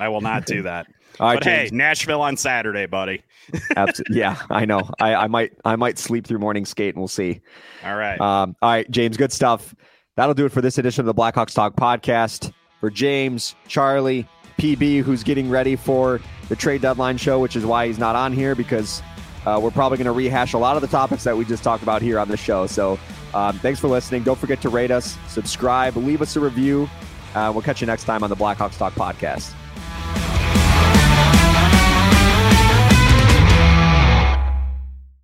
I 0.00 0.08
will 0.08 0.22
not 0.22 0.44
do 0.44 0.62
that. 0.62 0.86
All 1.20 1.28
right, 1.28 1.36
but 1.36 1.44
James. 1.44 1.70
hey, 1.70 1.76
Nashville 1.76 2.20
on 2.20 2.36
Saturday, 2.36 2.86
buddy. 2.86 3.22
Absolutely. 3.76 4.18
Yeah, 4.18 4.42
I 4.50 4.64
know. 4.64 4.90
I, 4.98 5.14
I 5.14 5.26
might 5.28 5.52
I 5.64 5.76
might 5.76 6.00
sleep 6.00 6.26
through 6.26 6.40
morning 6.40 6.64
skate 6.64 6.96
and 6.96 7.00
we'll 7.00 7.06
see. 7.06 7.42
All 7.84 7.94
right. 7.94 8.20
Um, 8.20 8.56
all 8.60 8.70
right, 8.70 8.90
James, 8.90 9.16
good 9.16 9.30
stuff. 9.32 9.72
That'll 10.16 10.34
do 10.34 10.46
it 10.46 10.52
for 10.52 10.60
this 10.60 10.78
edition 10.78 11.00
of 11.00 11.06
the 11.06 11.14
Blackhawks 11.14 11.54
Talk 11.54 11.76
podcast. 11.76 12.52
For 12.80 12.90
James, 12.90 13.54
Charlie, 13.66 14.28
PB, 14.58 15.02
who's 15.02 15.22
getting 15.22 15.50
ready 15.50 15.76
for 15.76 16.20
the 16.48 16.56
trade 16.56 16.82
deadline 16.82 17.16
show, 17.16 17.40
which 17.40 17.56
is 17.56 17.64
why 17.64 17.86
he's 17.86 17.98
not 17.98 18.16
on 18.16 18.32
here 18.32 18.54
because 18.54 19.02
uh, 19.46 19.58
we're 19.62 19.70
probably 19.70 19.98
going 19.98 20.06
to 20.06 20.12
rehash 20.12 20.52
a 20.52 20.58
lot 20.58 20.76
of 20.76 20.82
the 20.82 20.88
topics 20.88 21.24
that 21.24 21.36
we 21.36 21.44
just 21.44 21.62
talked 21.62 21.82
about 21.82 22.02
here 22.02 22.18
on 22.18 22.28
the 22.28 22.36
show. 22.36 22.66
So 22.66 22.98
um, 23.34 23.58
thanks 23.58 23.80
for 23.80 23.88
listening. 23.88 24.22
Don't 24.22 24.38
forget 24.38 24.60
to 24.62 24.68
rate 24.68 24.90
us, 24.90 25.18
subscribe, 25.28 25.96
leave 25.96 26.22
us 26.22 26.36
a 26.36 26.40
review. 26.40 26.88
Uh, 27.34 27.50
we'll 27.52 27.62
catch 27.62 27.80
you 27.80 27.86
next 27.86 28.04
time 28.04 28.22
on 28.22 28.30
the 28.30 28.36
Blackhawks 28.36 28.78
Talk 28.78 28.94
podcast. 28.94 29.54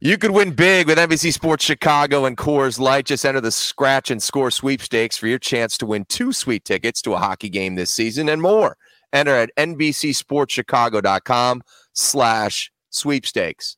You 0.03 0.17
could 0.17 0.31
win 0.31 0.53
big 0.53 0.87
with 0.87 0.97
NBC 0.97 1.31
Sports 1.31 1.63
Chicago 1.63 2.25
and 2.25 2.35
Coors 2.35 2.81
Light. 2.81 3.05
Just 3.05 3.27
enter 3.27 3.43
the 3.43 3.51
scratch 3.51 4.11
and 4.11 4.23
score 4.23 4.51
sweepstakes 4.51 5.19
for 5.19 5.27
your 5.27 5.39
chance 5.39 5.77
to 5.77 5.85
win 5.85 6.07
two 6.07 6.33
sweet 6.33 6.65
tickets 6.65 7.03
to 7.03 7.13
a 7.13 7.19
hockey 7.19 7.51
game 7.51 7.75
this 7.75 7.91
season 7.91 8.31
and 8.31 8.41
more. 8.41 8.79
Enter 9.13 9.37
at 9.37 9.51
NBCSportsChicago.com 9.57 11.63
slash 11.93 12.73
sweepstakes. 12.91 13.77